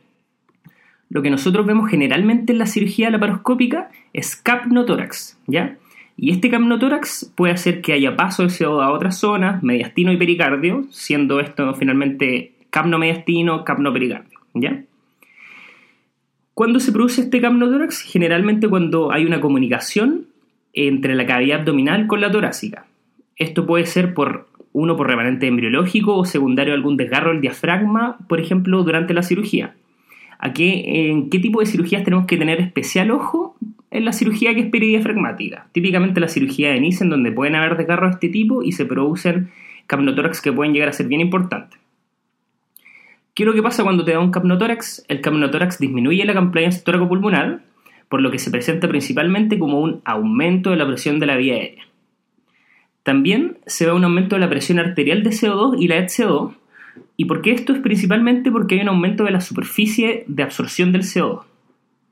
Lo 1.08 1.22
que 1.22 1.30
nosotros 1.30 1.64
vemos 1.64 1.88
generalmente 1.88 2.52
en 2.52 2.58
la 2.58 2.66
cirugía 2.66 3.08
laparoscópica 3.08 3.88
es 4.12 4.36
capnotórax, 4.36 5.40
¿ya? 5.46 5.78
Y 6.18 6.30
este 6.30 6.50
capnotórax 6.50 7.32
puede 7.34 7.54
hacer 7.54 7.80
que 7.80 7.94
haya 7.94 8.16
paso 8.16 8.42
de 8.42 8.50
CO2 8.50 8.84
a 8.84 8.90
otras 8.90 9.16
zonas, 9.18 9.62
mediastino 9.62 10.12
y 10.12 10.18
pericardio, 10.18 10.84
siendo 10.90 11.40
esto 11.40 11.72
finalmente 11.72 12.52
capnomediastino, 12.68 13.64
capnopericardio, 13.64 14.38
¿ya? 14.52 14.82
¿Cuándo 16.52 16.80
se 16.80 16.92
produce 16.92 17.22
este 17.22 17.40
capnotórax? 17.40 18.02
Generalmente 18.02 18.68
cuando 18.68 19.10
hay 19.10 19.24
una 19.24 19.40
comunicación 19.40 20.26
entre 20.76 21.14
la 21.14 21.26
cavidad 21.26 21.60
abdominal 21.60 22.06
con 22.06 22.20
la 22.20 22.30
torácica. 22.30 22.86
Esto 23.34 23.66
puede 23.66 23.86
ser 23.86 24.14
por 24.14 24.48
uno 24.72 24.96
por 24.96 25.08
remanente 25.08 25.46
embriológico 25.46 26.16
o 26.16 26.24
secundario 26.24 26.74
a 26.74 26.76
algún 26.76 26.96
desgarro 26.96 27.30
del 27.32 27.40
diafragma, 27.40 28.18
por 28.28 28.40
ejemplo, 28.40 28.82
durante 28.82 29.14
la 29.14 29.22
cirugía. 29.22 29.74
¿A 30.38 30.52
¿En 30.54 31.30
qué 31.30 31.38
tipo 31.38 31.60
de 31.60 31.66
cirugías 31.66 32.04
tenemos 32.04 32.26
que 32.26 32.36
tener 32.36 32.60
especial 32.60 33.10
ojo? 33.10 33.56
En 33.90 34.04
la 34.04 34.12
cirugía 34.12 34.54
que 34.54 34.60
es 34.60 34.66
peridiafragmática. 34.66 35.68
Típicamente 35.72 36.20
la 36.20 36.28
cirugía 36.28 36.70
de 36.70 36.80
Nice, 36.80 37.02
en 37.02 37.08
donde 37.08 37.32
pueden 37.32 37.54
haber 37.54 37.78
desgarros 37.78 38.10
de 38.10 38.14
este 38.14 38.28
tipo 38.28 38.62
y 38.62 38.72
se 38.72 38.84
producen 38.84 39.50
capnotórax 39.86 40.42
que 40.42 40.52
pueden 40.52 40.74
llegar 40.74 40.90
a 40.90 40.92
ser 40.92 41.06
bien 41.06 41.22
importantes. 41.22 41.80
¿Qué 43.32 43.42
es 43.42 43.46
lo 43.46 43.54
que 43.54 43.62
pasa 43.62 43.82
cuando 43.82 44.04
te 44.04 44.12
da 44.12 44.20
un 44.20 44.30
capnotórax? 44.30 45.04
El 45.08 45.20
capnotórax 45.20 45.78
disminuye 45.78 46.24
la 46.24 46.34
compliance 46.34 46.82
tóraco-pulmonar, 46.84 47.60
por 48.08 48.20
lo 48.20 48.30
que 48.30 48.38
se 48.38 48.50
presenta 48.50 48.88
principalmente 48.88 49.58
como 49.58 49.80
un 49.80 50.00
aumento 50.04 50.70
de 50.70 50.76
la 50.76 50.86
presión 50.86 51.18
de 51.18 51.26
la 51.26 51.36
vía 51.36 51.54
aérea. 51.54 51.84
También 53.02 53.58
se 53.66 53.86
ve 53.86 53.92
un 53.92 54.04
aumento 54.04 54.36
de 54.36 54.40
la 54.40 54.48
presión 54.48 54.78
arterial 54.78 55.22
de 55.22 55.30
CO2 55.30 55.76
y 55.80 55.88
la 55.88 55.98
HCO2. 55.98 56.54
¿Y 57.16 57.26
por 57.26 57.40
qué 57.40 57.52
esto? 57.52 57.72
Es 57.72 57.80
principalmente 57.80 58.50
porque 58.50 58.74
hay 58.74 58.80
un 58.80 58.88
aumento 58.88 59.24
de 59.24 59.30
la 59.30 59.40
superficie 59.40 60.24
de 60.26 60.42
absorción 60.42 60.92
del 60.92 61.02
CO2. 61.02 61.44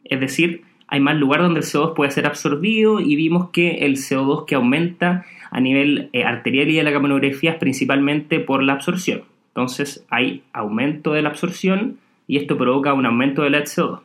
Es 0.04 0.20
decir, 0.20 0.62
hay 0.86 1.00
más 1.00 1.16
lugar 1.16 1.42
donde 1.42 1.60
el 1.60 1.66
CO2 1.66 1.94
puede 1.94 2.12
ser 2.12 2.26
absorbido 2.26 3.00
y 3.00 3.16
vimos 3.16 3.50
que 3.50 3.78
el 3.78 3.96
CO2 3.96 4.44
que 4.44 4.54
aumenta 4.54 5.24
a 5.50 5.60
nivel 5.60 6.10
eh, 6.12 6.22
arterial 6.24 6.68
y 6.68 6.76
de 6.76 6.84
la 6.84 6.92
capnografía 6.92 7.52
es 7.52 7.58
principalmente 7.58 8.38
por 8.38 8.62
la 8.62 8.74
absorción. 8.74 9.22
Entonces 9.48 10.04
hay 10.10 10.42
aumento 10.52 11.12
de 11.12 11.22
la 11.22 11.30
absorción 11.30 11.98
y 12.28 12.36
esto 12.36 12.56
provoca 12.56 12.94
un 12.94 13.06
aumento 13.06 13.42
del 13.42 13.54
CO2. 13.54 14.00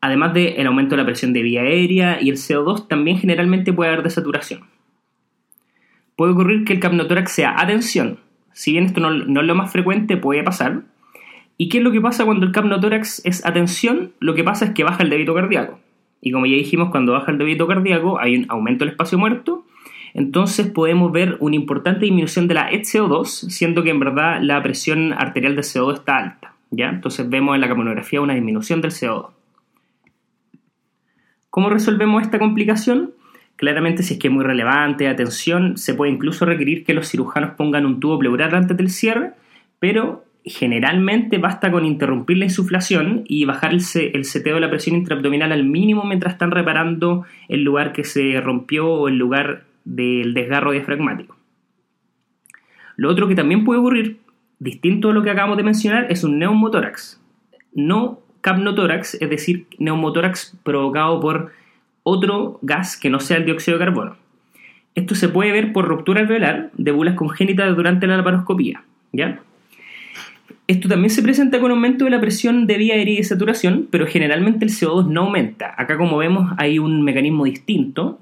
Además 0.00 0.34
del 0.34 0.66
aumento 0.66 0.96
de 0.96 1.02
la 1.02 1.06
presión 1.06 1.32
de 1.32 1.42
vía 1.42 1.62
aérea 1.62 2.20
y 2.20 2.30
el 2.30 2.36
CO2, 2.36 2.88
también 2.88 3.18
generalmente 3.18 3.72
puede 3.72 3.90
haber 3.90 4.02
desaturación. 4.02 4.62
Puede 6.16 6.32
ocurrir 6.32 6.64
que 6.64 6.72
el 6.72 6.80
capnotórax 6.80 7.32
sea 7.32 7.54
atención. 7.60 8.18
Si 8.52 8.72
bien 8.72 8.84
esto 8.84 9.00
no, 9.00 9.10
no, 9.10 9.40
es 9.40 9.46
lo 9.46 9.54
más 9.54 9.72
frecuente, 9.72 10.16
puede 10.16 10.42
pasar. 10.42 10.82
¿Y 11.56 11.68
qué 11.68 11.78
es 11.78 11.84
lo 11.84 11.92
que 11.92 12.00
pasa 12.00 12.24
cuando 12.24 12.46
el 12.46 12.52
capnotórax 12.52 13.24
es 13.24 13.44
atención? 13.44 14.12
Lo 14.20 14.34
que 14.34 14.44
pasa 14.44 14.66
es 14.66 14.70
que 14.72 14.84
baja 14.84 15.02
el 15.02 15.10
débito 15.10 15.34
cardíaco. 15.34 15.78
Y 16.20 16.32
como 16.32 16.46
ya 16.46 16.56
dijimos, 16.56 16.90
cuando 16.90 17.12
baja 17.12 17.32
el 17.32 17.38
débito 17.38 17.66
cardíaco 17.66 18.18
hay 18.18 18.36
un 18.36 18.46
aumento 18.48 18.84
del 18.84 18.92
espacio 18.92 19.18
muerto 19.18 19.64
entonces 20.14 20.66
podemos 20.68 21.12
ver 21.12 21.36
una 21.40 21.56
importante 21.56 22.04
disminución 22.06 22.48
de 22.48 22.54
la 22.54 22.70
HCO2, 22.70 23.26
siendo 23.26 23.82
que 23.82 23.90
en 23.90 24.00
verdad 24.00 24.40
la 24.42 24.62
presión 24.62 25.12
arterial 25.12 25.56
de 25.56 25.62
CO2 25.62 25.94
está 25.94 26.16
alta. 26.16 26.54
¿ya? 26.70 26.88
Entonces 26.88 27.28
vemos 27.28 27.54
en 27.54 27.60
la 27.60 27.68
capnografía 27.68 28.20
una 28.20 28.34
disminución 28.34 28.80
del 28.80 28.90
CO2. 28.90 29.30
¿Cómo 31.50 31.68
resolvemos 31.68 32.22
esta 32.22 32.38
complicación? 32.38 33.12
Claramente, 33.56 34.02
si 34.02 34.14
es 34.14 34.20
que 34.20 34.28
es 34.28 34.32
muy 34.32 34.44
relevante, 34.44 35.08
atención, 35.08 35.76
se 35.76 35.94
puede 35.94 36.12
incluso 36.12 36.46
requerir 36.46 36.84
que 36.84 36.94
los 36.94 37.08
cirujanos 37.08 37.50
pongan 37.56 37.84
un 37.84 38.00
tubo 38.00 38.18
pleural 38.18 38.54
antes 38.54 38.76
del 38.76 38.90
cierre, 38.90 39.32
pero 39.78 40.24
Generalmente 40.44 41.36
basta 41.36 41.70
con 41.70 41.84
interrumpir 41.84 42.38
la 42.38 42.46
insuflación 42.46 43.24
y 43.28 43.44
bajar 43.44 43.72
el, 43.72 43.82
seteo 43.82 44.54
de 44.54 44.60
la 44.60 44.70
presión 44.70 44.96
intraabdominal 44.96 45.52
al 45.52 45.64
mínimo 45.64 46.04
mientras 46.04 46.32
están 46.32 46.50
reparando 46.50 47.26
el 47.48 47.62
lugar 47.62 47.92
que 47.92 48.04
se 48.04 48.40
rompió 48.40 48.88
o 48.88 49.08
el 49.08 49.16
lugar 49.16 49.64
del 49.84 50.32
desgarro 50.32 50.72
diafragmático. 50.72 51.36
Lo 52.96 53.10
otro 53.10 53.28
que 53.28 53.34
también 53.34 53.64
puede 53.64 53.80
ocurrir, 53.80 54.20
distinto 54.58 55.10
a 55.10 55.12
lo 55.12 55.22
que 55.22 55.30
acabamos 55.30 55.58
de 55.58 55.62
mencionar, 55.62 56.06
es 56.10 56.24
un 56.24 56.38
neumotórax. 56.38 57.22
No 57.74 58.20
capnotórax, 58.40 59.14
es 59.14 59.30
decir, 59.30 59.66
neumotórax 59.78 60.56
provocado 60.62 61.20
por 61.20 61.52
otro 62.02 62.58
gas 62.62 62.96
que 62.96 63.10
no 63.10 63.20
sea 63.20 63.36
el 63.36 63.44
dióxido 63.44 63.78
de 63.78 63.84
carbono. 63.84 64.16
Esto 64.94 65.14
se 65.14 65.28
puede 65.28 65.52
ver 65.52 65.72
por 65.72 65.86
ruptura 65.86 66.20
alveolar 66.20 66.70
de 66.74 66.90
bulas 66.90 67.14
congénitas 67.14 67.74
durante 67.76 68.06
la 68.06 68.16
laparoscopía. 68.16 68.82
¿ya? 69.12 69.40
Esto 70.66 70.88
también 70.88 71.10
se 71.10 71.22
presenta 71.22 71.60
con 71.60 71.70
aumento 71.70 72.04
de 72.04 72.10
la 72.10 72.20
presión 72.20 72.66
de 72.66 72.76
vía 72.76 72.94
aérea 72.94 73.14
y 73.14 73.16
de 73.18 73.24
saturación, 73.24 73.88
pero 73.90 74.06
generalmente 74.06 74.64
el 74.64 74.70
CO2 74.70 75.08
no 75.08 75.22
aumenta. 75.22 75.74
Acá, 75.76 75.96
como 75.96 76.16
vemos, 76.16 76.52
hay 76.58 76.78
un 76.78 77.02
mecanismo 77.02 77.44
distinto. 77.44 78.18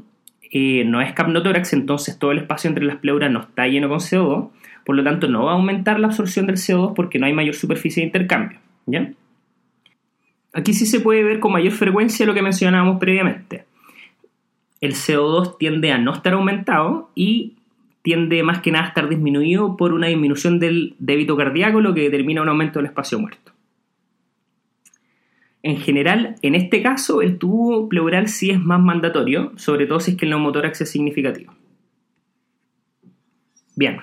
Eh, 0.50 0.84
no 0.86 1.00
es 1.00 1.12
capnotórax, 1.12 1.74
entonces 1.74 2.18
todo 2.18 2.32
el 2.32 2.38
espacio 2.38 2.68
entre 2.68 2.84
las 2.84 2.96
pleuras 2.96 3.30
no 3.30 3.40
está 3.40 3.66
lleno 3.66 3.88
con 3.88 3.98
CO2. 3.98 4.48
Por 4.84 4.96
lo 4.96 5.04
tanto, 5.04 5.28
no 5.28 5.44
va 5.44 5.52
a 5.52 5.54
aumentar 5.56 6.00
la 6.00 6.06
absorción 6.06 6.46
del 6.46 6.56
CO2 6.56 6.94
porque 6.94 7.18
no 7.18 7.26
hay 7.26 7.34
mayor 7.34 7.54
superficie 7.54 8.02
de 8.02 8.06
intercambio. 8.06 8.58
¿ya? 8.86 9.12
Aquí 10.58 10.74
sí 10.74 10.86
se 10.86 10.98
puede 10.98 11.22
ver 11.22 11.38
con 11.38 11.52
mayor 11.52 11.72
frecuencia 11.72 12.26
lo 12.26 12.34
que 12.34 12.42
mencionábamos 12.42 12.98
previamente. 12.98 13.64
El 14.80 14.94
CO2 14.94 15.56
tiende 15.56 15.92
a 15.92 15.98
no 15.98 16.12
estar 16.12 16.32
aumentado 16.32 17.12
y 17.14 17.54
tiende 18.02 18.42
más 18.42 18.60
que 18.60 18.72
nada 18.72 18.86
a 18.86 18.88
estar 18.88 19.08
disminuido 19.08 19.76
por 19.76 19.92
una 19.92 20.08
disminución 20.08 20.58
del 20.58 20.96
débito 20.98 21.36
cardíaco, 21.36 21.80
lo 21.80 21.94
que 21.94 22.00
determina 22.00 22.42
un 22.42 22.48
aumento 22.48 22.80
del 22.80 22.86
espacio 22.86 23.20
muerto. 23.20 23.52
En 25.62 25.76
general, 25.76 26.34
en 26.42 26.56
este 26.56 26.82
caso, 26.82 27.22
el 27.22 27.38
tubo 27.38 27.88
pleural 27.88 28.26
sí 28.26 28.50
es 28.50 28.58
más 28.58 28.80
mandatorio, 28.80 29.52
sobre 29.54 29.86
todo 29.86 30.00
si 30.00 30.10
es 30.10 30.16
que 30.16 30.24
el 30.24 30.30
neumotórax 30.30 30.80
es 30.80 30.90
significativo. 30.90 31.54
Bien, 33.76 34.00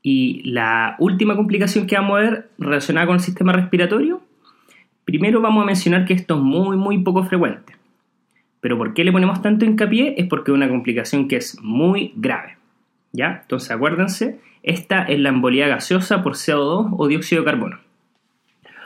y 0.00 0.42
la 0.50 0.96
última 0.98 1.36
complicación 1.36 1.86
que 1.86 1.96
vamos 1.96 2.16
a 2.16 2.20
ver 2.22 2.50
relacionada 2.58 3.06
con 3.06 3.16
el 3.16 3.20
sistema 3.20 3.52
respiratorio, 3.52 4.22
primero 5.04 5.40
vamos 5.40 5.62
a 5.62 5.66
mencionar 5.66 6.04
que 6.04 6.14
esto 6.14 6.36
es 6.36 6.40
muy, 6.40 6.76
muy 6.76 6.98
poco 6.98 7.24
frecuente. 7.24 7.74
Pero 8.60 8.78
¿por 8.78 8.94
qué 8.94 9.04
le 9.04 9.12
ponemos 9.12 9.42
tanto 9.42 9.64
hincapié? 9.64 10.14
Es 10.18 10.26
porque 10.26 10.52
es 10.52 10.54
una 10.56 10.68
complicación 10.68 11.28
que 11.28 11.36
es 11.36 11.60
muy 11.60 12.12
grave. 12.16 12.56
¿Ya? 13.12 13.40
Entonces 13.42 13.70
acuérdense, 13.70 14.40
esta 14.62 15.02
es 15.02 15.18
la 15.18 15.30
embolía 15.30 15.68
gaseosa 15.68 16.22
por 16.22 16.34
CO2 16.34 16.94
o 16.96 17.08
dióxido 17.08 17.42
de 17.42 17.50
carbono. 17.50 17.78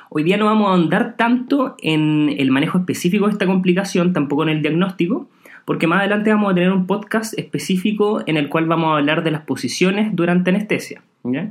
Hoy 0.08 0.22
día 0.22 0.36
no 0.36 0.46
vamos 0.46 0.68
a 0.68 0.70
ahondar 0.72 1.16
tanto 1.16 1.76
en 1.82 2.34
el 2.38 2.50
manejo 2.50 2.78
específico 2.78 3.26
de 3.26 3.32
esta 3.32 3.46
complicación, 3.46 4.12
tampoco 4.12 4.44
en 4.44 4.48
el 4.48 4.62
diagnóstico, 4.62 5.28
porque 5.64 5.86
más 5.86 5.98
adelante 6.00 6.30
vamos 6.30 6.52
a 6.52 6.54
tener 6.54 6.72
un 6.72 6.86
podcast 6.86 7.38
específico 7.38 8.22
en 8.26 8.36
el 8.36 8.48
cual 8.48 8.66
vamos 8.66 8.94
a 8.94 8.98
hablar 8.98 9.24
de 9.24 9.32
las 9.32 9.42
posiciones 9.42 10.14
durante 10.14 10.50
anestesia. 10.50 11.02
¿ya? 11.24 11.50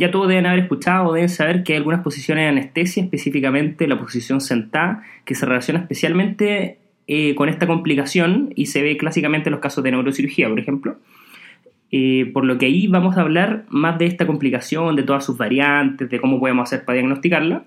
Ya 0.00 0.10
todos 0.10 0.28
deben 0.28 0.46
haber 0.46 0.60
escuchado 0.60 1.08
o 1.08 1.12
deben 1.12 1.28
saber 1.28 1.62
que 1.62 1.74
hay 1.74 1.76
algunas 1.76 2.00
posiciones 2.00 2.44
de 2.44 2.48
anestesia, 2.48 3.02
específicamente 3.02 3.86
la 3.86 3.98
posición 3.98 4.40
sentada, 4.40 5.02
que 5.26 5.34
se 5.34 5.44
relaciona 5.44 5.80
especialmente 5.80 6.78
eh, 7.06 7.34
con 7.34 7.50
esta 7.50 7.66
complicación 7.66 8.50
y 8.56 8.66
se 8.66 8.82
ve 8.82 8.96
clásicamente 8.96 9.50
en 9.50 9.52
los 9.52 9.60
casos 9.60 9.84
de 9.84 9.90
neurocirugía, 9.90 10.48
por 10.48 10.58
ejemplo. 10.58 10.96
Eh, 11.92 12.30
por 12.32 12.46
lo 12.46 12.56
que 12.56 12.66
ahí 12.66 12.86
vamos 12.86 13.18
a 13.18 13.20
hablar 13.20 13.66
más 13.68 13.98
de 13.98 14.06
esta 14.06 14.26
complicación, 14.26 14.96
de 14.96 15.02
todas 15.02 15.22
sus 15.22 15.36
variantes, 15.36 16.08
de 16.08 16.18
cómo 16.18 16.40
podemos 16.40 16.72
hacer 16.72 16.86
para 16.86 16.96
diagnosticarla. 16.96 17.64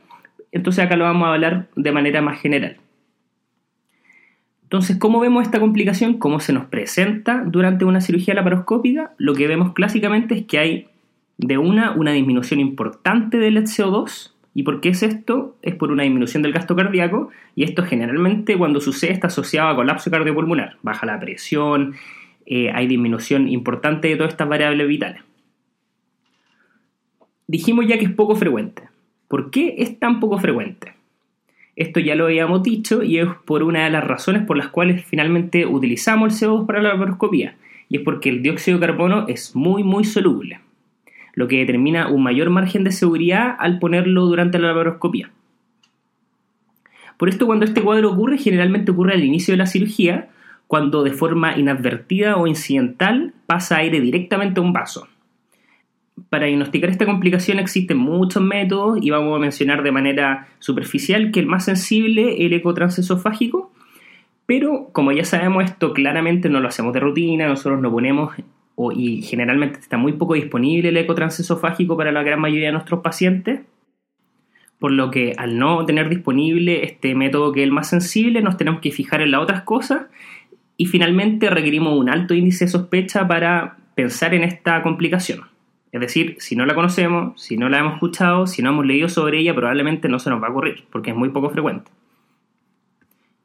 Entonces 0.52 0.84
acá 0.84 0.96
lo 0.96 1.04
vamos 1.04 1.28
a 1.28 1.34
hablar 1.34 1.68
de 1.76 1.92
manera 1.92 2.24
más 2.24 2.42
general. 2.42 2.78
Entonces, 4.64 4.98
¿cómo 4.98 5.20
vemos 5.20 5.44
esta 5.44 5.60
complicación? 5.60 6.18
¿Cómo 6.18 6.40
se 6.40 6.52
nos 6.52 6.66
presenta 6.66 7.44
durante 7.46 7.86
una 7.86 8.02
cirugía 8.02 8.34
laparoscópica? 8.34 9.12
Lo 9.20 9.36
que 9.36 9.48
vemos 9.48 9.74
clásicamente 9.74 10.34
es 10.34 10.46
que 10.46 10.58
hay 10.58 10.88
de 11.38 11.58
una 11.58 11.92
una 11.92 12.12
disminución 12.12 12.60
importante 12.60 13.38
del 13.38 13.58
CO2. 13.58 14.32
¿Y 14.56 14.64
por 14.64 14.82
qué 14.82 14.90
es 14.90 15.02
esto? 15.02 15.56
Es 15.62 15.74
por 15.76 15.92
una 15.92 16.04
disminución 16.04 16.44
del 16.44 16.54
gasto 16.54 16.76
cardíaco 16.76 17.30
y 17.56 17.64
esto 17.64 17.84
generalmente 17.84 18.58
cuando 18.58 18.80
sucede 18.80 19.12
está 19.12 19.28
asociado 19.28 19.70
a 19.70 19.76
colapso 19.76 20.12
cardiopulmonar. 20.12 20.78
Baja 20.84 21.06
la 21.08 21.20
presión, 21.20 21.96
eh, 22.46 22.70
hay 22.72 22.88
disminución 22.88 23.48
importante 23.48 24.10
de 24.10 24.16
todas 24.16 24.34
estas 24.34 24.50
variables 24.50 24.88
vitales. 24.88 25.22
Dijimos 27.48 27.88
ya 27.88 27.98
que 27.98 28.06
es 28.06 28.12
poco 28.12 28.36
frecuente. 28.36 28.84
¿Por 29.28 29.50
qué 29.50 29.76
es 29.80 30.00
tan 30.00 30.20
poco 30.20 30.38
frecuente? 30.38 30.94
Esto 31.76 32.00
ya 32.00 32.16
lo 32.16 32.26
habíamos 32.26 32.62
dicho 32.62 33.02
y 33.02 33.18
es 33.18 33.28
por 33.46 33.64
una 33.64 33.86
de 33.86 33.90
las 33.90 34.04
razones 34.04 34.44
por 34.44 34.58
las 34.58 34.68
cuales 34.68 35.04
finalmente 35.06 35.66
utilizamos 35.66 36.42
el 36.42 36.50
CO2 36.50 36.68
para 36.68 36.82
la 36.82 36.90
laparoscopía. 36.90 37.56
Y 37.90 37.98
es 37.98 38.04
porque 38.04 38.30
el 38.30 38.44
dióxido 38.44 38.78
de 38.78 38.86
carbono 38.86 39.26
es 39.28 39.56
muy 39.56 39.84
muy 39.84 40.04
soluble, 40.04 40.60
lo 41.34 41.48
que 41.48 41.58
determina 41.58 42.08
un 42.08 42.24
mayor 42.24 42.50
margen 42.50 42.84
de 42.84 42.92
seguridad 42.92 43.56
al 43.60 43.80
ponerlo 43.80 44.26
durante 44.26 44.60
la 44.60 44.70
laparoscopía. 44.70 45.32
Por 47.18 47.30
esto 47.30 47.46
cuando 47.46 47.66
este 47.66 47.82
cuadro 47.82 48.12
ocurre, 48.12 48.38
generalmente 48.38 48.92
ocurre 48.92 49.14
al 49.14 49.24
inicio 49.24 49.54
de 49.54 49.58
la 49.58 49.66
cirugía, 49.66 50.30
cuando 50.68 51.04
de 51.04 51.12
forma 51.12 51.58
inadvertida 51.58 52.38
o 52.38 52.48
incidental 52.48 53.34
pasa 53.46 53.78
aire 53.78 54.02
directamente 54.02 54.60
a 54.60 54.64
un 54.64 54.74
vaso. 54.74 55.08
Para 56.30 56.46
diagnosticar 56.46 56.90
esta 56.90 57.06
complicación 57.06 57.60
existen 57.60 57.98
muchos 57.98 58.42
métodos 58.42 59.00
y 59.02 59.10
vamos 59.10 59.36
a 59.36 59.40
mencionar 59.40 59.84
de 59.84 59.92
manera 59.92 60.48
superficial 60.60 61.32
que 61.32 61.40
el 61.40 61.48
más 61.48 61.66
sensible 61.66 62.46
el 62.46 62.54
eco 62.54 62.74
transesofágico, 62.74 63.72
pero 64.46 64.90
como 64.92 65.12
ya 65.12 65.26
sabemos 65.26 65.64
esto 65.64 65.94
claramente 65.94 66.50
no 66.50 66.60
lo 66.60 66.68
hacemos 66.68 66.94
de 66.94 67.00
rutina, 67.00 67.48
nosotros 67.48 67.82
no 67.82 67.92
ponemos 67.92 68.34
y 68.96 69.22
generalmente 69.22 69.80
está 69.80 69.98
muy 69.98 70.14
poco 70.14 70.34
disponible 70.34 70.90
el 70.90 70.98
eco 70.98 71.16
transesofágico 71.16 71.96
para 71.96 72.12
la 72.12 72.24
gran 72.24 72.40
mayoría 72.40 72.68
de 72.68 72.74
nuestros 72.74 73.02
pacientes, 73.02 73.62
por 74.80 74.92
lo 74.92 75.12
que 75.12 75.34
al 75.38 75.58
no 75.58 75.86
tener 75.86 76.10
disponible 76.10 76.84
este 76.84 77.16
método 77.16 77.52
que 77.52 77.62
es 77.62 77.64
el 77.66 77.72
más 77.72 77.90
sensible 77.90 78.42
nos 78.42 78.58
tenemos 78.58 78.82
que 78.82 78.92
fijar 78.92 79.22
en 79.22 79.32
las 79.32 79.42
otras 79.42 79.62
cosas 79.62 80.08
y 80.76 80.88
finalmente 80.88 81.50
requerimos 81.50 81.98
un 81.98 82.10
alto 82.10 82.34
índice 82.34 82.66
de 82.66 82.72
sospecha 82.72 83.28
para 83.28 83.78
pensar 83.96 84.34
en 84.34 84.44
esta 84.44 84.82
complicación. 84.82 85.42
Es 85.92 86.02
decir, 86.02 86.36
si 86.40 86.56
no 86.56 86.66
la 86.66 86.74
conocemos, 86.74 87.40
si 87.42 87.56
no 87.56 87.70
la 87.70 87.80
hemos 87.80 87.94
escuchado, 87.94 88.48
si 88.48 88.64
no 88.64 88.72
hemos 88.72 88.86
leído 88.86 89.08
sobre 89.08 89.40
ella, 89.40 89.54
probablemente 89.54 90.10
no 90.10 90.18
se 90.18 90.32
nos 90.32 90.42
va 90.42 90.48
a 90.48 90.50
ocurrir, 90.50 90.86
porque 90.92 91.12
es 91.12 91.16
muy 91.16 91.30
poco 91.30 91.52
frecuente. 91.52 91.92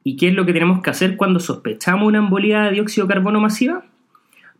¿Y 0.03 0.17
qué 0.17 0.29
es 0.29 0.33
lo 0.33 0.45
que 0.47 0.53
tenemos 0.53 0.81
que 0.81 0.89
hacer 0.89 1.15
cuando 1.15 1.39
sospechamos 1.39 2.07
una 2.07 2.17
embolía 2.17 2.63
de 2.63 2.71
dióxido 2.71 3.05
de 3.05 3.13
carbono 3.13 3.39
masiva? 3.39 3.85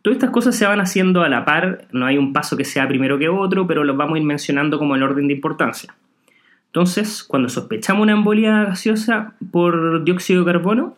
Todas 0.02 0.16
estas 0.16 0.30
cosas 0.30 0.56
se 0.56 0.66
van 0.66 0.80
haciendo 0.80 1.22
a 1.22 1.28
la 1.28 1.44
par, 1.44 1.86
no 1.92 2.06
hay 2.06 2.16
un 2.16 2.32
paso 2.32 2.56
que 2.56 2.64
sea 2.64 2.88
primero 2.88 3.18
que 3.18 3.28
otro, 3.28 3.66
pero 3.66 3.84
los 3.84 3.96
vamos 3.96 4.14
a 4.14 4.18
ir 4.18 4.24
mencionando 4.24 4.78
como 4.78 4.96
en 4.96 5.02
orden 5.02 5.28
de 5.28 5.34
importancia. 5.34 5.94
Entonces, 6.66 7.22
cuando 7.22 7.48
sospechamos 7.48 8.02
una 8.02 8.12
embolía 8.12 8.64
gaseosa 8.64 9.34
por 9.50 10.02
dióxido 10.04 10.44
de 10.44 10.52
carbono, 10.52 10.96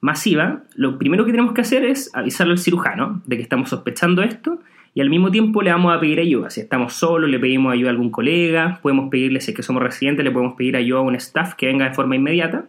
masiva, 0.00 0.62
lo 0.74 0.98
primero 0.98 1.24
que 1.24 1.30
tenemos 1.30 1.52
que 1.52 1.60
hacer 1.60 1.84
es 1.84 2.10
avisarle 2.14 2.54
al 2.54 2.58
cirujano 2.58 3.22
de 3.26 3.36
que 3.36 3.42
estamos 3.42 3.68
sospechando 3.68 4.22
esto 4.22 4.58
y 4.94 5.00
al 5.00 5.10
mismo 5.10 5.30
tiempo 5.30 5.62
le 5.62 5.70
vamos 5.70 5.94
a 5.94 6.00
pedir 6.00 6.18
ayuda. 6.18 6.50
Si 6.50 6.60
estamos 6.60 6.94
solos, 6.94 7.30
le 7.30 7.38
pedimos 7.38 7.72
ayuda 7.72 7.90
a 7.90 7.92
algún 7.92 8.10
colega, 8.10 8.80
podemos 8.82 9.10
pedirle, 9.10 9.40
si 9.40 9.52
es 9.52 9.56
que 9.56 9.62
somos 9.62 9.82
residentes, 9.82 10.24
le 10.24 10.32
podemos 10.32 10.54
pedir 10.54 10.74
ayuda 10.74 11.00
a 11.00 11.02
un 11.02 11.14
staff 11.14 11.54
que 11.54 11.66
venga 11.66 11.84
de 11.88 11.94
forma 11.94 12.16
inmediata. 12.16 12.64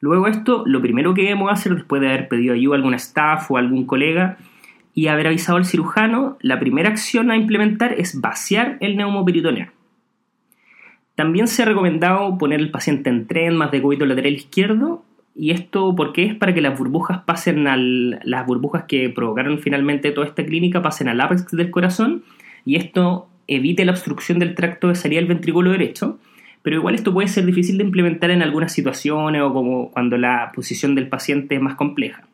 Luego 0.00 0.26
esto, 0.26 0.62
lo 0.66 0.80
primero 0.80 1.12
que 1.12 1.22
debemos 1.22 1.52
hacer 1.52 1.74
después 1.74 2.00
de 2.00 2.08
haber 2.08 2.28
pedido 2.28 2.54
ayuda 2.54 2.76
a 2.76 2.78
algún 2.78 2.94
staff 2.94 3.50
o 3.50 3.56
a 3.56 3.60
algún 3.60 3.86
colega 3.86 4.38
y 4.94 5.08
haber 5.08 5.26
avisado 5.26 5.58
al 5.58 5.66
cirujano, 5.66 6.38
la 6.40 6.60
primera 6.60 6.88
acción 6.88 7.30
a 7.30 7.36
implementar 7.36 7.92
es 7.98 8.20
vaciar 8.20 8.78
el 8.80 8.96
neumoperitoneo. 8.96 9.68
También 11.16 11.48
se 11.48 11.62
ha 11.62 11.66
recomendado 11.66 12.38
poner 12.38 12.60
al 12.60 12.70
paciente 12.70 13.10
en 13.10 13.26
tren 13.26 13.56
más 13.56 13.70
de 13.70 13.82
cúbito 13.82 14.06
lateral 14.06 14.32
izquierdo 14.32 15.04
y 15.36 15.50
esto, 15.50 15.94
porque 15.96 16.24
es 16.24 16.34
para 16.34 16.54
que 16.54 16.60
las 16.60 16.78
burbujas 16.78 17.22
pasen 17.24 17.66
al. 17.66 18.20
las 18.22 18.46
burbujas 18.46 18.84
que 18.86 19.10
provocaron 19.10 19.58
finalmente 19.58 20.12
toda 20.12 20.28
esta 20.28 20.44
clínica 20.44 20.80
pasen 20.80 21.08
al 21.08 21.20
ápex 21.20 21.50
del 21.50 21.70
corazón 21.70 22.22
y 22.64 22.76
esto 22.76 23.28
evite 23.48 23.84
la 23.84 23.92
obstrucción 23.92 24.38
del 24.38 24.54
tracto 24.54 24.88
de 24.88 24.94
salida 24.94 25.18
del 25.18 25.28
ventrículo 25.28 25.72
derecho. 25.72 26.18
Pero 26.62 26.76
igual 26.76 26.94
esto 26.94 27.12
puede 27.12 27.28
ser 27.28 27.44
difícil 27.44 27.76
de 27.78 27.84
implementar 27.84 28.30
en 28.30 28.42
algunas 28.42 28.72
situaciones 28.72 29.42
o 29.42 29.52
como 29.52 29.90
cuando 29.90 30.16
la 30.16 30.50
posición 30.54 30.94
del 30.94 31.08
paciente 31.08 31.56
es 31.56 31.60
más 31.60 31.74
compleja. 31.74 32.26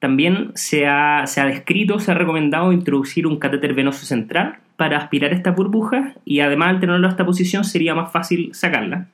También 0.00 0.50
se 0.54 0.86
ha, 0.86 1.26
se 1.26 1.40
ha 1.40 1.46
descrito, 1.46 2.00
se 2.00 2.10
ha 2.10 2.14
recomendado 2.14 2.72
introducir 2.72 3.26
un 3.26 3.38
catéter 3.38 3.74
venoso 3.74 4.06
central 4.06 4.58
para 4.76 4.96
aspirar 4.96 5.32
estas 5.32 5.54
burbujas 5.54 6.16
y 6.24 6.40
además 6.40 6.70
al 6.70 6.80
tenerlo 6.80 7.06
a 7.06 7.10
esta 7.10 7.26
posición 7.26 7.64
sería 7.64 7.94
más 7.94 8.10
fácil 8.10 8.54
sacarla. 8.54 9.08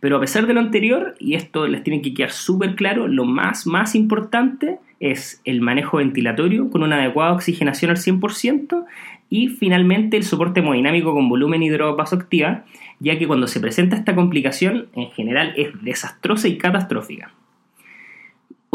Pero 0.00 0.18
a 0.18 0.20
pesar 0.20 0.46
de 0.46 0.52
lo 0.52 0.60
anterior, 0.60 1.14
y 1.18 1.32
esto 1.32 1.66
les 1.66 1.82
tiene 1.82 2.02
que 2.02 2.12
quedar 2.12 2.30
súper 2.30 2.74
claro, 2.74 3.08
lo 3.08 3.24
más, 3.24 3.66
más 3.66 3.94
importante 3.94 4.78
es 5.00 5.40
el 5.46 5.62
manejo 5.62 5.96
ventilatorio 5.96 6.68
con 6.68 6.82
una 6.82 6.96
adecuada 6.96 7.32
oxigenación 7.32 7.90
al 7.90 7.96
100% 7.96 8.84
y 9.30 9.48
finalmente 9.48 10.18
el 10.18 10.24
soporte 10.24 10.60
hemodinámico 10.60 11.14
con 11.14 11.30
volumen 11.30 11.62
y 11.62 11.70
droga 11.70 11.96
vasoactiva, 11.96 12.66
ya 13.00 13.18
que 13.18 13.26
cuando 13.26 13.46
se 13.46 13.60
presenta 13.60 13.96
esta 13.96 14.14
complicación 14.14 14.88
en 14.94 15.10
general 15.12 15.54
es 15.56 15.70
desastrosa 15.82 16.48
y 16.48 16.58
catastrófica. 16.58 17.32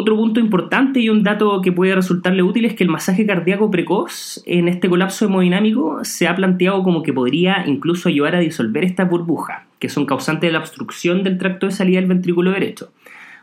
Otro 0.01 0.15
punto 0.15 0.39
importante 0.39 1.01
y 1.01 1.09
un 1.09 1.23
dato 1.23 1.61
que 1.61 1.73
puede 1.73 1.93
resultarle 1.93 2.41
útil 2.41 2.63
es 2.63 2.73
que 2.73 2.85
el 2.85 2.89
masaje 2.89 3.25
cardíaco 3.25 3.69
precoz 3.69 4.41
en 4.45 4.69
este 4.69 4.87
colapso 4.87 5.25
hemodinámico 5.25 6.05
se 6.05 6.25
ha 6.25 6.37
planteado 6.37 6.83
como 6.83 7.03
que 7.03 7.11
podría 7.11 7.65
incluso 7.67 8.07
ayudar 8.07 8.37
a 8.37 8.39
disolver 8.39 8.85
estas 8.85 9.09
burbujas, 9.09 9.63
que 9.77 9.89
son 9.89 10.05
causantes 10.05 10.47
de 10.47 10.53
la 10.53 10.59
obstrucción 10.59 11.21
del 11.23 11.37
tracto 11.37 11.65
de 11.65 11.73
salida 11.73 11.99
del 11.99 12.07
ventrículo 12.07 12.51
derecho. 12.51 12.93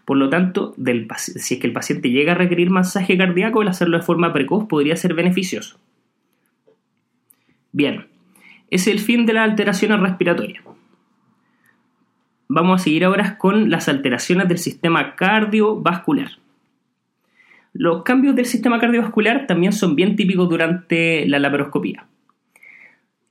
Por 0.06 0.16
lo 0.16 0.30
tanto, 0.30 0.74
si 1.18 1.54
es 1.54 1.60
que 1.60 1.66
el 1.66 1.74
paciente 1.74 2.08
llega 2.08 2.32
a 2.32 2.36
requerir 2.36 2.70
masaje 2.70 3.18
cardíaco, 3.18 3.60
el 3.60 3.68
hacerlo 3.68 3.98
de 3.98 4.04
forma 4.04 4.32
precoz 4.32 4.64
podría 4.66 4.96
ser 4.96 5.12
beneficioso. 5.12 5.78
Bien, 7.70 8.06
es 8.70 8.86
el 8.86 9.00
fin 9.00 9.26
de 9.26 9.34
las 9.34 9.50
alteraciones 9.50 10.00
respiratorias. 10.00 10.64
Vamos 12.48 12.80
a 12.80 12.84
seguir 12.84 13.04
ahora 13.04 13.36
con 13.36 13.68
las 13.68 13.90
alteraciones 13.90 14.48
del 14.48 14.56
sistema 14.56 15.16
cardiovascular. 15.16 16.45
Los 17.78 18.04
cambios 18.04 18.34
del 18.34 18.46
sistema 18.46 18.80
cardiovascular 18.80 19.46
también 19.46 19.72
son 19.72 19.96
bien 19.96 20.16
típicos 20.16 20.48
durante 20.48 21.26
la 21.28 21.38
laparoscopía. 21.38 22.06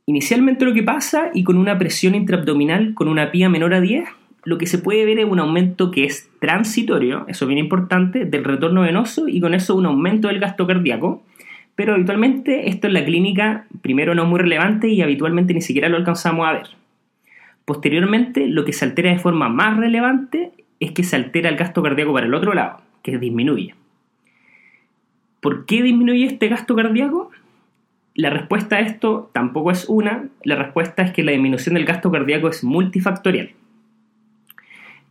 Inicialmente 0.06 0.66
lo 0.66 0.74
que 0.74 0.84
pasa, 0.84 1.32
y 1.34 1.44
con 1.44 1.58
una 1.58 1.80
presión 1.80 2.14
intraabdominal 2.14 2.94
con 2.94 3.08
una 3.08 3.32
pía 3.32 3.50
menor 3.50 3.74
a 3.74 3.82
10, 3.82 4.08
lo 4.44 4.60
que 4.60 4.68
se 4.68 4.78
puede 4.78 5.04
ver 5.04 5.18
es 5.18 5.26
un 5.26 5.40
aumento 5.40 5.90
que 5.90 6.04
es 6.04 6.30
transitorio, 6.40 7.26
eso 7.28 7.46
es 7.46 7.48
bien 7.48 7.58
importante, 7.58 8.26
del 8.26 8.44
retorno 8.44 8.82
venoso 8.82 9.28
y 9.28 9.42
con 9.42 9.56
eso 9.56 9.76
un 9.76 9.88
aumento 9.88 10.28
del 10.28 10.40
gasto 10.40 10.68
cardíaco. 10.68 11.24
Pero 11.74 11.96
habitualmente 11.96 12.70
esto 12.70 12.86
en 12.86 12.94
la 12.94 13.04
clínica 13.04 13.66
primero 13.82 14.14
no 14.14 14.24
es 14.24 14.30
muy 14.30 14.40
relevante 14.40 14.90
y 14.90 15.02
habitualmente 15.02 15.56
ni 15.56 15.62
siquiera 15.62 15.90
lo 15.90 15.98
alcanzamos 15.98 16.48
a 16.48 16.54
ver. 16.54 16.68
Posteriormente, 17.66 18.48
lo 18.48 18.64
que 18.64 18.74
se 18.74 18.86
altera 18.86 19.10
de 19.10 19.18
forma 19.18 19.50
más 19.50 19.78
relevante 19.78 20.52
es 20.80 20.92
que 20.92 21.04
se 21.04 21.16
altera 21.16 21.50
el 21.50 21.56
gasto 21.56 21.82
cardíaco 21.82 22.14
para 22.14 22.28
el 22.28 22.34
otro 22.36 22.54
lado, 22.54 22.82
que 23.02 23.18
disminuye. 23.18 23.74
¿Por 25.46 25.68
qué 25.68 25.84
disminuye 25.84 26.26
este 26.26 26.48
gasto 26.48 26.76
cardíaco? 26.76 27.30
La 28.16 28.32
respuesta 28.32 28.78
a 28.78 28.80
esto 28.80 29.30
tampoco 29.32 29.70
es 29.70 29.86
una, 29.88 30.30
la 30.44 30.56
respuesta 30.56 31.04
es 31.04 31.12
que 31.12 31.24
la 31.24 31.34
disminución 31.34 31.76
del 31.76 31.86
gasto 31.86 32.10
cardíaco 32.10 32.48
es 32.48 32.64
multifactorial. 32.64 33.52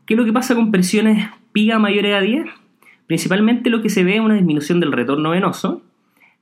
¿Qué 0.04 0.14
es 0.14 0.18
lo 0.18 0.24
que 0.24 0.32
pasa 0.32 0.56
con 0.56 0.72
presiones 0.72 1.28
piga 1.52 1.78
mayores 1.78 2.16
a 2.16 2.20
10? 2.20 2.46
Principalmente 3.06 3.70
lo 3.70 3.80
que 3.80 3.90
se 3.90 4.02
ve 4.02 4.16
es 4.16 4.20
una 4.20 4.34
disminución 4.34 4.80
del 4.80 4.90
retorno 4.90 5.30
venoso, 5.30 5.82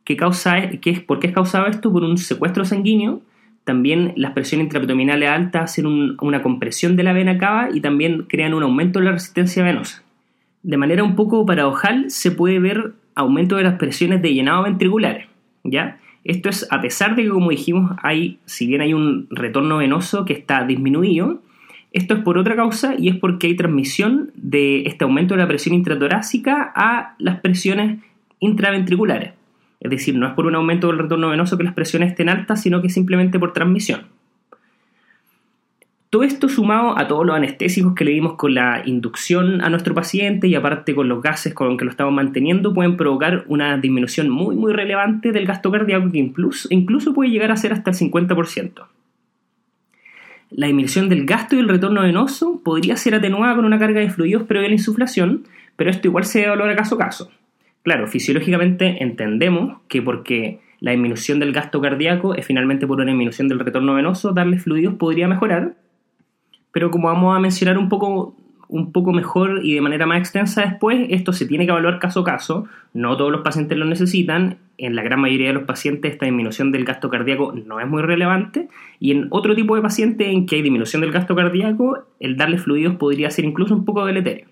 que 0.04 0.16
causa, 0.16 0.70
que 0.80 0.88
es, 0.88 1.00
¿por 1.00 1.20
qué 1.20 1.26
es 1.26 1.34
causado 1.34 1.66
esto? 1.66 1.92
Por 1.92 2.02
un 2.02 2.16
secuestro 2.16 2.64
sanguíneo. 2.64 3.20
También 3.64 4.14
las 4.16 4.32
presiones 4.32 4.68
intraabdominales 4.68 5.28
altas 5.28 5.64
hacen 5.64 6.16
una 6.18 6.42
compresión 6.42 6.96
de 6.96 7.02
la 7.02 7.12
vena 7.12 7.36
cava 7.36 7.68
y 7.70 7.82
también 7.82 8.22
crean 8.22 8.54
un 8.54 8.62
aumento 8.62 9.00
de 9.00 9.04
la 9.04 9.12
resistencia 9.12 9.62
venosa. 9.62 10.02
De 10.62 10.78
manera 10.78 11.04
un 11.04 11.14
poco 11.14 11.44
paradojal 11.44 12.10
se 12.10 12.30
puede 12.30 12.58
ver 12.58 12.94
aumento 13.14 13.56
de 13.56 13.64
las 13.64 13.74
presiones 13.74 14.22
de 14.22 14.34
llenado 14.34 14.64
ventriculares, 14.64 15.26
¿ya? 15.64 15.98
Esto 16.24 16.48
es 16.48 16.66
a 16.70 16.80
pesar 16.80 17.16
de 17.16 17.24
que, 17.24 17.28
como 17.30 17.50
dijimos, 17.50 17.96
hay, 18.02 18.38
si 18.44 18.66
bien 18.66 18.80
hay 18.80 18.94
un 18.94 19.26
retorno 19.30 19.78
venoso 19.78 20.24
que 20.24 20.32
está 20.34 20.64
disminuido, 20.64 21.40
esto 21.92 22.14
es 22.14 22.20
por 22.20 22.38
otra 22.38 22.56
causa 22.56 22.94
y 22.96 23.08
es 23.08 23.16
porque 23.16 23.48
hay 23.48 23.56
transmisión 23.56 24.30
de 24.34 24.82
este 24.82 25.04
aumento 25.04 25.34
de 25.34 25.42
la 25.42 25.48
presión 25.48 25.74
intratorácica 25.74 26.72
a 26.74 27.16
las 27.18 27.40
presiones 27.40 28.00
intraventriculares. 28.38 29.32
Es 29.80 29.90
decir, 29.90 30.14
no 30.16 30.26
es 30.26 30.32
por 30.34 30.46
un 30.46 30.54
aumento 30.54 30.86
del 30.86 30.98
retorno 30.98 31.28
venoso 31.28 31.58
que 31.58 31.64
las 31.64 31.74
presiones 31.74 32.10
estén 32.10 32.28
altas, 32.28 32.62
sino 32.62 32.80
que 32.80 32.88
simplemente 32.88 33.38
por 33.38 33.52
transmisión. 33.52 34.02
Todo 36.12 36.24
esto 36.24 36.50
sumado 36.50 36.98
a 36.98 37.08
todos 37.08 37.24
los 37.24 37.34
anestésicos 37.34 37.94
que 37.94 38.04
le 38.04 38.10
dimos 38.10 38.34
con 38.34 38.52
la 38.52 38.82
inducción 38.84 39.62
a 39.62 39.70
nuestro 39.70 39.94
paciente 39.94 40.46
y 40.46 40.54
aparte 40.54 40.94
con 40.94 41.08
los 41.08 41.22
gases 41.22 41.54
con 41.54 41.68
los 41.68 41.78
que 41.78 41.86
lo 41.86 41.90
estamos 41.90 42.12
manteniendo, 42.12 42.74
pueden 42.74 42.98
provocar 42.98 43.44
una 43.48 43.78
disminución 43.78 44.28
muy 44.28 44.54
muy 44.54 44.74
relevante 44.74 45.32
del 45.32 45.46
gasto 45.46 45.72
cardíaco 45.72 46.12
que 46.12 46.18
incluso, 46.18 47.14
puede 47.14 47.30
llegar 47.30 47.50
a 47.50 47.56
ser 47.56 47.72
hasta 47.72 47.92
el 47.92 47.96
50%. 47.96 48.84
La 50.50 50.66
disminución 50.66 51.08
del 51.08 51.24
gasto 51.24 51.56
y 51.56 51.60
el 51.60 51.68
retorno 51.70 52.02
venoso 52.02 52.60
podría 52.62 52.98
ser 52.98 53.14
atenuada 53.14 53.56
con 53.56 53.64
una 53.64 53.78
carga 53.78 54.00
de 54.00 54.10
fluidos 54.10 54.42
previa 54.42 54.66
a 54.66 54.68
la 54.68 54.74
insuflación, 54.74 55.44
pero 55.76 55.88
esto 55.88 56.08
igual 56.08 56.26
se 56.26 56.40
debe 56.40 56.50
valorar 56.50 56.76
caso 56.76 56.96
a 56.96 56.98
caso. 56.98 57.30
Claro, 57.84 58.06
fisiológicamente 58.06 59.02
entendemos 59.02 59.78
que 59.88 60.02
porque 60.02 60.60
la 60.78 60.90
disminución 60.90 61.38
del 61.38 61.54
gasto 61.54 61.80
cardíaco 61.80 62.34
es 62.34 62.44
finalmente 62.44 62.86
por 62.86 62.98
una 62.98 63.12
disminución 63.12 63.48
del 63.48 63.60
retorno 63.60 63.94
venoso, 63.94 64.32
darle 64.32 64.58
fluidos 64.58 64.96
podría 64.96 65.26
mejorar, 65.26 65.76
pero 66.72 66.90
como 66.90 67.08
vamos 67.08 67.36
a 67.36 67.40
mencionar 67.40 67.78
un 67.78 67.88
poco, 67.88 68.34
un 68.68 68.90
poco 68.90 69.12
mejor 69.12 69.60
y 69.62 69.74
de 69.74 69.80
manera 69.80 70.06
más 70.06 70.18
extensa 70.18 70.62
después, 70.62 71.06
esto 71.10 71.32
se 71.32 71.46
tiene 71.46 71.66
que 71.66 71.70
evaluar 71.70 71.98
caso 71.98 72.20
a 72.20 72.24
caso, 72.24 72.66
no 72.94 73.16
todos 73.16 73.30
los 73.30 73.42
pacientes 73.42 73.78
lo 73.78 73.84
necesitan, 73.84 74.58
en 74.78 74.96
la 74.96 75.02
gran 75.02 75.20
mayoría 75.20 75.48
de 75.48 75.52
los 75.52 75.64
pacientes 75.64 76.12
esta 76.12 76.24
disminución 76.24 76.72
del 76.72 76.84
gasto 76.84 77.08
cardíaco 77.08 77.52
no 77.52 77.78
es 77.78 77.86
muy 77.86 78.02
relevante 78.02 78.68
y 78.98 79.12
en 79.12 79.28
otro 79.30 79.54
tipo 79.54 79.76
de 79.76 79.82
pacientes 79.82 80.26
en 80.26 80.46
que 80.46 80.56
hay 80.56 80.62
disminución 80.62 81.02
del 81.02 81.12
gasto 81.12 81.36
cardíaco, 81.36 82.06
el 82.18 82.36
darle 82.36 82.58
fluidos 82.58 82.96
podría 82.96 83.30
ser 83.30 83.44
incluso 83.44 83.74
un 83.74 83.84
poco 83.84 84.04
deleterio. 84.04 84.46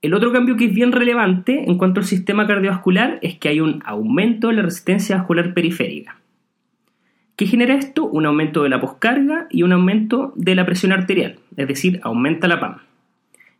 El 0.00 0.14
otro 0.14 0.32
cambio 0.32 0.56
que 0.56 0.64
es 0.64 0.74
bien 0.74 0.90
relevante 0.90 1.62
en 1.70 1.78
cuanto 1.78 2.00
al 2.00 2.06
sistema 2.06 2.46
cardiovascular 2.46 3.20
es 3.22 3.38
que 3.38 3.50
hay 3.50 3.60
un 3.60 3.82
aumento 3.84 4.48
de 4.48 4.54
la 4.54 4.62
resistencia 4.62 5.16
vascular 5.16 5.54
periférica. 5.54 6.21
¿Qué 7.42 7.48
genera 7.48 7.74
esto? 7.74 8.04
Un 8.04 8.24
aumento 8.24 8.62
de 8.62 8.68
la 8.68 8.80
poscarga 8.80 9.48
y 9.50 9.64
un 9.64 9.72
aumento 9.72 10.32
de 10.36 10.54
la 10.54 10.64
presión 10.64 10.92
arterial, 10.92 11.40
es 11.56 11.66
decir, 11.66 11.98
aumenta 12.04 12.46
la 12.46 12.60
PAM. 12.60 12.76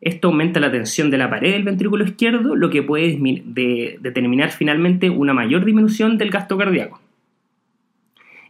Esto 0.00 0.28
aumenta 0.28 0.60
la 0.60 0.70
tensión 0.70 1.10
de 1.10 1.18
la 1.18 1.28
pared 1.28 1.50
del 1.50 1.64
ventrículo 1.64 2.04
izquierdo, 2.04 2.54
lo 2.54 2.70
que 2.70 2.84
puede 2.84 3.18
determinar 4.00 4.52
finalmente 4.52 5.10
una 5.10 5.34
mayor 5.34 5.64
disminución 5.64 6.16
del 6.16 6.30
gasto 6.30 6.56
cardíaco. 6.56 7.00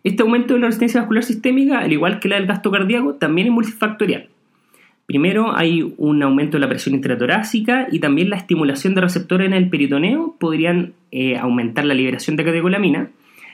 Este 0.05 0.23
aumento 0.23 0.53
de 0.53 0.61
la 0.61 0.67
resistencia 0.67 1.01
vascular 1.01 1.25
sistémica, 1.25 1.79
al 1.79 1.95
igual 1.95 2.21
que 2.21 2.29
la 2.29 2.37
del 2.37 2.47
gasto 2.47 2.71
cardíaco, 2.71 3.15
también 3.15 3.47
es 3.47 3.55
multifactorial. 3.55 4.29
Primero 5.07 5.57
hay 5.57 5.95
un 5.97 6.23
aumento 6.23 6.59
de 6.59 6.61
la 6.61 6.69
presión 6.69 6.95
intratorácica 6.95 7.89
y 7.91 8.01
también 8.01 8.29
la 8.29 8.37
estimulación 8.37 8.95
de 8.95 9.01
receptores 9.01 9.47
en 9.47 9.55
el 9.55 9.71
peritoneo 9.71 10.37
podrían 10.39 10.93
eh, 11.11 11.39
aumentar 11.39 11.87
la 11.87 11.95
liberación 11.95 12.37
de 12.37 12.45
catecolamina, 12.45 13.09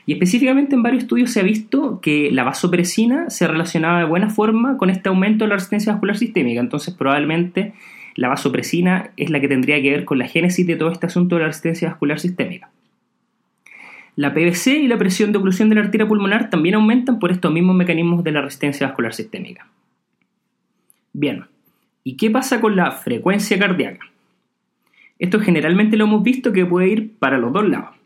y 0.05 0.13
específicamente 0.13 0.75
en 0.75 0.83
varios 0.83 1.03
estudios 1.03 1.31
se 1.31 1.39
ha 1.39 1.43
visto 1.43 1.99
que 2.01 2.31
la 2.31 2.43
vasopresina 2.43 3.29
se 3.29 3.47
relacionaba 3.47 3.99
de 3.99 4.05
buena 4.05 4.29
forma 4.29 4.77
con 4.77 4.89
este 4.89 5.09
aumento 5.09 5.45
de 5.45 5.49
la 5.49 5.55
resistencia 5.55 5.91
vascular 5.91 6.17
sistémica. 6.17 6.59
Entonces 6.59 6.93
probablemente 6.93 7.73
la 8.15 8.27
vasopresina 8.27 9.11
es 9.17 9.29
la 9.29 9.39
que 9.39 9.47
tendría 9.47 9.81
que 9.81 9.91
ver 9.91 10.05
con 10.05 10.17
la 10.17 10.27
génesis 10.27 10.65
de 10.65 10.75
todo 10.75 10.91
este 10.91 11.05
asunto 11.05 11.35
de 11.35 11.41
la 11.41 11.47
resistencia 11.47 11.89
vascular 11.89 12.19
sistémica. 12.19 12.69
La 14.15 14.33
PVC 14.33 14.79
y 14.79 14.87
la 14.87 14.97
presión 14.97 15.31
de 15.31 15.37
oclusión 15.37 15.69
de 15.69 15.75
la 15.75 15.81
arteria 15.81 16.07
pulmonar 16.07 16.49
también 16.49 16.75
aumentan 16.75 17.19
por 17.19 17.31
estos 17.31 17.53
mismos 17.53 17.75
mecanismos 17.75 18.23
de 18.23 18.31
la 18.31 18.41
resistencia 18.41 18.87
vascular 18.87 19.13
sistémica. 19.13 19.67
Bien, 21.13 21.45
¿y 22.03 22.17
qué 22.17 22.29
pasa 22.29 22.59
con 22.59 22.75
la 22.75 22.91
frecuencia 22.91 23.57
cardíaca? 23.57 24.05
Esto 25.19 25.39
generalmente 25.39 25.97
lo 25.97 26.05
hemos 26.05 26.23
visto 26.23 26.51
que 26.51 26.65
puede 26.65 26.89
ir 26.89 27.13
para 27.17 27.37
los 27.37 27.53
dos 27.53 27.67
lados. 27.67 27.98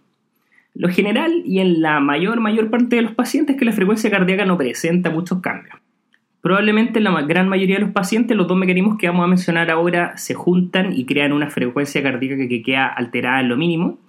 Lo 0.75 0.89
general 0.89 1.43
y 1.45 1.59
en 1.59 1.81
la 1.81 1.99
mayor, 1.99 2.39
mayor 2.39 2.69
parte 2.69 2.95
de 2.95 3.03
los 3.03 3.13
pacientes 3.13 3.55
es 3.55 3.59
que 3.59 3.65
la 3.65 3.73
frecuencia 3.73 4.09
cardíaca 4.09 4.45
no 4.45 4.57
presenta 4.57 5.11
muchos 5.11 5.39
cambios. 5.39 5.75
Probablemente 6.41 6.97
en 6.97 7.05
la 7.05 7.21
gran 7.21 7.47
mayoría 7.47 7.77
de 7.77 7.83
los 7.83 7.91
pacientes 7.91 8.35
los 8.35 8.47
dos 8.47 8.57
mecanismos 8.57 8.97
que 8.97 9.07
vamos 9.07 9.23
a 9.23 9.27
mencionar 9.27 9.69
ahora 9.69 10.17
se 10.17 10.33
juntan 10.33 10.91
y 10.91 11.05
crean 11.05 11.31
una 11.31 11.49
frecuencia 11.49 12.01
cardíaca 12.03 12.47
que 12.49 12.61
queda 12.61 12.87
alterada 12.87 13.39
en 13.39 13.49
lo 13.49 13.55
mínimo, 13.55 13.99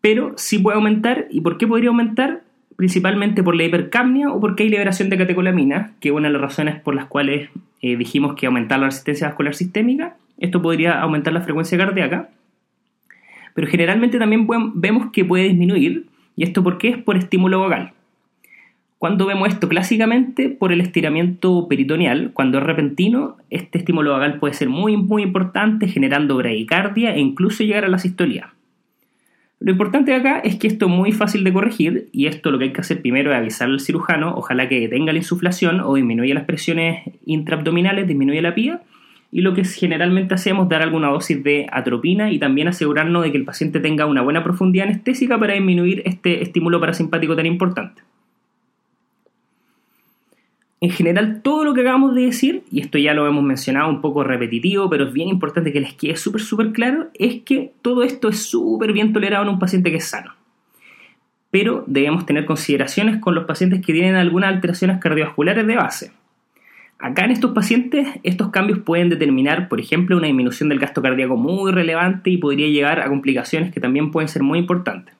pero 0.00 0.32
sí 0.36 0.58
puede 0.58 0.76
aumentar. 0.76 1.26
¿Y 1.30 1.40
por 1.42 1.58
qué 1.58 1.66
podría 1.66 1.90
aumentar? 1.90 2.44
Principalmente 2.76 3.42
por 3.42 3.56
la 3.56 3.64
hipercapnia 3.64 4.30
o 4.30 4.40
porque 4.40 4.62
hay 4.62 4.70
liberación 4.70 5.10
de 5.10 5.18
catecolamina, 5.18 5.92
que 6.00 6.08
es 6.08 6.14
una 6.14 6.28
de 6.28 6.32
las 6.32 6.40
razones 6.40 6.80
por 6.80 6.94
las 6.94 7.06
cuales 7.06 7.50
eh, 7.82 7.96
dijimos 7.96 8.36
que 8.36 8.46
aumentar 8.46 8.78
la 8.78 8.86
resistencia 8.86 9.26
vascular 9.26 9.54
sistémica. 9.54 10.16
Esto 10.38 10.62
podría 10.62 11.00
aumentar 11.02 11.34
la 11.34 11.42
frecuencia 11.42 11.76
cardíaca 11.76 12.30
pero 13.54 13.66
generalmente 13.66 14.18
también 14.18 14.46
vemos 14.74 15.10
que 15.12 15.24
puede 15.24 15.44
disminuir, 15.44 16.06
y 16.36 16.44
esto 16.44 16.62
por 16.62 16.78
qué 16.78 16.88
es 16.88 16.98
por 16.98 17.16
estímulo 17.16 17.60
vagal. 17.60 17.92
Cuando 18.98 19.24
vemos 19.24 19.48
esto 19.48 19.66
clásicamente 19.68 20.50
por 20.50 20.72
el 20.72 20.80
estiramiento 20.82 21.66
peritoneal, 21.68 22.32
cuando 22.34 22.58
es 22.58 22.64
repentino, 22.64 23.38
este 23.48 23.78
estímulo 23.78 24.12
vagal 24.12 24.38
puede 24.38 24.52
ser 24.52 24.68
muy, 24.68 24.96
muy 24.96 25.22
importante, 25.22 25.88
generando 25.88 26.36
bradicardia 26.36 27.14
e 27.14 27.20
incluso 27.20 27.64
llegar 27.64 27.86
a 27.86 27.88
la 27.88 27.98
sistolía. 27.98 28.52
Lo 29.58 29.72
importante 29.72 30.14
acá 30.14 30.40
es 30.40 30.56
que 30.56 30.66
esto 30.66 30.86
es 30.86 30.92
muy 30.92 31.12
fácil 31.12 31.44
de 31.44 31.52
corregir 31.52 32.08
y 32.12 32.26
esto 32.26 32.50
lo 32.50 32.58
que 32.58 32.64
hay 32.64 32.72
que 32.72 32.80
hacer 32.80 33.00
primero 33.00 33.30
es 33.30 33.38
avisar 33.38 33.68
al 33.68 33.80
cirujano, 33.80 34.34
ojalá 34.34 34.68
que 34.68 34.80
detenga 34.80 35.12
la 35.12 35.18
insuflación 35.18 35.80
o 35.80 35.94
disminuya 35.94 36.34
las 36.34 36.44
presiones 36.44 37.02
intraabdominales, 37.26 38.06
disminuya 38.06 38.42
la 38.42 38.54
pía 38.54 38.82
y 39.32 39.42
lo 39.42 39.54
que 39.54 39.64
generalmente 39.64 40.34
hacemos 40.34 40.64
es 40.64 40.70
dar 40.70 40.82
alguna 40.82 41.08
dosis 41.08 41.42
de 41.42 41.66
atropina 41.70 42.32
y 42.32 42.38
también 42.38 42.68
asegurarnos 42.68 43.22
de 43.22 43.30
que 43.30 43.38
el 43.38 43.44
paciente 43.44 43.80
tenga 43.80 44.06
una 44.06 44.22
buena 44.22 44.42
profundidad 44.42 44.88
anestésica 44.88 45.38
para 45.38 45.54
disminuir 45.54 46.02
este 46.04 46.42
estímulo 46.42 46.80
parasimpático 46.80 47.36
tan 47.36 47.46
importante. 47.46 48.02
En 50.82 50.90
general, 50.90 51.42
todo 51.42 51.62
lo 51.64 51.74
que 51.74 51.82
acabamos 51.82 52.14
de 52.14 52.22
decir, 52.22 52.64
y 52.70 52.80
esto 52.80 52.96
ya 52.96 53.12
lo 53.12 53.26
hemos 53.26 53.44
mencionado 53.44 53.90
un 53.90 54.00
poco 54.00 54.24
repetitivo, 54.24 54.88
pero 54.88 55.04
es 55.04 55.12
bien 55.12 55.28
importante 55.28 55.72
que 55.72 55.80
les 55.80 55.92
quede 55.92 56.16
súper, 56.16 56.40
súper 56.40 56.72
claro, 56.72 57.08
es 57.14 57.42
que 57.42 57.72
todo 57.82 58.02
esto 58.02 58.30
es 58.30 58.46
súper 58.46 58.94
bien 58.94 59.12
tolerado 59.12 59.44
en 59.44 59.50
un 59.50 59.58
paciente 59.58 59.90
que 59.90 59.98
es 59.98 60.06
sano. 60.06 60.32
Pero 61.50 61.84
debemos 61.86 62.24
tener 62.24 62.46
consideraciones 62.46 63.18
con 63.18 63.34
los 63.34 63.44
pacientes 63.44 63.84
que 63.84 63.92
tienen 63.92 64.14
algunas 64.14 64.54
alteraciones 64.54 64.98
cardiovasculares 64.98 65.66
de 65.66 65.76
base. 65.76 66.12
Acá 67.00 67.24
en 67.24 67.30
estos 67.30 67.52
pacientes, 67.52 68.06
estos 68.22 68.50
cambios 68.50 68.80
pueden 68.80 69.08
determinar, 69.08 69.68
por 69.68 69.80
ejemplo, 69.80 70.16
una 70.16 70.26
disminución 70.26 70.68
del 70.68 70.78
gasto 70.78 71.00
cardíaco 71.00 71.36
muy 71.36 71.72
relevante 71.72 72.30
y 72.30 72.36
podría 72.36 72.68
llegar 72.68 73.00
a 73.00 73.08
complicaciones 73.08 73.72
que 73.72 73.80
también 73.80 74.10
pueden 74.10 74.28
ser 74.28 74.42
muy 74.42 74.58
importantes. 74.58 75.14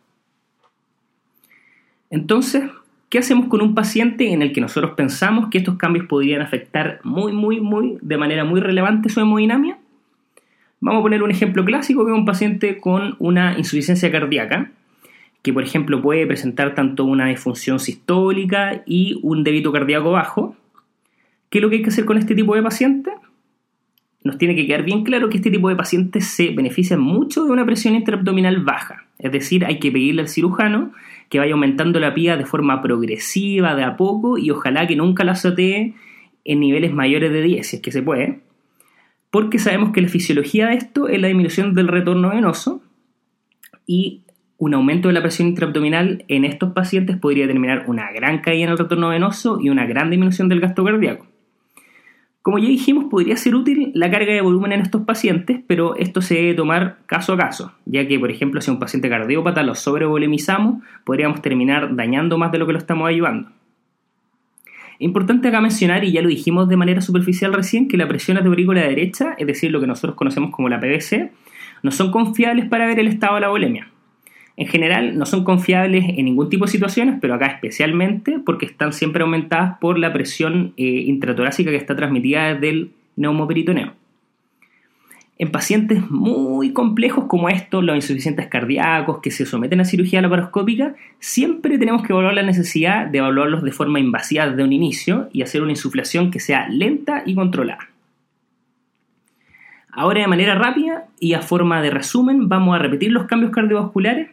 Entonces, 2.10 2.64
¿Qué 3.10 3.18
hacemos 3.18 3.48
con 3.48 3.60
un 3.60 3.74
paciente 3.74 4.32
en 4.32 4.40
el 4.40 4.52
que 4.52 4.60
nosotros 4.60 4.92
pensamos 4.92 5.48
que 5.50 5.58
estos 5.58 5.74
cambios 5.74 6.06
podrían 6.06 6.42
afectar 6.42 7.00
muy, 7.02 7.32
muy, 7.32 7.60
muy, 7.60 7.98
de 8.00 8.16
manera 8.16 8.44
muy 8.44 8.60
relevante 8.60 9.08
su 9.08 9.18
hemodinamia? 9.18 9.78
Vamos 10.78 11.00
a 11.00 11.02
poner 11.02 11.24
un 11.24 11.32
ejemplo 11.32 11.64
clásico 11.64 12.04
que 12.04 12.12
es 12.12 12.16
un 12.16 12.24
paciente 12.24 12.78
con 12.78 13.16
una 13.18 13.58
insuficiencia 13.58 14.12
cardíaca, 14.12 14.70
que 15.42 15.52
por 15.52 15.64
ejemplo 15.64 16.00
puede 16.00 16.24
presentar 16.24 16.76
tanto 16.76 17.04
una 17.04 17.26
disfunción 17.26 17.80
sistólica 17.80 18.84
y 18.86 19.18
un 19.24 19.42
débito 19.42 19.72
cardíaco 19.72 20.12
bajo. 20.12 20.54
¿Qué 21.50 21.58
es 21.58 21.62
lo 21.62 21.68
que 21.68 21.76
hay 21.76 21.82
que 21.82 21.90
hacer 21.90 22.04
con 22.04 22.16
este 22.16 22.34
tipo 22.34 22.54
de 22.54 22.62
paciente? 22.62 23.10
Nos 24.22 24.38
tiene 24.38 24.54
que 24.54 24.66
quedar 24.66 24.84
bien 24.84 25.02
claro 25.02 25.28
que 25.28 25.38
este 25.38 25.50
tipo 25.50 25.68
de 25.68 25.76
pacientes 25.76 26.26
se 26.26 26.50
benefician 26.50 27.00
mucho 27.00 27.44
de 27.44 27.50
una 27.50 27.66
presión 27.66 27.96
intraabdominal 27.96 28.62
baja. 28.62 29.06
Es 29.18 29.32
decir, 29.32 29.64
hay 29.64 29.80
que 29.80 29.90
pedirle 29.90 30.22
al 30.22 30.28
cirujano 30.28 30.92
que 31.28 31.38
vaya 31.38 31.54
aumentando 31.54 31.98
la 31.98 32.14
pía 32.14 32.36
de 32.36 32.46
forma 32.46 32.80
progresiva, 32.82 33.74
de 33.74 33.82
a 33.82 33.96
poco, 33.96 34.38
y 34.38 34.50
ojalá 34.50 34.86
que 34.86 34.96
nunca 34.96 35.24
la 35.24 35.32
azotee 35.32 35.94
en 36.44 36.60
niveles 36.60 36.92
mayores 36.92 37.32
de 37.32 37.42
10, 37.42 37.66
si 37.66 37.76
es 37.76 37.82
que 37.82 37.92
se 37.92 38.02
puede, 38.02 38.40
porque 39.30 39.58
sabemos 39.58 39.90
que 39.90 40.02
la 40.02 40.08
fisiología 40.08 40.68
de 40.68 40.74
esto 40.74 41.08
es 41.08 41.20
la 41.20 41.28
disminución 41.28 41.74
del 41.74 41.88
retorno 41.88 42.30
venoso 42.30 42.82
y 43.86 44.22
un 44.58 44.74
aumento 44.74 45.08
de 45.08 45.14
la 45.14 45.22
presión 45.22 45.48
intraabdominal 45.48 46.24
en 46.28 46.44
estos 46.44 46.72
pacientes 46.72 47.16
podría 47.16 47.46
determinar 47.46 47.84
una 47.86 48.12
gran 48.12 48.40
caída 48.40 48.64
en 48.64 48.70
el 48.70 48.78
retorno 48.78 49.08
venoso 49.08 49.58
y 49.60 49.68
una 49.68 49.86
gran 49.86 50.10
disminución 50.10 50.48
del 50.48 50.60
gasto 50.60 50.84
cardíaco. 50.84 51.29
Como 52.42 52.58
ya 52.58 52.68
dijimos, 52.68 53.04
podría 53.10 53.36
ser 53.36 53.54
útil 53.54 53.92
la 53.94 54.10
carga 54.10 54.32
de 54.32 54.40
volumen 54.40 54.72
en 54.72 54.80
estos 54.80 55.02
pacientes, 55.02 55.60
pero 55.66 55.94
esto 55.96 56.22
se 56.22 56.36
debe 56.36 56.54
tomar 56.54 56.96
caso 57.04 57.34
a 57.34 57.36
caso, 57.36 57.72
ya 57.84 58.08
que, 58.08 58.18
por 58.18 58.30
ejemplo, 58.30 58.62
si 58.62 58.70
un 58.70 58.78
paciente 58.78 59.10
cardiópata 59.10 59.62
lo 59.62 59.74
sobrevolemizamos, 59.74 60.82
podríamos 61.04 61.42
terminar 61.42 61.94
dañando 61.96 62.38
más 62.38 62.50
de 62.50 62.58
lo 62.58 62.66
que 62.66 62.72
lo 62.72 62.78
estamos 62.78 63.06
ayudando. 63.06 63.50
Importante 64.98 65.48
acá 65.48 65.60
mencionar, 65.60 66.02
y 66.04 66.12
ya 66.12 66.22
lo 66.22 66.28
dijimos 66.28 66.66
de 66.68 66.78
manera 66.78 67.02
superficial 67.02 67.52
recién, 67.52 67.88
que 67.88 67.98
la 67.98 68.08
presión 68.08 68.38
arterial 68.38 68.88
derecha, 68.88 69.34
es 69.36 69.46
decir, 69.46 69.70
lo 69.70 69.80
que 69.80 69.86
nosotros 69.86 70.16
conocemos 70.16 70.50
como 70.50 70.70
la 70.70 70.80
PVC, 70.80 71.32
no 71.82 71.90
son 71.90 72.10
confiables 72.10 72.66
para 72.70 72.86
ver 72.86 73.00
el 73.00 73.08
estado 73.08 73.34
de 73.34 73.40
la 73.42 73.48
volemia 73.48 73.90
en 74.60 74.66
general 74.66 75.16
no 75.16 75.24
son 75.24 75.42
confiables 75.42 76.04
en 76.06 76.26
ningún 76.26 76.50
tipo 76.50 76.66
de 76.66 76.70
situaciones, 76.70 77.16
pero 77.18 77.32
acá 77.32 77.46
especialmente 77.46 78.38
porque 78.44 78.66
están 78.66 78.92
siempre 78.92 79.22
aumentadas 79.22 79.78
por 79.78 79.98
la 79.98 80.12
presión 80.12 80.74
eh, 80.76 80.84
intratorácica 80.84 81.70
que 81.70 81.78
está 81.78 81.96
transmitida 81.96 82.52
desde 82.52 82.68
el 82.68 82.90
neumoperitoneo. 83.16 83.94
En 85.38 85.50
pacientes 85.50 86.10
muy 86.10 86.74
complejos 86.74 87.24
como 87.24 87.48
estos, 87.48 87.82
los 87.82 87.96
insuficientes 87.96 88.48
cardíacos 88.48 89.20
que 89.22 89.30
se 89.30 89.46
someten 89.46 89.80
a 89.80 89.86
cirugía 89.86 90.20
laparoscópica, 90.20 90.94
siempre 91.20 91.78
tenemos 91.78 92.02
que 92.02 92.12
evaluar 92.12 92.34
la 92.34 92.42
necesidad 92.42 93.06
de 93.06 93.16
evaluarlos 93.16 93.62
de 93.62 93.72
forma 93.72 93.98
invasiva 93.98 94.46
desde 94.46 94.62
un 94.62 94.74
inicio 94.74 95.30
y 95.32 95.40
hacer 95.40 95.62
una 95.62 95.72
insuflación 95.72 96.30
que 96.30 96.38
sea 96.38 96.68
lenta 96.68 97.22
y 97.24 97.34
controlada. 97.34 97.88
Ahora 99.90 100.20
de 100.20 100.28
manera 100.28 100.54
rápida 100.54 101.06
y 101.18 101.32
a 101.32 101.40
forma 101.40 101.80
de 101.80 101.88
resumen 101.88 102.50
vamos 102.50 102.76
a 102.76 102.78
repetir 102.78 103.10
los 103.10 103.24
cambios 103.24 103.52
cardiovasculares 103.52 104.28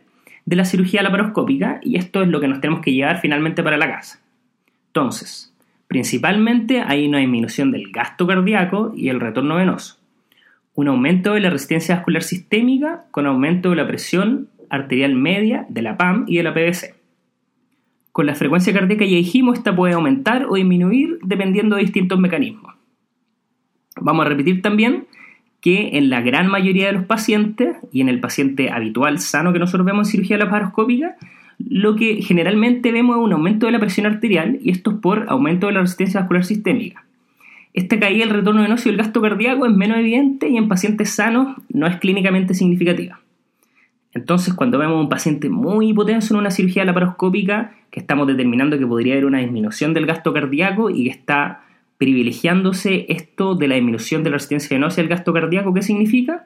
de 0.48 0.56
la 0.56 0.64
cirugía 0.64 1.04
laparoscópica 1.04 1.82
y 1.84 1.98
esto 1.98 2.22
es 2.22 2.30
lo 2.30 2.40
que 2.40 2.48
nos 2.48 2.62
tenemos 2.62 2.82
que 2.82 2.94
llevar 2.94 3.20
finalmente 3.20 3.64
para 3.64 3.76
la 3.76 3.92
casa. 3.92 4.22
Entonces, 4.88 5.54
principalmente 5.88 6.80
hay 6.80 7.06
una 7.06 7.18
disminución 7.18 7.70
del 7.70 7.92
gasto 7.92 8.26
cardíaco 8.26 8.94
y 8.96 9.10
el 9.10 9.20
retorno 9.20 9.58
venoso, 9.58 10.00
un 10.74 10.88
aumento 10.88 11.34
de 11.34 11.42
la 11.42 11.50
resistencia 11.50 11.96
vascular 11.96 12.24
sistémica 12.24 13.04
con 13.12 13.26
aumento 13.26 13.72
de 13.72 13.76
la 13.76 13.88
presión 13.88 14.48
arterial 14.70 15.16
media 15.16 15.66
de 15.68 15.82
la 15.82 15.98
PAM 15.98 16.24
y 16.28 16.38
de 16.38 16.44
la 16.44 16.54
PVC. 16.54 16.96
Con 18.14 18.26
la 18.26 18.34
frecuencia 18.34 18.72
cardíaca 18.72 19.04
ya 19.04 19.18
dijimos, 19.18 19.58
esta 19.58 19.76
puede 19.76 19.96
aumentar 19.96 20.46
o 20.46 20.56
disminuir 20.56 21.20
dependiendo 21.24 21.76
de 21.76 21.82
distintos 21.82 22.18
mecanismos. 22.20 22.74
Vamos 24.00 24.26
a 24.26 24.30
repetir 24.30 24.62
también 24.62 25.08
que 25.62 25.98
en 25.98 26.10
la 26.10 26.22
gran 26.22 26.48
mayoría 26.48 26.88
de 26.88 26.94
los 26.94 27.06
pacientes 27.06 27.78
y 27.92 28.02
en 28.02 28.10
el 28.10 28.20
paciente 28.20 28.70
habitual 28.70 29.20
sano 29.20 29.54
que 29.54 29.60
nosotros 29.60 29.86
vemos 29.86 30.08
en 30.08 30.12
cirugía 30.12 30.38
laparoscópica, 30.38 31.16
lo 31.58 31.96
que 31.96 32.22
generalmente 32.22 32.92
vemos 32.92 33.18
es 33.18 33.24
un 33.24 33.34
aumento 33.34 33.66
de 33.66 33.72
la 33.72 33.80
presión 33.80 34.06
arterial 34.06 34.60
y 34.62 34.72
esto 34.72 34.92
es 34.92 34.98
por 34.98 35.26
aumento 35.30 35.68
de 35.68 35.74
la 35.74 35.82
resistencia 35.82 36.20
vascular 36.20 36.46
sistémica. 36.46 37.04
Esta 37.74 38.00
caída 38.00 38.26
del 38.26 38.36
retorno 38.36 38.62
venoso 38.62 38.90
y 38.90 38.92
el 38.92 38.98
gasto 38.98 39.22
cardíaco 39.22 39.66
es 39.66 39.74
menos 39.74 39.98
evidente 39.98 40.50
y 40.50 40.58
en 40.58 40.68
pacientes 40.68 41.12
sanos 41.12 41.56
no 41.70 41.88
es 41.88 41.98
clínicamente 41.98 42.54
significativa. 42.54 43.20
Entonces, 44.14 44.56
cuando 44.56 44.80
vemos 44.80 45.00
un 45.00 45.10
paciente 45.10 45.50
muy 45.50 45.90
hipotenso 45.90 46.34
en 46.34 46.40
una 46.40 46.50
cirugía 46.50 46.86
laparoscópica, 46.86 47.74
que 47.92 48.00
estamos 48.00 48.26
determinando 48.26 48.80
que 48.80 48.88
podría 48.88 49.14
haber 49.14 49.26
una 49.26 49.40
disminución 49.40 49.94
del 49.94 50.08
gasto 50.08 50.34
cardíaco 50.34 50.90
y 50.90 51.04
que 51.04 51.12
está 51.12 51.62
privilegiándose 51.98 53.06
esto 53.10 53.56
de 53.56 53.68
la 53.68 53.76
disminución 53.76 54.24
de 54.24 54.30
la 54.30 54.36
resistencia 54.36 54.76
venosa 54.76 55.02
y 55.02 55.04
el 55.04 55.10
gasto 55.10 55.34
cardíaco, 55.34 55.74
¿qué 55.74 55.82
significa? 55.82 56.46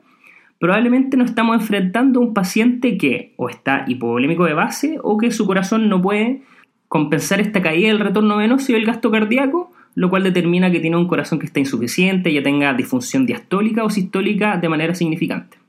Probablemente 0.60 1.18
nos 1.18 1.30
estamos 1.30 1.60
enfrentando 1.60 2.20
a 2.20 2.24
un 2.24 2.34
paciente 2.34 2.98
que 2.98 3.34
o 3.36 3.50
está 3.50 3.84
hipovolémico 3.88 4.46
de 4.46 4.54
base 4.54 5.00
o 5.02 5.18
que 5.18 5.32
su 5.32 5.46
corazón 5.48 5.90
no 5.90 6.02
puede 6.02 6.44
compensar 6.88 7.40
esta 7.40 7.62
caída 7.62 7.88
del 7.88 8.00
retorno 8.00 8.38
venoso 8.38 8.72
y 8.72 8.76
el 8.76 8.86
gasto 8.86 9.12
cardíaco, 9.12 9.72
lo 9.96 10.10
cual 10.10 10.24
determina 10.24 10.72
que 10.72 10.80
tiene 10.80 10.98
un 10.98 11.08
corazón 11.08 11.40
que 11.40 11.46
está 11.46 11.60
insuficiente, 11.60 12.32
ya 12.32 12.44
tenga 12.44 12.74
disfunción 12.74 13.26
diastólica 13.26 13.84
o 13.84 13.90
sistólica 13.90 14.58
de 14.58 14.70
manera 14.70 14.94
significante. 14.94 15.61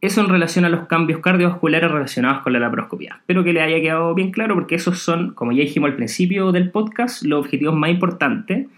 Eso 0.00 0.20
en 0.20 0.28
relación 0.28 0.64
a 0.64 0.68
los 0.68 0.86
cambios 0.86 1.18
cardiovasculares 1.18 1.90
relacionados 1.90 2.42
con 2.42 2.52
la 2.52 2.60
laparoscopia. 2.60 3.16
Espero 3.18 3.42
que 3.42 3.52
le 3.52 3.62
haya 3.62 3.80
quedado 3.80 4.14
bien 4.14 4.30
claro 4.30 4.54
porque 4.54 4.76
esos 4.76 5.00
son, 5.00 5.34
como 5.34 5.50
ya 5.50 5.62
dijimos 5.62 5.90
al 5.90 5.96
principio 5.96 6.52
del 6.52 6.70
podcast, 6.70 7.24
los 7.24 7.40
objetivos 7.40 7.74
más 7.74 7.90
importantes 7.90 8.68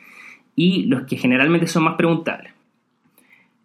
y 0.56 0.86
los 0.86 1.02
que 1.02 1.18
generalmente 1.18 1.66
son 1.66 1.84
más 1.84 1.96
preguntables. 1.96 2.54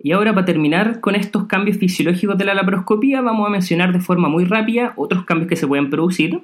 Y 0.04 0.12
ahora 0.12 0.34
para 0.34 0.46
terminar 0.46 1.00
con 1.00 1.16
estos 1.16 1.46
cambios 1.46 1.78
fisiológicos 1.78 2.38
de 2.38 2.44
la 2.44 2.54
laparoscopia 2.54 3.22
vamos 3.22 3.48
a 3.48 3.50
mencionar 3.50 3.94
de 3.94 4.02
forma 4.02 4.28
muy 4.28 4.44
rápida 4.44 4.92
otros 4.98 5.24
cambios 5.24 5.48
que 5.48 5.56
se 5.56 5.66
pueden 5.66 5.90
producir. 5.90 6.42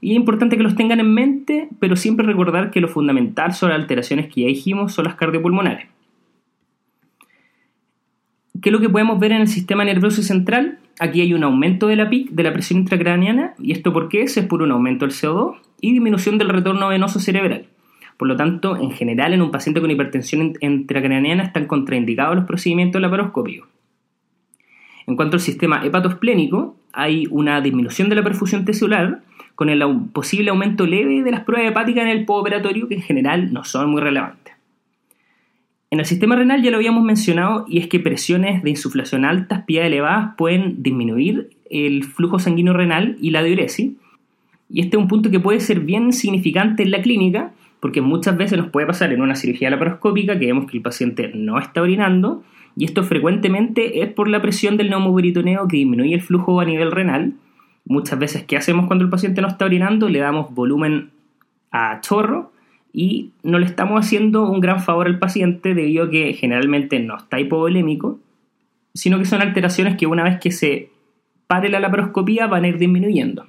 Y 0.00 0.10
es 0.10 0.16
importante 0.16 0.56
que 0.56 0.64
los 0.64 0.74
tengan 0.74 0.98
en 0.98 1.14
mente, 1.14 1.68
pero 1.78 1.94
siempre 1.94 2.26
recordar 2.26 2.72
que 2.72 2.80
lo 2.80 2.88
fundamental 2.88 3.54
sobre 3.54 3.74
las 3.74 3.82
alteraciones 3.82 4.26
que 4.26 4.40
ya 4.40 4.48
dijimos 4.48 4.92
son 4.92 5.04
las 5.04 5.14
cardiopulmonares. 5.14 5.86
¿Qué 8.60 8.70
es 8.70 8.72
lo 8.72 8.80
que 8.80 8.88
podemos 8.88 9.20
ver 9.20 9.32
en 9.32 9.42
el 9.42 9.48
sistema 9.48 9.84
nervioso 9.84 10.22
central? 10.22 10.78
Aquí 10.98 11.20
hay 11.20 11.32
un 11.32 11.44
aumento 11.44 11.86
de 11.86 11.96
la 11.96 12.08
PIC, 12.08 12.30
de 12.30 12.42
la 12.42 12.52
presión 12.52 12.80
intracraniana, 12.80 13.54
y 13.58 13.72
esto 13.72 13.92
por 13.92 14.08
qué 14.08 14.22
es? 14.22 14.36
Es 14.36 14.46
por 14.46 14.62
un 14.62 14.72
aumento 14.72 15.04
del 15.04 15.14
CO2 15.14 15.56
y 15.80 15.92
disminución 15.92 16.38
del 16.38 16.48
retorno 16.48 16.88
venoso 16.88 17.20
cerebral. 17.20 17.66
Por 18.16 18.26
lo 18.26 18.36
tanto, 18.36 18.76
en 18.76 18.90
general, 18.90 19.32
en 19.32 19.42
un 19.42 19.52
paciente 19.52 19.80
con 19.80 19.90
hipertensión 19.90 20.54
intracraniana 20.60 21.44
están 21.44 21.66
contraindicados 21.66 22.34
los 22.34 22.46
procedimientos 22.46 23.00
laparoscópicos. 23.00 23.68
En 25.06 25.14
cuanto 25.14 25.36
al 25.36 25.40
sistema 25.40 25.84
hepatoesplénico, 25.84 26.76
hay 26.92 27.26
una 27.30 27.60
disminución 27.60 28.08
de 28.08 28.16
la 28.16 28.24
perfusión 28.24 28.66
celular 28.66 29.22
con 29.54 29.68
el 29.68 29.82
posible 30.12 30.50
aumento 30.50 30.84
leve 30.84 31.22
de 31.22 31.30
las 31.30 31.44
pruebas 31.44 31.70
hepáticas 31.70 32.04
en 32.04 32.10
el 32.10 32.24
postoperatorio 32.24 32.88
que 32.88 32.96
en 32.96 33.02
general 33.02 33.52
no 33.52 33.62
son 33.62 33.90
muy 33.90 34.00
relevantes. 34.00 34.57
En 35.90 36.00
el 36.00 36.04
sistema 36.04 36.36
renal 36.36 36.62
ya 36.62 36.70
lo 36.70 36.76
habíamos 36.76 37.02
mencionado 37.02 37.64
y 37.66 37.78
es 37.78 37.86
que 37.86 37.98
presiones 37.98 38.62
de 38.62 38.70
insuflación 38.70 39.24
altas, 39.24 39.64
pía 39.64 39.86
elevadas, 39.86 40.34
pueden 40.36 40.82
disminuir 40.82 41.50
el 41.70 42.04
flujo 42.04 42.38
sanguíneo 42.38 42.74
renal 42.74 43.16
y 43.20 43.30
la 43.30 43.42
diuresis. 43.42 43.92
Y 44.68 44.80
este 44.80 44.96
es 44.96 45.02
un 45.02 45.08
punto 45.08 45.30
que 45.30 45.40
puede 45.40 45.60
ser 45.60 45.80
bien 45.80 46.12
significante 46.12 46.82
en 46.82 46.90
la 46.90 47.00
clínica 47.00 47.52
porque 47.80 48.02
muchas 48.02 48.36
veces 48.36 48.58
nos 48.58 48.68
puede 48.68 48.86
pasar 48.86 49.12
en 49.12 49.22
una 49.22 49.34
cirugía 49.34 49.70
laparoscópica 49.70 50.38
que 50.38 50.46
vemos 50.46 50.70
que 50.70 50.76
el 50.76 50.82
paciente 50.82 51.30
no 51.34 51.58
está 51.58 51.80
orinando 51.80 52.42
y 52.76 52.84
esto 52.84 53.02
frecuentemente 53.02 54.02
es 54.02 54.12
por 54.12 54.28
la 54.28 54.42
presión 54.42 54.76
del 54.76 54.90
neumoperitoneo 54.90 55.66
que 55.68 55.78
disminuye 55.78 56.14
el 56.14 56.20
flujo 56.20 56.60
a 56.60 56.64
nivel 56.64 56.92
renal. 56.92 57.32
Muchas 57.86 58.18
veces, 58.18 58.44
¿qué 58.44 58.56
hacemos 58.56 58.86
cuando 58.86 59.04
el 59.04 59.10
paciente 59.10 59.40
no 59.40 59.48
está 59.48 59.64
orinando? 59.64 60.08
Le 60.08 60.18
damos 60.18 60.54
volumen 60.54 61.10
a 61.70 62.00
chorro 62.02 62.52
y 62.92 63.30
no 63.42 63.58
le 63.58 63.66
estamos 63.66 64.00
haciendo 64.00 64.48
un 64.48 64.60
gran 64.60 64.80
favor 64.80 65.06
al 65.06 65.18
paciente 65.18 65.74
debido 65.74 66.04
a 66.04 66.10
que 66.10 66.32
generalmente 66.34 66.98
no 67.00 67.16
está 67.16 67.38
hipovolémico, 67.38 68.18
sino 68.94 69.18
que 69.18 69.24
son 69.24 69.42
alteraciones 69.42 69.96
que 69.96 70.06
una 70.06 70.24
vez 70.24 70.40
que 70.40 70.50
se 70.50 70.90
pare 71.46 71.68
la 71.68 71.80
laparoscopía 71.80 72.46
van 72.46 72.64
a 72.64 72.68
ir 72.68 72.78
disminuyendo. 72.78 73.46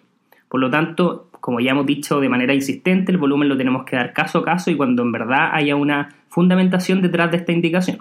Por 0.47 0.59
lo 0.59 0.69
tanto, 0.69 1.29
como 1.39 1.59
ya 1.59 1.71
hemos 1.71 1.85
dicho 1.85 2.19
de 2.19 2.29
manera 2.29 2.53
insistente, 2.53 3.11
el 3.11 3.17
volumen 3.17 3.49
lo 3.49 3.57
tenemos 3.57 3.85
que 3.85 3.95
dar 3.95 4.13
caso 4.13 4.39
a 4.39 4.45
caso 4.45 4.71
y 4.71 4.75
cuando 4.75 5.03
en 5.03 5.11
verdad 5.11 5.49
haya 5.53 5.75
una 5.75 6.09
fundamentación 6.29 7.01
detrás 7.01 7.31
de 7.31 7.37
esta 7.37 7.51
indicación. 7.51 7.99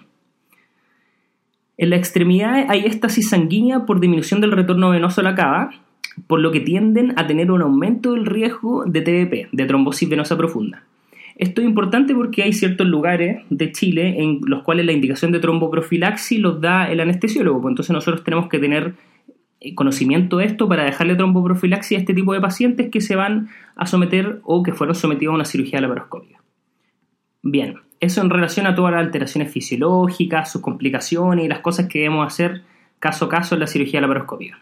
En 1.77 1.91
la 1.91 1.97
extremidad 1.97 2.67
hay 2.69 2.81
éstasis 2.87 3.29
sanguínea 3.29 3.87
por 3.87 4.01
disminución 4.01 4.41
del 4.41 4.53
retorno 4.53 4.91
venoso 4.91 5.21
a 5.21 5.25
la 5.25 5.35
cava, 5.35 5.71
por 6.27 6.41
lo 6.41 6.51
que 6.51 6.61
tienden 6.61 7.15
a 7.17 7.27
tener 7.27 7.53
un 7.53 7.63
aumento 7.63 8.13
del 8.13 8.27
riesgo 8.27 8.85
de 8.85 9.01
TBP, 9.01 9.51
de 9.53 9.67
trombosis 9.67 10.09
venosa 10.09 10.37
profunda. 10.37 10.83
Esto 11.39 11.61
es 11.61 11.69
importante 11.69 12.17
porque 12.17 12.43
hay 12.43 12.53
ciertos 12.53 12.89
lugares 12.89 13.45
de 13.49 13.71
Chile 13.71 14.21
en 14.21 14.41
los 14.45 14.65
cuales 14.65 14.85
la 14.85 14.91
indicación 14.91 15.31
de 15.31 15.39
tromboprofilaxis 15.39 16.41
los 16.41 16.61
da 16.61 16.91
el 16.91 16.99
anestesiólogo, 16.99 17.63
pues 17.63 17.73
entonces 17.73 17.93
nosotros 17.93 18.25
tenemos 18.25 18.49
que 18.49 18.59
tener 18.59 18.95
eh, 19.61 19.73
conocimiento 19.77 20.39
de 20.39 20.47
esto 20.47 20.69
para 20.69 20.83
dejarle 20.83 21.15
tromboprofilaxis 21.15 21.97
a 21.97 22.01
este 22.01 22.13
tipo 22.13 22.33
de 22.35 22.41
pacientes 22.41 22.91
que 22.91 23.01
se 23.01 23.15
van 23.15 23.51
a 23.77 23.87
someter 23.87 24.41
o 24.43 24.65
que 24.65 24.73
fueron 24.73 24.97
sometidos 24.97 25.33
a 25.33 25.37
una 25.37 25.45
cirugía 25.45 25.81
laparoscópica. 25.81 26.43
Bien, 27.45 27.77
eso 28.01 28.21
en 28.21 28.31
relación 28.31 28.67
a 28.67 28.75
todas 28.75 28.93
las 28.93 29.05
alteraciones 29.05 29.53
fisiológicas, 29.53 30.51
sus 30.51 30.61
complicaciones 30.61 31.45
y 31.45 31.49
las 31.49 31.61
cosas 31.61 31.87
que 31.87 32.01
debemos 32.01 32.27
hacer 32.27 32.63
caso 32.99 33.27
a 33.27 33.29
caso 33.29 33.55
en 33.55 33.61
la 33.61 33.69
cirugía 33.69 34.01
laparoscópica. 34.01 34.59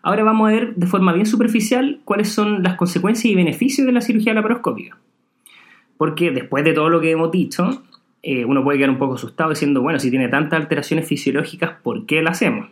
Ahora 0.00 0.24
vamos 0.24 0.48
a 0.48 0.52
ver 0.52 0.74
de 0.76 0.86
forma 0.86 1.12
bien 1.12 1.26
superficial 1.26 2.00
cuáles 2.06 2.30
son 2.30 2.62
las 2.62 2.76
consecuencias 2.76 3.26
y 3.26 3.34
beneficios 3.34 3.86
de 3.86 3.92
la 3.92 4.00
cirugía 4.00 4.32
laparoscópica 4.32 4.96
porque 6.00 6.30
después 6.30 6.64
de 6.64 6.72
todo 6.72 6.88
lo 6.88 6.98
que 7.02 7.10
hemos 7.10 7.30
dicho, 7.30 7.82
eh, 8.22 8.46
uno 8.46 8.64
puede 8.64 8.78
quedar 8.78 8.88
un 8.88 8.96
poco 8.96 9.16
asustado 9.16 9.50
diciendo, 9.50 9.82
bueno, 9.82 9.98
si 9.98 10.08
tiene 10.08 10.28
tantas 10.28 10.58
alteraciones 10.58 11.06
fisiológicas, 11.06 11.72
¿por 11.82 12.06
qué 12.06 12.22
la 12.22 12.30
hacemos? 12.30 12.70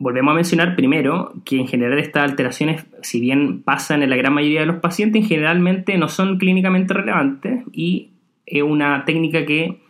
Volvemos 0.00 0.32
a 0.32 0.34
mencionar 0.34 0.74
primero 0.74 1.32
que 1.44 1.54
en 1.54 1.68
general 1.68 2.00
estas 2.00 2.28
alteraciones, 2.28 2.84
si 3.02 3.20
bien 3.20 3.62
pasan 3.62 4.02
en 4.02 4.10
la 4.10 4.16
gran 4.16 4.34
mayoría 4.34 4.58
de 4.58 4.66
los 4.66 4.80
pacientes, 4.80 5.28
generalmente 5.28 5.96
no 5.98 6.08
son 6.08 6.38
clínicamente 6.38 6.94
relevantes 6.94 7.62
y 7.70 8.10
es 8.44 8.64
una 8.64 9.04
técnica 9.04 9.46
que 9.46 9.80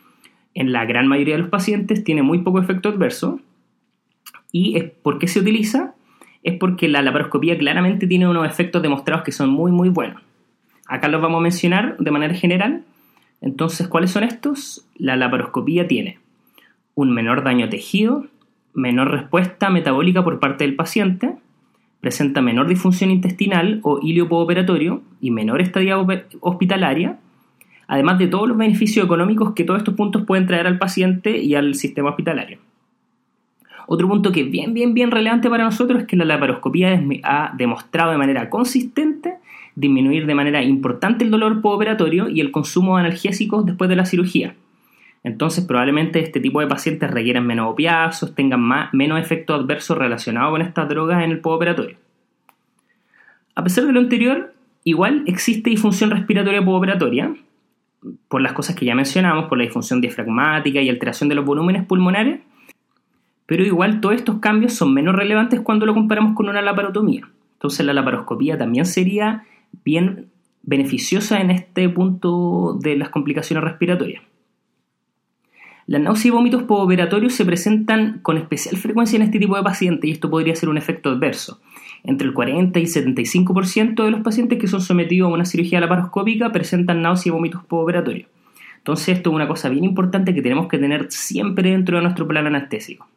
en 0.52 0.72
la 0.72 0.84
gran 0.84 1.06
mayoría 1.06 1.36
de 1.36 1.40
los 1.40 1.50
pacientes 1.50 2.04
tiene 2.04 2.22
muy 2.22 2.42
poco 2.42 2.60
efecto 2.60 2.90
adverso. 2.90 3.40
¿Y 4.52 4.78
por 5.02 5.18
qué 5.18 5.26
se 5.26 5.40
utiliza? 5.40 5.94
Es 6.42 6.58
porque 6.58 6.86
la 6.86 7.00
laparoscopía 7.00 7.56
claramente 7.56 8.06
tiene 8.06 8.28
unos 8.28 8.46
efectos 8.46 8.82
demostrados 8.82 9.24
que 9.24 9.32
son 9.32 9.48
muy, 9.48 9.72
muy 9.72 9.88
buenos. 9.88 10.27
Acá 10.88 11.08
los 11.08 11.20
vamos 11.20 11.38
a 11.38 11.42
mencionar 11.42 11.96
de 11.98 12.10
manera 12.10 12.34
general. 12.34 12.82
Entonces, 13.42 13.86
¿cuáles 13.88 14.10
son 14.10 14.24
estos? 14.24 14.86
La 14.96 15.16
laparoscopía 15.16 15.86
tiene 15.86 16.18
un 16.94 17.12
menor 17.12 17.44
daño 17.44 17.68
tejido, 17.68 18.26
menor 18.74 19.10
respuesta 19.12 19.70
metabólica 19.70 20.24
por 20.24 20.40
parte 20.40 20.64
del 20.64 20.74
paciente, 20.74 21.36
presenta 22.00 22.40
menor 22.40 22.66
disfunción 22.66 23.10
intestinal 23.10 23.80
o 23.82 24.00
ilio 24.02 24.28
postoperatorio 24.28 25.02
y 25.20 25.30
menor 25.30 25.60
estadía 25.60 25.96
hospitalaria, 26.40 27.18
además 27.86 28.18
de 28.18 28.26
todos 28.26 28.48
los 28.48 28.56
beneficios 28.56 29.04
económicos 29.04 29.52
que 29.52 29.64
todos 29.64 29.78
estos 29.78 29.94
puntos 29.94 30.24
pueden 30.24 30.46
traer 30.46 30.66
al 30.66 30.78
paciente 30.78 31.38
y 31.38 31.54
al 31.54 31.74
sistema 31.74 32.10
hospitalario. 32.10 32.58
Otro 33.86 34.08
punto 34.08 34.32
que 34.32 34.40
es 34.42 34.50
bien, 34.50 34.74
bien, 34.74 34.92
bien 34.92 35.10
relevante 35.10 35.48
para 35.48 35.64
nosotros 35.64 36.00
es 36.00 36.06
que 36.06 36.16
la 36.16 36.24
laparoscopía 36.24 37.00
ha 37.22 37.54
demostrado 37.56 38.10
de 38.10 38.18
manera 38.18 38.50
consistente 38.50 39.36
disminuir 39.78 40.26
de 40.26 40.34
manera 40.34 40.62
importante 40.62 41.24
el 41.24 41.30
dolor 41.30 41.60
postoperatorio 41.60 42.28
y 42.28 42.40
el 42.40 42.50
consumo 42.50 42.96
de 42.96 43.04
analgésicos 43.04 43.64
después 43.64 43.88
de 43.88 43.96
la 43.96 44.06
cirugía. 44.06 44.56
Entonces, 45.22 45.64
probablemente 45.64 46.20
este 46.20 46.40
tipo 46.40 46.60
de 46.60 46.66
pacientes 46.66 47.10
requieran 47.10 47.46
menos 47.46 47.70
opiáceos, 47.70 48.34
tengan 48.34 48.60
más, 48.60 48.92
menos 48.92 49.20
efectos 49.20 49.60
adversos 49.60 49.96
relacionados 49.96 50.50
con 50.50 50.62
estas 50.62 50.88
drogas 50.88 51.22
en 51.22 51.30
el 51.30 51.40
postoperatorio. 51.40 51.96
A 53.54 53.62
pesar 53.62 53.86
de 53.86 53.92
lo 53.92 54.00
anterior, 54.00 54.52
igual 54.82 55.22
existe 55.26 55.70
disfunción 55.70 56.10
respiratoria 56.10 56.64
postoperatoria, 56.64 57.34
por 58.28 58.40
las 58.40 58.52
cosas 58.52 58.74
que 58.74 58.84
ya 58.84 58.94
mencionamos, 58.94 59.46
por 59.46 59.58
la 59.58 59.64
disfunción 59.64 60.00
diafragmática 60.00 60.80
y 60.80 60.88
alteración 60.88 61.28
de 61.28 61.36
los 61.36 61.44
volúmenes 61.44 61.84
pulmonares, 61.84 62.40
pero 63.46 63.64
igual 63.64 64.00
todos 64.00 64.16
estos 64.16 64.38
cambios 64.40 64.74
son 64.74 64.92
menos 64.92 65.14
relevantes 65.14 65.60
cuando 65.60 65.86
lo 65.86 65.94
comparamos 65.94 66.34
con 66.34 66.48
una 66.48 66.62
laparotomía. 66.62 67.28
Entonces 67.54 67.84
la 67.84 67.92
laparoscopía 67.92 68.56
también 68.56 68.86
sería 68.86 69.44
bien 69.84 70.30
beneficiosa 70.62 71.40
en 71.40 71.50
este 71.50 71.88
punto 71.88 72.78
de 72.80 72.96
las 72.96 73.08
complicaciones 73.08 73.64
respiratorias. 73.64 74.22
Las 75.86 76.02
náuseas 76.02 76.26
y 76.26 76.30
vómitos 76.30 76.64
postoperatorios 76.64 77.32
se 77.32 77.46
presentan 77.46 78.18
con 78.20 78.36
especial 78.36 78.76
frecuencia 78.76 79.16
en 79.16 79.22
este 79.22 79.38
tipo 79.38 79.56
de 79.56 79.62
pacientes 79.62 80.06
y 80.06 80.12
esto 80.12 80.28
podría 80.28 80.54
ser 80.54 80.68
un 80.68 80.76
efecto 80.76 81.08
adverso. 81.08 81.62
Entre 82.04 82.28
el 82.28 82.34
40 82.34 82.78
y 82.78 82.84
75% 82.84 84.04
de 84.04 84.10
los 84.10 84.20
pacientes 84.20 84.58
que 84.58 84.66
son 84.66 84.82
sometidos 84.82 85.30
a 85.30 85.34
una 85.34 85.46
cirugía 85.46 85.80
laparoscópica 85.80 86.52
presentan 86.52 87.00
náuseas 87.00 87.28
y 87.28 87.30
vómitos 87.30 87.64
postoperatorios. 87.64 88.28
Entonces 88.76 89.16
esto 89.16 89.30
es 89.30 89.36
una 89.36 89.48
cosa 89.48 89.70
bien 89.70 89.84
importante 89.84 90.34
que 90.34 90.42
tenemos 90.42 90.68
que 90.68 90.76
tener 90.76 91.06
siempre 91.10 91.70
dentro 91.70 91.96
de 91.96 92.02
nuestro 92.02 92.28
plan 92.28 92.46
anestésico. 92.46 93.08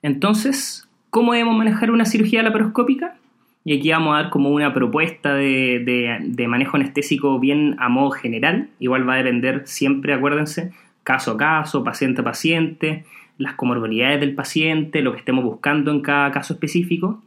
Entonces, 0.00 0.88
¿cómo 1.10 1.32
debemos 1.32 1.56
manejar 1.56 1.90
una 1.90 2.04
cirugía 2.04 2.42
laparoscópica? 2.44 3.16
Y 3.64 3.78
aquí 3.78 3.90
vamos 3.90 4.14
a 4.14 4.22
dar 4.22 4.30
como 4.30 4.50
una 4.50 4.74
propuesta 4.74 5.34
de, 5.34 6.46
manejo 6.46 6.76
anestésico 6.76 7.38
bien 7.40 7.76
a 7.78 7.88
modo 7.88 8.10
general. 8.10 8.68
Igual 8.78 9.08
va 9.08 9.14
a 9.14 9.18
depender 9.18 9.62
siempre, 9.64 10.12
acuérdense, 10.12 10.72
caso 11.02 11.32
a 11.32 11.36
caso, 11.38 11.82
paciente 11.82 12.20
a 12.20 12.24
paciente, 12.24 13.04
las 13.38 13.54
comorbilidades 13.54 14.20
del 14.20 14.34
paciente, 14.34 15.00
lo 15.00 15.12
que 15.12 15.18
estemos 15.18 15.44
buscando 15.44 15.90
en 15.90 16.00
cada 16.00 16.30
caso 16.30 16.52
específico. 16.52 17.22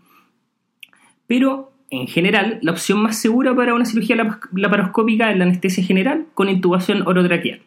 Pero 1.26 1.72
en 1.90 2.06
general, 2.08 2.60
la 2.62 2.72
opción 2.72 3.02
más 3.02 3.18
segura 3.20 3.56
para 3.56 3.74
una 3.74 3.86
cirugía 3.86 4.16
laparoscópica 4.54 5.32
es 5.32 5.38
la 5.38 5.46
anestesia 5.46 5.84
general 5.84 6.28
con 6.36 6.50
intubación 6.50 7.08
orotraqueal. 7.08 7.62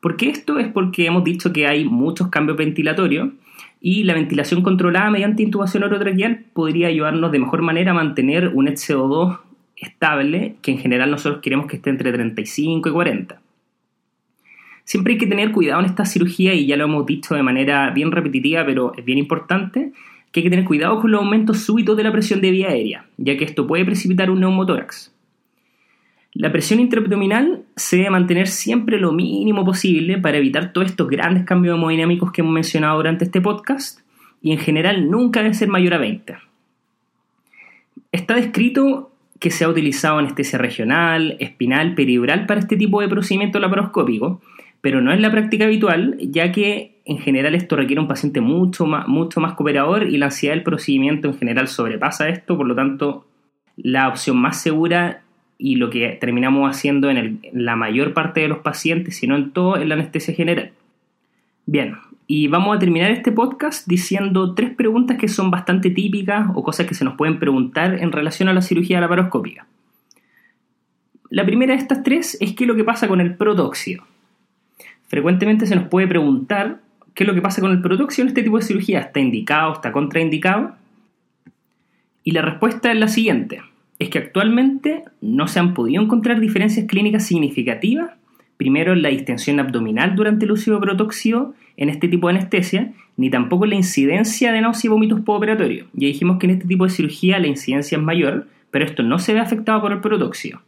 ¿Por 0.00 0.16
qué 0.16 0.28
esto? 0.28 0.60
Es 0.60 0.68
porque 0.68 1.06
hemos 1.06 1.24
dicho 1.24 1.52
que 1.52 1.66
hay 1.66 1.84
muchos 1.84 2.28
cambios 2.28 2.56
ventilatorios 2.56 3.30
y 3.80 4.04
la 4.04 4.14
ventilación 4.14 4.62
controlada 4.62 5.10
mediante 5.10 5.42
intubación 5.42 5.84
orotraqueal 5.84 6.44
podría 6.52 6.88
ayudarnos 6.88 7.30
de 7.32 7.38
mejor 7.38 7.62
manera 7.62 7.92
a 7.92 7.94
mantener 7.94 8.48
un 8.48 8.66
SO2 8.66 9.38
estable, 9.76 10.56
que 10.62 10.72
en 10.72 10.78
general 10.78 11.10
nosotros 11.10 11.42
queremos 11.42 11.66
que 11.66 11.76
esté 11.76 11.90
entre 11.90 12.12
35 12.12 12.88
y 12.88 12.92
40. 12.92 13.40
Siempre 14.84 15.14
hay 15.14 15.18
que 15.18 15.26
tener 15.26 15.52
cuidado 15.52 15.80
en 15.80 15.86
esta 15.86 16.04
cirugía 16.04 16.54
y 16.54 16.66
ya 16.66 16.76
lo 16.76 16.84
hemos 16.84 17.06
dicho 17.06 17.34
de 17.34 17.42
manera 17.42 17.90
bien 17.90 18.12
repetitiva, 18.12 18.64
pero 18.64 18.92
es 18.96 19.04
bien 19.04 19.18
importante, 19.18 19.92
que 20.30 20.40
hay 20.40 20.44
que 20.44 20.50
tener 20.50 20.64
cuidado 20.64 21.00
con 21.00 21.10
los 21.10 21.20
aumentos 21.20 21.58
súbitos 21.60 21.96
de 21.96 22.04
la 22.04 22.12
presión 22.12 22.40
de 22.40 22.50
vía 22.50 22.68
aérea, 22.68 23.06
ya 23.16 23.36
que 23.36 23.44
esto 23.44 23.66
puede 23.66 23.84
precipitar 23.84 24.30
un 24.30 24.40
neumotórax. 24.40 25.15
La 26.38 26.52
presión 26.52 26.80
intraabdominal 26.80 27.62
se 27.76 27.96
debe 27.96 28.10
mantener 28.10 28.46
siempre 28.48 29.00
lo 29.00 29.10
mínimo 29.10 29.64
posible 29.64 30.18
para 30.18 30.36
evitar 30.36 30.70
todos 30.70 30.88
estos 30.88 31.08
grandes 31.08 31.44
cambios 31.44 31.78
hemodinámicos 31.78 32.30
que 32.30 32.42
hemos 32.42 32.52
mencionado 32.52 32.98
durante 32.98 33.24
este 33.24 33.40
podcast 33.40 34.00
y 34.42 34.52
en 34.52 34.58
general 34.58 35.10
nunca 35.10 35.42
debe 35.42 35.54
ser 35.54 35.68
mayor 35.68 35.94
a 35.94 35.98
20. 35.98 36.36
Está 38.12 38.34
descrito 38.34 39.12
que 39.40 39.50
se 39.50 39.64
ha 39.64 39.68
utilizado 39.70 40.18
anestesia 40.18 40.58
regional, 40.58 41.38
espinal, 41.40 41.94
peridural 41.94 42.44
para 42.44 42.60
este 42.60 42.76
tipo 42.76 43.00
de 43.00 43.08
procedimiento 43.08 43.58
laparoscópico, 43.58 44.42
pero 44.82 45.00
no 45.00 45.12
es 45.12 45.20
la 45.20 45.30
práctica 45.30 45.64
habitual, 45.64 46.18
ya 46.20 46.52
que 46.52 47.00
en 47.06 47.16
general 47.16 47.54
esto 47.54 47.76
requiere 47.76 48.02
un 48.02 48.08
paciente 48.08 48.42
mucho 48.42 48.84
más, 48.84 49.08
mucho 49.08 49.40
más 49.40 49.54
cooperador 49.54 50.02
y 50.02 50.18
la 50.18 50.26
ansiedad 50.26 50.54
del 50.54 50.64
procedimiento 50.64 51.28
en 51.28 51.38
general 51.38 51.66
sobrepasa 51.66 52.28
esto, 52.28 52.58
por 52.58 52.66
lo 52.66 52.74
tanto 52.74 53.26
la 53.78 54.08
opción 54.08 54.36
más 54.36 54.60
segura 54.60 55.22
y 55.58 55.76
lo 55.76 55.90
que 55.90 56.16
terminamos 56.20 56.70
haciendo 56.70 57.10
en, 57.10 57.40
la 57.52 57.76
mayor 57.76 58.12
parte 58.12 58.40
de 58.40 58.48
los 58.48 58.58
pacientes, 58.58 59.16
si 59.16 59.26
no 59.26 59.36
en 59.36 59.52
todo, 59.52 59.76
es 59.76 59.86
la 59.86 59.94
anestesia 59.94 60.34
general. 60.34 60.72
Bien, 61.64 61.96
y 62.26 62.48
vamos 62.48 62.76
a 62.76 62.78
terminar 62.78 63.10
este 63.10 63.32
podcast 63.32 63.86
diciendo 63.88 64.54
tres 64.54 64.74
preguntas 64.74 65.16
que 65.16 65.28
son 65.28 65.50
bastante 65.50 65.90
típicas 65.90 66.48
o 66.54 66.62
cosas 66.62 66.86
que 66.86 66.94
se 66.94 67.04
nos 67.04 67.14
pueden 67.14 67.38
preguntar 67.38 68.02
en 68.02 68.12
relación 68.12 68.48
a 68.48 68.52
la 68.52 68.62
cirugía 68.62 69.00
laparoscópica. 69.00 69.66
La 71.30 71.44
primera 71.44 71.74
de 71.74 71.80
estas 71.80 72.02
tres 72.02 72.36
es 72.40 72.54
qué 72.54 72.64
es 72.64 72.68
lo 72.68 72.76
que 72.76 72.84
pasa 72.84 73.08
con 73.08 73.20
el 73.20 73.34
protóxido. 73.34 74.04
Frecuentemente 75.08 75.66
se 75.66 75.74
nos 75.74 75.88
puede 75.88 76.06
preguntar 76.06 76.80
qué 77.14 77.24
es 77.24 77.28
lo 77.28 77.34
que 77.34 77.42
pasa 77.42 77.60
con 77.60 77.70
el 77.70 77.80
protóxido 77.80 78.24
en 78.24 78.28
este 78.28 78.42
tipo 78.42 78.58
de 78.58 78.64
cirugía. 78.64 79.00
¿Está 79.00 79.20
indicado? 79.20 79.72
¿Está 79.72 79.90
contraindicado? 79.90 80.74
Y 82.22 82.32
la 82.32 82.42
respuesta 82.42 82.92
es 82.92 82.98
la 82.98 83.08
siguiente 83.08 83.62
es 83.98 84.10
que 84.10 84.18
actualmente 84.18 85.04
no 85.20 85.48
se 85.48 85.58
han 85.58 85.74
podido 85.74 86.02
encontrar 86.02 86.40
diferencias 86.40 86.86
clínicas 86.86 87.26
significativas, 87.26 88.12
primero 88.56 88.92
en 88.92 89.02
la 89.02 89.08
distensión 89.08 89.60
abdominal 89.60 90.14
durante 90.14 90.44
el 90.44 90.52
uso 90.52 90.74
de 90.74 90.80
protóxido 90.80 91.54
en 91.76 91.88
este 91.88 92.08
tipo 92.08 92.28
de 92.28 92.36
anestesia, 92.36 92.92
ni 93.16 93.30
tampoco 93.30 93.64
en 93.64 93.70
la 93.70 93.76
incidencia 93.76 94.52
de 94.52 94.60
náuseas 94.60 94.84
y 94.84 94.88
vómitos 94.88 95.20
postoperatorios. 95.20 95.88
Ya 95.94 96.08
dijimos 96.08 96.38
que 96.38 96.46
en 96.46 96.52
este 96.52 96.66
tipo 96.66 96.84
de 96.84 96.90
cirugía 96.90 97.38
la 97.38 97.46
incidencia 97.46 97.96
es 97.96 98.04
mayor, 98.04 98.46
pero 98.70 98.84
esto 98.84 99.02
no 99.02 99.18
se 99.18 99.34
ve 99.34 99.40
afectado 99.40 99.80
por 99.80 99.92
el 99.92 100.00
protóxido. 100.00 100.60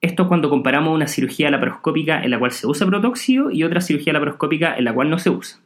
Esto 0.00 0.24
es 0.24 0.28
cuando 0.28 0.50
comparamos 0.50 0.94
una 0.94 1.06
cirugía 1.06 1.50
laparoscópica 1.50 2.22
en 2.22 2.30
la 2.30 2.38
cual 2.38 2.52
se 2.52 2.66
usa 2.66 2.86
protóxido 2.86 3.50
y 3.50 3.64
otra 3.64 3.80
cirugía 3.80 4.12
laparoscópica 4.12 4.76
en 4.76 4.84
la 4.84 4.92
cual 4.92 5.10
no 5.10 5.18
se 5.18 5.30
usa. 5.30 5.58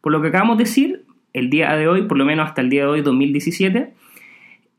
Por 0.00 0.12
lo 0.12 0.20
que 0.20 0.28
acabamos 0.28 0.58
de 0.58 0.64
decir, 0.64 1.04
el 1.32 1.48
día 1.48 1.74
de 1.74 1.88
hoy, 1.88 2.02
por 2.02 2.18
lo 2.18 2.24
menos 2.24 2.46
hasta 2.46 2.60
el 2.60 2.68
día 2.68 2.82
de 2.82 2.88
hoy 2.88 3.00
2017, 3.00 3.94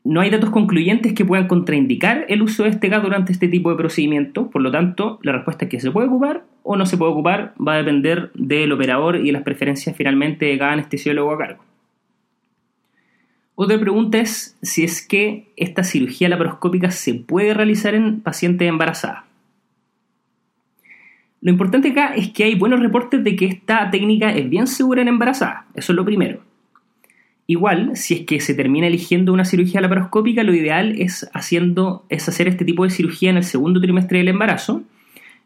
no 0.04 0.20
hay 0.20 0.28
datos 0.28 0.50
concluyentes 0.50 1.14
que 1.14 1.24
puedan 1.24 1.48
contraindicar 1.48 2.26
el 2.28 2.42
uso 2.42 2.64
de 2.64 2.68
este 2.68 2.88
gas 2.88 3.02
durante 3.02 3.32
este 3.32 3.48
tipo 3.48 3.70
de 3.70 3.76
procedimiento, 3.76 4.50
por 4.50 4.60
lo 4.60 4.70
tanto, 4.70 5.18
la 5.22 5.32
respuesta 5.32 5.64
es 5.64 5.70
que 5.70 5.80
se 5.80 5.90
puede 5.90 6.08
ocupar 6.08 6.44
o 6.62 6.76
no 6.76 6.84
se 6.84 6.98
puede 6.98 7.12
ocupar 7.12 7.54
va 7.56 7.74
a 7.74 7.78
depender 7.78 8.30
del 8.34 8.70
operador 8.72 9.16
y 9.16 9.26
de 9.26 9.32
las 9.32 9.42
preferencias 9.42 9.96
finalmente 9.96 10.44
de 10.44 10.58
cada 10.58 10.72
anestesiólogo 10.72 11.32
a 11.32 11.38
cargo. 11.38 11.64
Otra 13.54 13.78
pregunta 13.78 14.18
es 14.18 14.58
si 14.62 14.84
es 14.84 15.06
que 15.06 15.52
esta 15.56 15.84
cirugía 15.84 16.28
laparoscópica 16.28 16.90
se 16.90 17.14
puede 17.14 17.54
realizar 17.54 17.94
en 17.94 18.20
pacientes 18.20 18.68
embarazadas. 18.68 19.24
Lo 21.40 21.50
importante 21.50 21.90
acá 21.90 22.14
es 22.14 22.30
que 22.30 22.44
hay 22.44 22.56
buenos 22.56 22.80
reportes 22.80 23.22
de 23.24 23.36
que 23.36 23.46
esta 23.46 23.90
técnica 23.90 24.32
es 24.32 24.50
bien 24.50 24.66
segura 24.66 25.02
en 25.02 25.08
embarazadas, 25.08 25.64
eso 25.74 25.92
es 25.92 25.96
lo 25.96 26.04
primero. 26.04 26.53
Igual, 27.46 27.94
si 27.94 28.14
es 28.14 28.20
que 28.26 28.40
se 28.40 28.54
termina 28.54 28.86
eligiendo 28.86 29.32
una 29.32 29.44
cirugía 29.44 29.80
laparoscópica, 29.80 30.42
lo 30.42 30.54
ideal 30.54 30.94
es, 30.98 31.28
haciendo, 31.34 32.06
es 32.08 32.28
hacer 32.28 32.48
este 32.48 32.64
tipo 32.64 32.84
de 32.84 32.90
cirugía 32.90 33.30
en 33.30 33.36
el 33.36 33.44
segundo 33.44 33.80
trimestre 33.80 34.18
del 34.18 34.28
embarazo, 34.28 34.82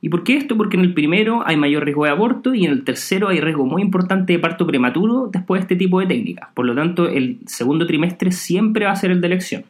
¿Y 0.00 0.10
por 0.10 0.22
qué 0.22 0.36
esto? 0.36 0.56
Porque 0.56 0.76
en 0.76 0.84
el 0.84 0.94
primero 0.94 1.42
hay 1.44 1.56
mayor 1.56 1.84
riesgo 1.84 2.04
de 2.04 2.10
aborto 2.10 2.54
y 2.54 2.64
en 2.64 2.70
el 2.70 2.84
tercero 2.84 3.28
hay 3.28 3.40
riesgo 3.40 3.66
muy 3.66 3.82
importante 3.82 4.32
de 4.32 4.38
parto 4.38 4.66
prematuro 4.66 5.28
después 5.32 5.60
de 5.60 5.62
este 5.64 5.76
tipo 5.76 5.98
de 5.98 6.06
técnicas. 6.06 6.50
Por 6.54 6.66
lo 6.66 6.74
tanto, 6.74 7.08
el 7.08 7.38
segundo 7.46 7.84
trimestre 7.86 8.30
siempre 8.30 8.84
va 8.84 8.92
a 8.92 8.96
ser 8.96 9.10
el 9.10 9.20
de 9.20 9.26
elección. 9.26 9.64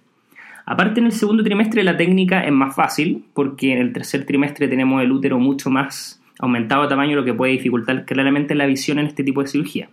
Aparte, 0.67 1.01
en 1.01 1.07
el 1.07 1.13
segundo 1.13 1.43
trimestre 1.43 1.83
la 1.83 1.97
técnica 1.97 2.45
es 2.45 2.53
más 2.53 2.77
fácil 2.77 3.25
porque 3.33 3.73
en 3.73 3.79
el 3.79 3.95
tercer 3.95 4.27
trimestre 4.27 4.69
tenemos 4.69 5.03
el 5.03 5.13
útero 5.13 5.39
mucho 5.39 5.71
más 5.71 6.23
aumentado 6.39 6.83
de 6.83 6.89
tamaño, 6.89 7.17
lo 7.17 7.25
que 7.25 7.33
puede 7.33 7.53
dificultar 7.53 8.05
claramente 8.05 8.55
la 8.55 8.67
visión 8.67 8.99
en 8.99 9.07
este 9.07 9.25
tipo 9.25 9.41
de 9.41 9.49
cirugía. 9.49 9.89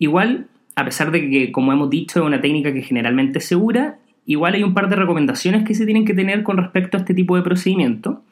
Igual, 0.00 0.48
a 0.76 0.84
pesar 0.84 1.10
de 1.10 1.28
que, 1.28 1.52
como 1.52 1.72
hemos 1.72 1.90
dicho, 1.90 2.20
es 2.20 2.26
una 2.26 2.40
técnica 2.40 2.72
que 2.72 2.82
generalmente 2.82 3.38
es 3.38 3.46
segura, 3.46 3.98
igual 4.26 4.54
hay 4.54 4.62
un 4.62 4.74
par 4.74 4.88
de 4.88 4.96
recomendaciones 4.96 5.64
que 5.64 5.74
se 5.74 5.86
tienen 5.86 6.04
que 6.04 6.14
tener 6.14 6.42
con 6.42 6.58
respecto 6.58 6.96
a 6.96 7.00
este 7.00 7.14
tipo 7.14 7.34
de 7.34 7.42
procedimiento 7.42 8.22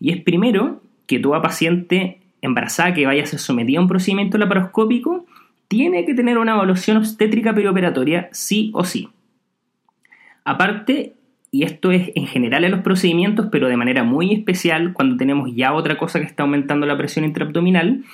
y 0.00 0.12
es 0.12 0.22
primero 0.22 0.80
que 1.06 1.18
toda 1.18 1.42
paciente 1.42 2.20
embarazada 2.40 2.94
que 2.94 3.06
vaya 3.06 3.22
a 3.22 3.26
ser 3.26 3.38
sometida 3.38 3.78
a 3.78 3.82
un 3.82 3.88
procedimiento 3.88 4.38
laparoscópico 4.38 5.26
tiene 5.68 6.04
que 6.04 6.14
tener 6.14 6.38
una 6.38 6.54
evaluación 6.54 6.96
obstétrica 6.96 7.54
perioperatoria 7.54 8.28
sí 8.32 8.70
o 8.74 8.84
sí. 8.84 9.08
Aparte, 10.44 11.14
y 11.50 11.64
esto 11.64 11.90
es 11.90 12.12
en 12.14 12.26
general 12.26 12.64
en 12.64 12.70
los 12.70 12.80
procedimientos, 12.80 13.48
pero 13.52 13.68
de 13.68 13.76
manera 13.76 14.04
muy 14.04 14.32
especial 14.32 14.92
cuando 14.92 15.16
tenemos 15.16 15.50
ya 15.54 15.74
otra 15.74 15.98
cosa 15.98 16.18
que 16.18 16.26
está 16.26 16.44
aumentando 16.44 16.86
la 16.86 16.96
presión 16.96 17.24
intraabdominal, 17.24 18.04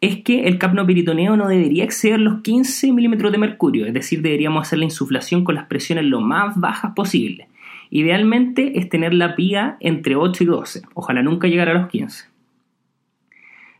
es 0.00 0.22
que 0.22 0.46
el 0.46 0.58
capnoperitoneo 0.58 1.36
no 1.36 1.48
debería 1.48 1.84
exceder 1.84 2.20
los 2.20 2.42
15 2.42 2.92
milímetros 2.92 3.32
de 3.32 3.38
mercurio, 3.38 3.86
es 3.86 3.94
decir, 3.94 4.20
deberíamos 4.22 4.66
hacer 4.66 4.78
la 4.78 4.84
insuflación 4.84 5.44
con 5.44 5.54
las 5.54 5.66
presiones 5.66 6.04
lo 6.04 6.20
más 6.20 6.58
bajas 6.58 6.92
posible. 6.94 7.48
Idealmente 7.90 8.78
es 8.78 8.88
tener 8.88 9.14
la 9.14 9.34
PIA 9.34 9.76
entre 9.80 10.16
8 10.16 10.44
y 10.44 10.46
12, 10.46 10.82
ojalá 10.94 11.22
nunca 11.22 11.48
llegar 11.48 11.68
a 11.68 11.74
los 11.74 11.88
15. 11.88 12.26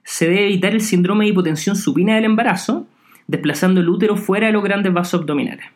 Se 0.02 0.28
debe 0.28 0.46
evitar 0.46 0.72
el 0.72 0.80
síndrome 0.80 1.24
de 1.24 1.30
hipotensión 1.30 1.76
supina 1.76 2.14
del 2.14 2.24
embarazo, 2.24 2.86
desplazando 3.26 3.80
el 3.80 3.88
útero 3.88 4.16
fuera 4.16 4.46
de 4.46 4.52
los 4.52 4.62
grandes 4.62 4.92
vasos 4.92 5.20
abdominales. 5.20 5.66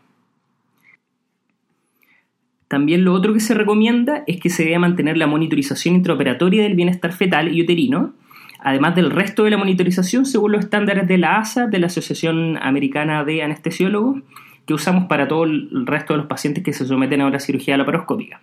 También 2.69 3.03
lo 3.05 3.15
otro 3.15 3.33
que 3.33 3.41
se 3.41 3.55
recomienda 3.55 4.25
es 4.27 4.39
que 4.39 4.51
se 4.51 4.65
debe 4.65 4.79
mantener 4.79 5.17
la 5.17 5.27
monitorización 5.27 5.97
intraoperatoria 5.97 6.63
del 6.63 6.75
bienestar 6.75 7.13
fetal 7.13 7.55
y 7.55 7.63
uterino, 7.63 8.13
además 8.59 8.95
del 8.95 9.11
resto 9.11 9.45
de 9.45 9.51
la 9.51 9.57
monitorización 9.57 10.27
según 10.27 10.53
los 10.53 10.65
estándares 10.65 11.07
de 11.07 11.19
la 11.19 11.39
ASA, 11.39 11.67
de 11.67 11.79
la 11.79 11.87
Asociación 11.87 12.59
Americana 12.61 13.25
de 13.25 13.43
Anestesiólogos, 13.43 14.23
que 14.67 14.75
usamos 14.75 15.07
para 15.07 15.29
todo 15.29 15.45
el 15.45 15.87
resto 15.87 16.13
de 16.13 16.19
los 16.19 16.27
pacientes 16.27 16.63
que 16.63 16.73
se 16.73 16.87
someten 16.87 17.23
a 17.23 17.27
una 17.27 17.41
cirugía 17.41 17.77
laparoscópica. 17.77 18.43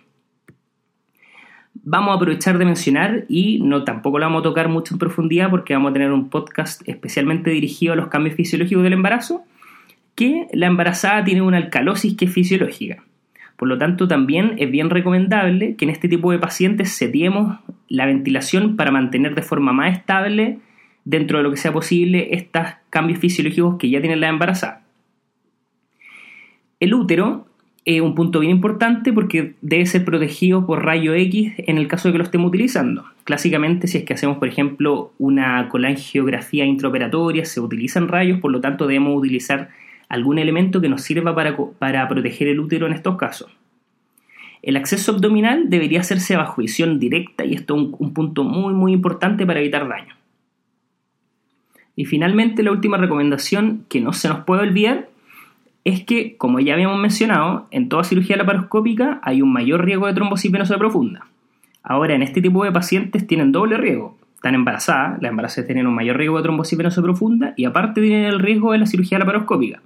Vamos 1.88 2.12
a 2.12 2.16
aprovechar 2.16 2.58
de 2.58 2.64
mencionar, 2.64 3.26
y 3.28 3.60
no 3.60 3.84
tampoco 3.84 4.18
lo 4.18 4.26
vamos 4.26 4.40
a 4.40 4.42
tocar 4.42 4.68
mucho 4.68 4.94
en 4.94 4.98
profundidad 4.98 5.50
porque 5.50 5.74
vamos 5.74 5.90
a 5.90 5.92
tener 5.92 6.10
un 6.10 6.30
podcast 6.30 6.82
especialmente 6.88 7.50
dirigido 7.50 7.92
a 7.92 7.96
los 7.96 8.08
cambios 8.08 8.34
fisiológicos 8.34 8.82
del 8.82 8.94
embarazo, 8.94 9.44
que 10.16 10.48
la 10.52 10.66
embarazada 10.66 11.22
tiene 11.22 11.42
una 11.42 11.58
alcalosis 11.58 12.16
que 12.16 12.24
es 12.24 12.32
fisiológica. 12.32 13.04
Por 13.56 13.68
lo 13.68 13.78
tanto, 13.78 14.06
también 14.06 14.54
es 14.58 14.70
bien 14.70 14.90
recomendable 14.90 15.76
que 15.76 15.86
en 15.86 15.90
este 15.90 16.08
tipo 16.08 16.30
de 16.30 16.38
pacientes 16.38 16.92
setiemos 16.92 17.58
la 17.88 18.06
ventilación 18.06 18.76
para 18.76 18.90
mantener 18.90 19.34
de 19.34 19.42
forma 19.42 19.72
más 19.72 19.96
estable, 19.96 20.58
dentro 21.04 21.38
de 21.38 21.44
lo 21.44 21.50
que 21.50 21.56
sea 21.56 21.72
posible, 21.72 22.28
estos 22.32 22.66
cambios 22.90 23.18
fisiológicos 23.18 23.76
que 23.76 23.88
ya 23.88 24.00
tiene 24.00 24.16
la 24.16 24.28
embarazada. 24.28 24.82
El 26.80 26.92
útero 26.92 27.46
es 27.86 28.00
un 28.00 28.16
punto 28.16 28.40
bien 28.40 28.50
importante 28.50 29.12
porque 29.12 29.54
debe 29.62 29.86
ser 29.86 30.04
protegido 30.04 30.66
por 30.66 30.84
rayo 30.84 31.14
X 31.14 31.52
en 31.58 31.78
el 31.78 31.86
caso 31.86 32.08
de 32.08 32.12
que 32.12 32.18
lo 32.18 32.24
estemos 32.24 32.48
utilizando. 32.48 33.04
Clásicamente, 33.22 33.86
si 33.86 33.98
es 33.98 34.04
que 34.04 34.14
hacemos, 34.14 34.38
por 34.38 34.48
ejemplo, 34.48 35.12
una 35.18 35.68
colangiografía 35.68 36.64
intraoperatoria, 36.66 37.44
se 37.44 37.60
utilizan 37.60 38.08
rayos, 38.08 38.40
por 38.40 38.50
lo 38.50 38.60
tanto 38.60 38.88
debemos 38.88 39.16
utilizar 39.16 39.70
algún 40.08 40.38
elemento 40.38 40.80
que 40.80 40.88
nos 40.88 41.02
sirva 41.02 41.34
para, 41.34 41.56
para 41.56 42.08
proteger 42.08 42.48
el 42.48 42.60
útero 42.60 42.86
en 42.86 42.92
estos 42.92 43.16
casos. 43.16 43.50
El 44.62 44.76
acceso 44.76 45.12
abdominal 45.12 45.68
debería 45.70 46.00
hacerse 46.00 46.36
bajo 46.36 46.60
visión 46.60 46.98
directa 46.98 47.44
y 47.44 47.54
esto 47.54 47.76
es 47.76 47.82
un, 47.82 47.96
un 47.98 48.14
punto 48.14 48.42
muy 48.44 48.74
muy 48.74 48.92
importante 48.92 49.46
para 49.46 49.60
evitar 49.60 49.88
daño. 49.88 50.14
Y 51.94 52.04
finalmente 52.04 52.62
la 52.62 52.72
última 52.72 52.98
recomendación 52.98 53.84
que 53.88 54.00
no 54.00 54.12
se 54.12 54.28
nos 54.28 54.40
puede 54.40 54.62
olvidar 54.62 55.08
es 55.84 56.04
que, 56.04 56.36
como 56.36 56.58
ya 56.58 56.74
habíamos 56.74 56.98
mencionado, 56.98 57.68
en 57.70 57.88
toda 57.88 58.02
cirugía 58.02 58.36
laparoscópica 58.36 59.20
hay 59.22 59.40
un 59.40 59.52
mayor 59.52 59.84
riesgo 59.84 60.08
de 60.08 60.14
trombosis 60.14 60.50
venosa 60.50 60.76
profunda. 60.78 61.28
Ahora, 61.84 62.16
en 62.16 62.22
este 62.22 62.42
tipo 62.42 62.64
de 62.64 62.72
pacientes 62.72 63.24
tienen 63.24 63.52
doble 63.52 63.76
riesgo. 63.76 64.18
Están 64.34 64.56
embarazadas, 64.56 65.22
las 65.22 65.30
embarazadas 65.30 65.66
tienen 65.66 65.86
un 65.86 65.94
mayor 65.94 66.16
riesgo 66.16 66.38
de 66.38 66.42
trombosis 66.42 66.76
venosa 66.76 67.02
profunda 67.02 67.54
y 67.56 67.66
aparte 67.66 68.02
tienen 68.02 68.24
el 68.24 68.40
riesgo 68.40 68.72
de 68.72 68.78
la 68.78 68.86
cirugía 68.86 69.20
laparoscópica. 69.20 69.80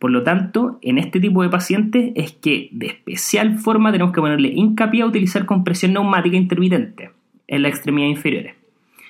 Por 0.00 0.10
lo 0.12 0.22
tanto, 0.22 0.78
en 0.80 0.96
este 0.96 1.20
tipo 1.20 1.42
de 1.42 1.50
pacientes 1.50 2.12
es 2.14 2.32
que 2.32 2.70
de 2.72 2.86
especial 2.86 3.58
forma 3.58 3.92
tenemos 3.92 4.14
que 4.14 4.22
ponerle 4.22 4.48
hincapié 4.48 5.02
a 5.02 5.06
utilizar 5.06 5.44
compresión 5.44 5.92
neumática 5.92 6.38
intermitente 6.38 7.10
en 7.46 7.60
la 7.62 7.68
extremidad 7.68 8.08
inferior. 8.08 8.54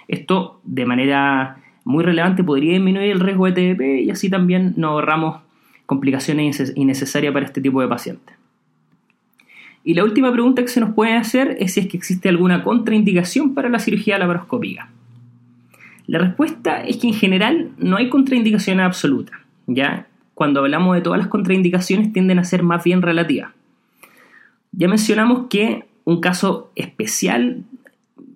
Esto, 0.09 0.61
de 0.65 0.87
manera 0.87 1.59
muy 1.85 2.03
relevante, 2.03 2.43
podría 2.43 2.73
disminuir 2.73 3.13
el 3.13 3.21
riesgo 3.21 3.47
de 3.47 3.53
TDP 3.53 4.05
y 4.05 4.11
así 4.11 4.29
también 4.29 4.75
nos 4.77 4.91
ahorramos 4.91 5.43
complicaciones 5.87 6.73
innecesarias 6.75 7.33
para 7.33 7.47
este 7.47 7.61
tipo 7.61 7.81
de 7.81 7.87
pacientes. 7.87 8.35
Y 9.85 9.95
la 9.95 10.03
última 10.03 10.33
pregunta 10.33 10.61
que 10.61 10.69
se 10.69 10.81
nos 10.81 10.93
puede 10.95 11.15
hacer 11.15 11.57
es 11.61 11.75
si 11.75 11.81
es 11.81 11.87
que 11.87 11.99
existe 11.99 12.29
alguna 12.29 12.65
contraindicación 12.65 13.55
para 13.55 13.69
la 13.69 13.79
cirugía 13.79 14.19
laparoscópica. 14.19 14.91
La 16.09 16.19
respuesta 16.19 16.83
es 16.83 16.97
que 16.97 17.07
en 17.07 17.15
general 17.15 17.71
no 17.79 17.97
hay 17.97 18.09
contraindicación 18.09 18.81
absoluta, 18.81 19.41
¿ya? 19.69 20.09
Cuando 20.41 20.61
hablamos 20.61 20.95
de 20.95 21.03
todas 21.03 21.19
las 21.19 21.29
contraindicaciones 21.29 22.15
tienden 22.15 22.39
a 22.39 22.45
ser 22.45 22.63
más 22.63 22.83
bien 22.83 23.03
relativas. 23.03 23.51
Ya 24.73 24.89
mencionamos 24.89 25.49
que 25.51 25.85
un 26.05 26.23
caso 26.23 26.73
especial 26.77 27.65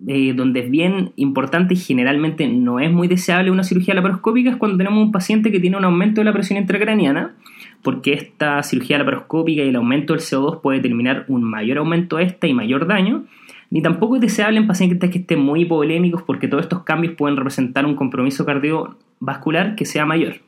eh, 0.05 0.33
donde 0.35 0.59
es 0.59 0.69
bien 0.69 1.13
importante 1.15 1.73
y 1.73 1.77
generalmente 1.77 2.47
no 2.47 2.79
es 2.79 2.91
muy 2.91 3.07
deseable 3.07 3.49
una 3.49 3.63
cirugía 3.63 3.95
laparoscópica 3.95 4.51
es 4.51 4.55
cuando 4.57 4.77
tenemos 4.77 5.03
un 5.03 5.11
paciente 5.11 5.51
que 5.51 5.59
tiene 5.59 5.77
un 5.77 5.83
aumento 5.83 6.21
de 6.21 6.25
la 6.25 6.31
presión 6.31 6.59
intracraniana, 6.59 7.33
porque 7.81 8.13
esta 8.13 8.61
cirugía 8.61 8.99
laparoscópica 8.99 9.63
y 9.63 9.69
el 9.69 9.75
aumento 9.75 10.13
del 10.13 10.21
CO2 10.21 10.61
puede 10.61 10.77
determinar 10.77 11.25
un 11.27 11.43
mayor 11.43 11.79
aumento 11.79 12.17
de 12.17 12.25
esta 12.25 12.45
y 12.45 12.53
mayor 12.53 12.85
daño, 12.85 13.25
ni 13.71 13.81
tampoco 13.81 14.17
es 14.17 14.21
deseable 14.21 14.59
en 14.59 14.67
pacientes 14.67 15.09
que 15.09 15.17
estén 15.17 15.39
muy 15.39 15.61
hipovolémicos 15.61 16.21
porque 16.21 16.47
todos 16.47 16.65
estos 16.65 16.83
cambios 16.83 17.15
pueden 17.15 17.35
representar 17.35 17.83
un 17.87 17.95
compromiso 17.95 18.45
cardiovascular 18.45 19.75
que 19.75 19.85
sea 19.85 20.05
mayor. 20.05 20.44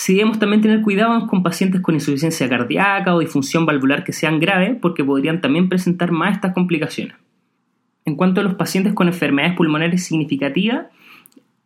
Si 0.00 0.14
debemos 0.14 0.38
también 0.38 0.62
tener 0.62 0.80
cuidado 0.80 1.26
con 1.26 1.42
pacientes 1.42 1.82
con 1.82 1.94
insuficiencia 1.94 2.48
cardíaca 2.48 3.14
o 3.14 3.18
disfunción 3.18 3.66
valvular 3.66 4.02
que 4.02 4.14
sean 4.14 4.40
graves 4.40 4.78
porque 4.80 5.04
podrían 5.04 5.42
también 5.42 5.68
presentar 5.68 6.10
más 6.10 6.36
estas 6.36 6.54
complicaciones. 6.54 7.16
En 8.06 8.16
cuanto 8.16 8.40
a 8.40 8.44
los 8.44 8.54
pacientes 8.54 8.94
con 8.94 9.08
enfermedades 9.08 9.58
pulmonares 9.58 10.02
significativas, 10.02 10.86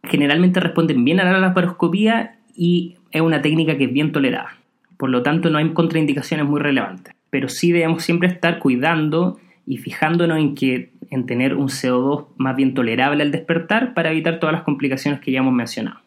generalmente 0.02 0.58
responden 0.58 1.04
bien 1.04 1.20
a 1.20 1.30
la 1.30 1.38
laparoscopía 1.38 2.40
y 2.56 2.96
es 3.12 3.20
una 3.20 3.40
técnica 3.40 3.78
que 3.78 3.84
es 3.84 3.92
bien 3.92 4.10
tolerada. 4.10 4.58
Por 4.96 5.10
lo 5.10 5.22
tanto, 5.22 5.48
no 5.48 5.58
hay 5.58 5.70
contraindicaciones 5.70 6.44
muy 6.44 6.60
relevantes. 6.60 7.14
Pero 7.30 7.48
sí 7.48 7.70
debemos 7.70 8.02
siempre 8.02 8.26
estar 8.26 8.58
cuidando 8.58 9.38
y 9.64 9.76
fijándonos 9.76 10.38
en, 10.38 10.56
que, 10.56 10.90
en 11.08 11.26
tener 11.26 11.54
un 11.54 11.68
CO2 11.68 12.26
más 12.36 12.56
bien 12.56 12.74
tolerable 12.74 13.22
al 13.22 13.30
despertar 13.30 13.94
para 13.94 14.10
evitar 14.10 14.40
todas 14.40 14.54
las 14.54 14.64
complicaciones 14.64 15.20
que 15.20 15.30
ya 15.30 15.38
hemos 15.38 15.54
mencionado. 15.54 16.03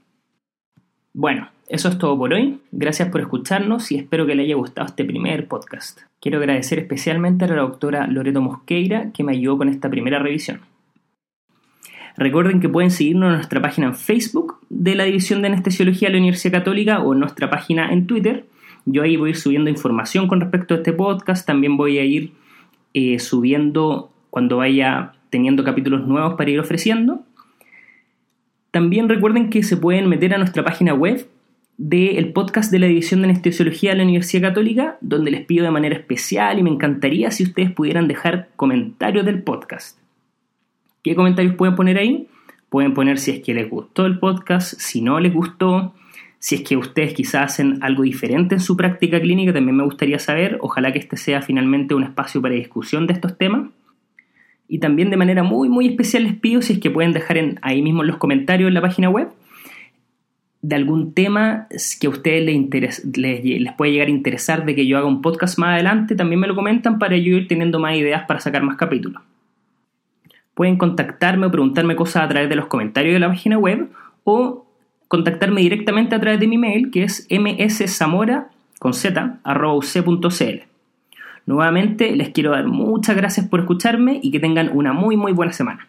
Bueno, 1.19 1.49
eso 1.67 1.89
es 1.89 1.97
todo 1.97 2.15
por 2.15 2.31
hoy. 2.31 2.59
Gracias 2.71 3.09
por 3.09 3.21
escucharnos 3.21 3.91
y 3.91 3.95
espero 3.95 4.27
que 4.27 4.35
le 4.35 4.43
haya 4.43 4.53
gustado 4.53 4.85
este 4.85 5.03
primer 5.03 5.47
podcast. 5.47 6.01
Quiero 6.21 6.37
agradecer 6.37 6.77
especialmente 6.77 7.45
a 7.45 7.47
la 7.47 7.61
doctora 7.63 8.05
Loreto 8.05 8.39
Mosqueira 8.39 9.11
que 9.13 9.23
me 9.23 9.31
ayudó 9.31 9.57
con 9.57 9.67
esta 9.67 9.89
primera 9.89 10.19
revisión. 10.19 10.59
Recuerden 12.17 12.59
que 12.59 12.69
pueden 12.69 12.91
seguirnos 12.91 13.29
en 13.29 13.35
nuestra 13.37 13.59
página 13.63 13.87
en 13.87 13.95
Facebook 13.95 14.59
de 14.69 14.93
la 14.93 15.05
División 15.05 15.41
de 15.41 15.47
Anestesiología 15.47 16.09
de 16.09 16.13
la 16.13 16.19
Universidad 16.19 16.59
Católica 16.59 16.99
o 16.99 17.13
en 17.13 17.19
nuestra 17.21 17.49
página 17.49 17.91
en 17.91 18.05
Twitter. 18.05 18.45
Yo 18.85 19.01
ahí 19.01 19.17
voy 19.17 19.29
a 19.29 19.31
ir 19.31 19.37
subiendo 19.37 19.71
información 19.71 20.27
con 20.27 20.39
respecto 20.39 20.75
a 20.75 20.77
este 20.77 20.93
podcast. 20.93 21.47
También 21.47 21.77
voy 21.77 21.97
a 21.97 22.05
ir 22.05 22.33
eh, 22.93 23.17
subiendo 23.17 24.11
cuando 24.29 24.57
vaya 24.57 25.13
teniendo 25.31 25.63
capítulos 25.63 26.05
nuevos 26.05 26.35
para 26.35 26.51
ir 26.51 26.59
ofreciendo. 26.59 27.23
También 28.77 29.09
recuerden 29.09 29.49
que 29.49 29.63
se 29.63 29.75
pueden 29.75 30.07
meter 30.07 30.35
a 30.35 30.37
nuestra 30.37 30.63
página 30.63 30.93
web 30.93 31.27
del 31.77 32.31
podcast 32.31 32.71
de 32.71 32.77
la 32.77 32.85
División 32.85 33.21
de 33.21 33.29
Anestesiología 33.29 33.89
de 33.89 33.97
la 33.97 34.03
Universidad 34.03 34.49
Católica, 34.49 34.99
donde 35.01 35.31
les 35.31 35.47
pido 35.47 35.65
de 35.65 35.71
manera 35.71 35.95
especial 35.95 36.59
y 36.59 36.61
me 36.61 36.69
encantaría 36.69 37.31
si 37.31 37.41
ustedes 37.41 37.71
pudieran 37.71 38.07
dejar 38.07 38.49
comentarios 38.55 39.25
del 39.25 39.41
podcast. 39.41 39.97
¿Qué 41.01 41.15
comentarios 41.15 41.55
pueden 41.55 41.75
poner 41.75 41.97
ahí? 41.97 42.27
Pueden 42.69 42.93
poner 42.93 43.17
si 43.17 43.31
es 43.31 43.39
que 43.39 43.55
les 43.55 43.67
gustó 43.67 44.05
el 44.05 44.19
podcast, 44.19 44.79
si 44.79 45.01
no 45.01 45.19
les 45.19 45.33
gustó, 45.33 45.95
si 46.37 46.53
es 46.53 46.61
que 46.61 46.77
ustedes 46.77 47.15
quizás 47.15 47.53
hacen 47.53 47.79
algo 47.81 48.03
diferente 48.03 48.53
en 48.53 48.61
su 48.61 48.77
práctica 48.77 49.19
clínica, 49.19 49.53
también 49.53 49.77
me 49.77 49.85
gustaría 49.85 50.19
saber. 50.19 50.59
Ojalá 50.61 50.93
que 50.93 50.99
este 50.99 51.17
sea 51.17 51.41
finalmente 51.41 51.95
un 51.95 52.03
espacio 52.03 52.43
para 52.43 52.53
discusión 52.53 53.07
de 53.07 53.13
estos 53.13 53.39
temas. 53.39 53.71
Y 54.67 54.79
también 54.79 55.09
de 55.09 55.17
manera 55.17 55.43
muy, 55.43 55.69
muy 55.69 55.87
especial 55.87 56.23
les 56.23 56.33
pido 56.33 56.61
si 56.61 56.73
es 56.73 56.79
que 56.79 56.91
pueden 56.91 57.13
dejar 57.13 57.37
en, 57.37 57.59
ahí 57.61 57.81
mismo 57.81 58.01
en 58.01 58.07
los 58.07 58.17
comentarios 58.17 58.67
en 58.67 58.73
la 58.73 58.81
página 58.81 59.09
web 59.09 59.29
de 60.61 60.75
algún 60.75 61.13
tema 61.13 61.67
que 61.99 62.07
a 62.07 62.09
ustedes 62.09 62.45
les, 63.15 63.73
puede 63.77 63.91
llegar 63.91 64.07
a 64.07 64.11
interesar 64.11 64.65
de 64.65 64.75
que 64.75 64.87
yo 64.87 64.97
haga 64.97 65.07
un 65.07 65.21
podcast 65.21 65.57
más 65.59 65.75
adelante, 65.75 66.15
también 66.15 66.41
me 66.41 66.47
lo 66.47 66.55
comentan 66.55 66.99
para 66.99 67.15
yo 67.15 67.37
ir 67.37 67.47
teniendo 67.47 67.79
más 67.79 67.95
ideas 67.95 68.23
para 68.27 68.39
sacar 68.39 68.63
más 68.63 68.75
capítulos. 68.75 69.21
Pueden 70.53 70.77
contactarme 70.77 71.45
o 71.45 71.51
preguntarme 71.51 71.95
cosas 71.95 72.23
a 72.23 72.27
través 72.27 72.49
de 72.49 72.55
los 72.55 72.65
comentarios 72.65 73.13
de 73.13 73.19
la 73.19 73.29
página 73.29 73.57
web 73.57 73.89
o 74.23 74.65
contactarme 75.07 75.61
directamente 75.61 76.15
a 76.15 76.19
través 76.19 76.39
de 76.39 76.47
mi 76.47 76.57
mail 76.57 76.91
que 76.91 77.03
es 77.03 77.27
mszamora 77.29 78.49
con 78.79 78.93
z, 78.93 79.39
Nuevamente 81.47 82.15
les 82.15 82.29
quiero 82.29 82.51
dar 82.51 82.67
muchas 82.67 83.15
gracias 83.15 83.47
por 83.47 83.61
escucharme 83.61 84.19
y 84.21 84.31
que 84.31 84.39
tengan 84.39 84.69
una 84.73 84.93
muy 84.93 85.17
muy 85.17 85.31
buena 85.31 85.53
semana. 85.53 85.87